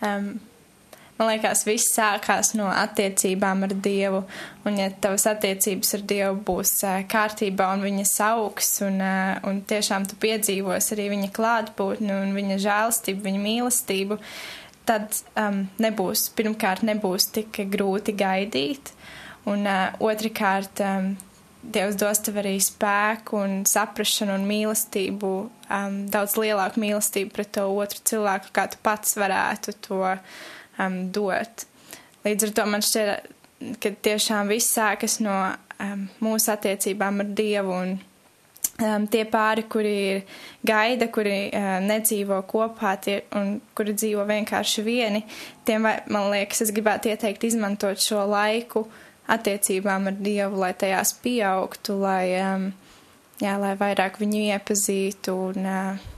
um, 0.00 0.38
man 1.20 1.28
liekas, 1.28 1.66
viss 1.68 1.92
sākās 1.92 2.54
no 2.56 2.70
attiecībām 2.72 3.66
ar 3.66 3.74
Dievu. 3.84 4.22
Un, 4.64 4.78
ja 4.80 4.88
tavas 5.04 5.26
attiecības 5.28 5.94
ar 5.98 6.04
Dievu 6.08 6.40
būs 6.48 6.72
uh, 6.88 7.00
kārtībā 7.10 7.68
un 7.76 7.84
viņas 7.84 8.14
augs, 8.30 8.72
un, 8.86 9.00
uh, 9.04 9.36
un 9.48 9.60
tiešām 9.68 10.08
tu 10.08 10.16
piedzīvos 10.20 10.92
arī 10.96 11.10
viņa 11.12 11.32
klātbūtni 11.36 12.14
un 12.16 12.32
viņa 12.36 12.60
žēlstību, 12.64 13.24
viņa 13.28 13.42
mīlestību, 13.44 14.20
tad 14.88 15.12
um, 15.38 15.66
nebūs, 15.82 16.30
pirmkārt, 16.38 16.86
nebūs 16.88 17.28
tik 17.36 17.64
grūti 17.70 18.16
gaidīt. 18.16 18.94
Un 19.50 19.68
uh, 19.68 19.90
otrkārt, 20.00 20.80
um, 20.84 21.12
Dievs 21.60 21.98
dos 22.00 22.22
tev 22.24 22.38
arī 22.40 22.54
spēku 22.64 23.36
un 23.36 23.58
saprašanu 23.68 24.32
un 24.38 24.46
mīlestību, 24.48 25.32
um, 25.68 25.98
daudz 26.08 26.38
lielāku 26.40 26.80
mīlestību 26.80 27.34
pret 27.36 27.50
to 27.58 27.66
otru 27.68 28.00
cilvēku, 28.08 28.48
kā 28.56 28.64
tu 28.72 28.80
pats 28.80 29.18
varētu 29.20 29.74
to 29.84 30.00
um, 30.86 31.02
dot. 31.12 31.66
Līdz 32.24 32.48
ar 32.48 32.54
to 32.56 32.66
man 32.68 32.84
šķiet, 32.84 33.32
ka 33.80 33.92
tiešām 34.08 34.50
viss 34.52 34.72
sākas 34.76 35.18
no 35.24 35.36
um, 35.80 36.06
mūsu 36.24 36.52
attiecībām 36.54 37.22
ar 37.24 37.34
Dievu 37.36 37.74
un 37.76 37.94
um, 38.80 39.06
tie 39.10 39.24
pāri, 39.28 39.66
kuri 39.70 39.94
ir 40.12 40.22
gaida, 40.66 41.10
kuri 41.12 41.36
uh, 41.48 41.78
nedzīvo 41.84 42.40
kopā 42.50 42.94
tie, 43.04 43.20
un 43.36 43.58
kuri 43.76 43.94
dzīvo 43.96 44.24
vienkārši 44.28 44.84
vieni, 44.86 45.24
tiem, 45.68 45.88
man 46.12 46.30
liekas, 46.32 46.64
es 46.66 46.74
gribētu 46.76 47.12
ieteikt 47.12 47.46
izmantot 47.50 48.00
šo 48.02 48.24
laiku 48.28 48.86
attiecībām 49.30 50.10
ar 50.10 50.16
Dievu, 50.20 50.60
lai 50.64 50.72
tajās 50.78 51.14
pieaugtu, 51.22 52.00
lai, 52.02 52.24
um, 52.42 52.70
jā, 53.42 53.56
lai 53.60 53.76
vairāk 53.80 54.18
viņu 54.22 54.46
iepazītu 54.50 55.36
un 55.50 55.68
uh, 55.68 56.08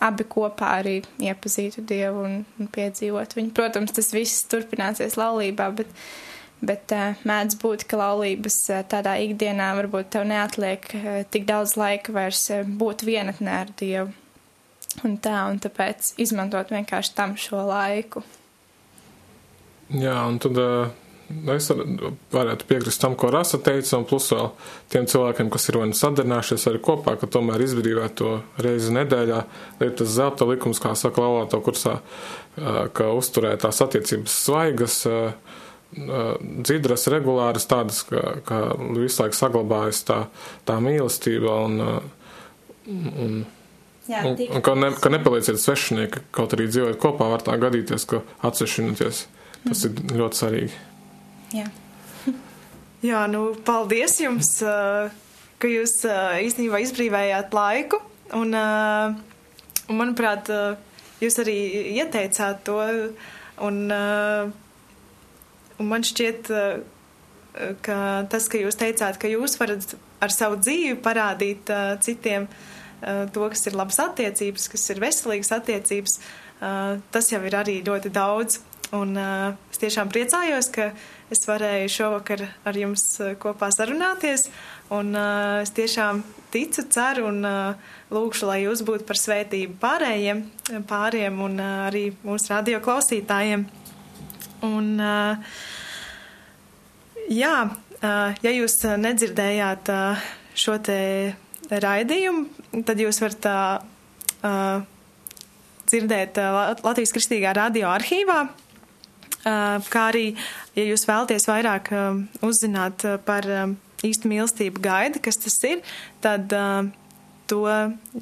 abi 0.00 0.26
kopā 0.28 0.76
arī 0.80 1.00
iepazītu 1.22 1.84
Dievu 1.88 2.24
un, 2.26 2.36
un 2.58 2.68
piedzīvot 2.72 3.36
viņu. 3.36 3.52
Protams, 3.56 3.94
tas 3.96 4.12
viss 4.14 4.46
turpināsies 4.50 5.18
laulībā, 5.20 5.68
bet, 5.76 5.90
bet 6.64 6.94
uh, 6.96 7.20
mēdz 7.28 7.58
būt, 7.62 7.86
ka 7.90 8.00
laulības 8.00 8.58
uh, 8.72 8.82
tādā 8.88 9.18
ikdienā 9.26 9.72
varbūt 9.80 10.12
tev 10.14 10.26
neatliek 10.30 10.88
uh, 10.98 11.10
tik 11.32 11.46
daudz 11.50 11.76
laika 11.80 12.14
vairs 12.14 12.46
būt 12.66 13.06
vienatnē 13.08 13.60
ar 13.64 13.72
Dievu. 13.78 14.10
Un 15.06 15.16
tā, 15.24 15.46
un 15.48 15.56
tāpēc 15.62 16.14
izmantot 16.20 16.68
vienkārši 16.72 17.14
tam 17.16 17.32
šo 17.40 17.62
laiku. 17.64 18.20
Jā, 19.92 20.18
un 20.28 20.36
tad 20.40 20.58
es 21.54 21.68
varētu 22.32 22.66
piekrist 22.68 23.00
tam, 23.02 23.14
ko 23.18 23.30
Rasa 23.32 23.60
teica, 23.62 23.96
un 23.98 24.06
plus 24.08 24.28
vēl 24.32 24.50
tiem 24.92 25.06
cilvēkiem, 25.10 25.50
kas 25.52 25.68
ir 25.70 25.78
vai 25.80 25.88
nu 25.90 25.96
sadarinājušies 25.98 26.68
arī 26.70 26.82
kopā, 26.84 27.16
ka 27.20 27.28
tomēr 27.30 27.64
izbrīvēt 27.64 28.16
to 28.20 28.34
reizi 28.62 28.92
nedēļā, 28.96 29.40
lai 29.80 29.90
tas 29.98 30.12
zelta 30.12 30.48
likums, 30.48 30.82
kā 30.82 30.94
saka 30.98 31.24
laulāto 31.24 31.60
kursā, 31.64 31.98
ka 32.96 33.08
uzturē 33.16 33.54
tās 33.62 33.80
attiecības 33.84 34.36
svaigas, 34.46 34.98
dzidras, 35.92 37.08
regulāras, 37.12 37.68
tādas, 37.68 38.02
ka, 38.08 38.38
ka 38.48 38.60
visu 38.96 39.22
laiku 39.22 39.36
saglabājas 39.36 40.04
tā, 40.08 40.20
tā 40.68 40.78
mīlestība 40.80 41.58
un, 41.66 41.82
un 42.86 43.42
Jā, 44.10 44.24
un, 44.26 44.34
un 44.34 44.62
ka, 44.66 44.72
ne, 44.74 44.88
ka 44.98 45.12
nepalieciet 45.14 45.60
svešinieki, 45.62 46.24
kaut 46.34 46.56
arī 46.56 46.66
dzīvojot 46.66 46.98
kopā, 46.98 47.28
var 47.30 47.44
tā 47.46 47.54
gadīties, 47.62 48.02
ka 48.10 48.24
atsvešināties. 48.42 49.26
Tas 49.62 49.84
mm. 49.86 50.08
ir 50.10 50.16
ļoti 50.18 50.40
svarīgi. 50.40 50.80
Jā. 51.52 51.66
Jā, 53.08 53.26
nu, 53.30 53.52
paldies 53.66 54.16
jums, 54.22 54.54
ka 54.62 55.70
jūs 55.70 56.00
īstenībā 56.06 56.80
izbrīvējāt 56.84 57.54
laiku. 57.56 58.00
Un, 58.38 58.54
un 58.56 59.98
manuprāt, 59.98 60.48
jūs 61.20 61.38
arī 61.42 61.56
ieteicāt 61.98 62.62
to. 62.66 62.78
Un, 63.62 63.82
un 63.92 65.90
man 65.90 66.06
šķiet, 66.06 66.48
ka 67.84 67.98
tas, 68.32 68.48
ka 68.48 68.60
jūs 68.62 68.78
teicāt, 68.80 69.20
ka 69.20 69.30
jūs 69.30 69.58
varat 69.60 69.96
ar 70.22 70.32
savu 70.32 70.60
dzīvi 70.62 70.96
parādīt 71.04 71.72
citiem 72.06 72.46
to, 73.34 73.48
kas 73.50 73.66
ir 73.66 73.76
labas 73.76 73.98
attiecības, 74.02 74.68
kas 74.72 74.90
ir 74.94 75.02
veselīgas 75.02 75.52
attiecības, 75.58 76.20
tas 77.12 77.32
jau 77.32 77.42
ir 77.44 77.58
arī 77.58 77.80
ļoti 77.84 78.12
daudz. 78.14 78.62
Un 78.92 79.16
es 79.16 79.80
tiešām 79.80 80.10
priecājos, 80.12 80.68
ka 80.72 80.90
es 81.32 81.46
varēju 81.48 81.90
šovakar 81.90 82.44
ar 82.68 82.76
jums 82.78 83.04
kopā 83.42 83.70
sarunāties. 83.74 84.48
Un 84.92 85.14
uh, 85.16 85.62
es 85.62 85.72
tiešām 85.72 86.20
ticu, 86.52 86.84
ceru 86.92 87.28
un 87.30 87.40
uh, 87.48 87.92
lūkšu, 88.12 88.48
lai 88.50 88.58
jūs 88.66 88.82
būtu 88.84 89.06
par 89.08 89.18
svētību 89.20 89.78
pārējiem, 89.80 90.42
pāriem 90.88 91.40
un 91.46 91.56
uh, 91.58 91.86
arī 91.88 92.10
mūsu 92.26 92.52
radio 92.52 92.82
klausītājiem. 92.84 93.64
Un, 94.68 94.90
uh, 95.00 95.56
jā, 97.32 97.56
uh, 97.66 98.42
ja 98.44 98.52
jūs 98.52 98.76
nedzirdējāt 99.00 99.92
uh, 99.94 100.30
šo 100.54 100.76
te 100.84 100.98
raidījumu, 101.72 102.82
tad 102.84 103.00
jūs 103.00 103.22
varat 103.24 103.48
uh, 103.48 104.84
dzirdēt 105.88 106.38
Latvijas 106.82 107.12
Kristīgā 107.14 107.52
radio 107.56 107.88
arhīvā 107.92 108.44
kā 109.42 110.02
arī, 110.12 110.26
ja 110.78 110.84
jūs 110.86 111.06
vēlaties 111.08 111.48
vairāk 111.50 111.92
uzzināt 112.46 113.06
par 113.26 113.48
īstu 114.06 114.30
mīlestību 114.30 114.82
gaida, 114.82 115.22
kas 115.22 115.40
tas 115.42 115.56
ir, 115.66 115.82
tad 116.22 116.52
to 117.50 117.62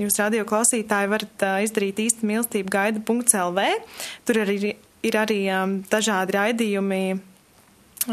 jūs 0.01 0.19
radio 0.21 0.47
klausītāji 0.49 1.11
varat 1.13 1.45
izdarīt 1.65 2.01
īsta 2.07 2.27
mīlestība 2.27 2.73
gaida.lv. 2.77 3.67
Tur 4.29 4.41
arī 4.45 4.75
ir 5.07 5.17
arī 5.17 5.41
dažādi 5.93 6.37
raidījumi 6.37 7.03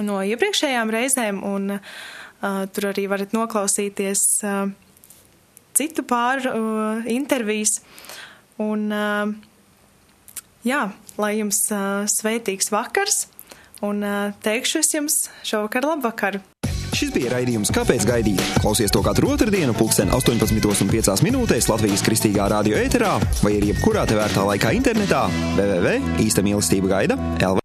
no 0.04 0.20
iepriekšējām 0.24 0.92
reizēm, 0.94 1.42
un 1.48 1.80
tur 2.76 2.90
arī 2.92 3.08
varat 3.12 3.34
noklausīties 3.36 4.24
citu 5.78 6.06
pāru 6.08 6.54
intervijas. 7.12 7.80
Un, 8.62 8.88
jā, 10.66 10.82
lai 11.22 11.38
jums 11.40 11.66
uh, 11.74 12.06
svētīgs 12.10 12.72
vakars, 12.74 13.26
un 13.86 14.04
uh, 14.06 14.36
teikšu 14.46 14.84
es 14.84 14.94
jums 14.96 15.22
šovakar 15.48 15.88
labvakaru. 15.88 16.44
Šis 16.98 17.12
bija 17.14 17.30
raidījums 17.30 17.70
Kāpēc 17.76 18.08
gaidīt? 18.10 18.42
Klausies 18.64 18.90
to 18.90 19.04
katru 19.06 19.30
otrdienu, 19.36 19.76
pulksten 19.78 20.10
18,5 20.16 21.22
minūtēs 21.28 21.68
Latvijas 21.70 22.02
kristīgā 22.02 22.48
radio 22.50 22.80
ēterā 22.80 23.12
vai 23.44 23.54
arī 23.60 23.70
jebkurā 23.70 24.08
te 24.10 24.18
vērtā 24.18 24.48
laikā 24.48 24.74
internetā 24.80 25.28
www.īsta 25.60 26.42
mīlestība 26.48 26.96
gaida 26.96 27.20
LV. 27.38 27.56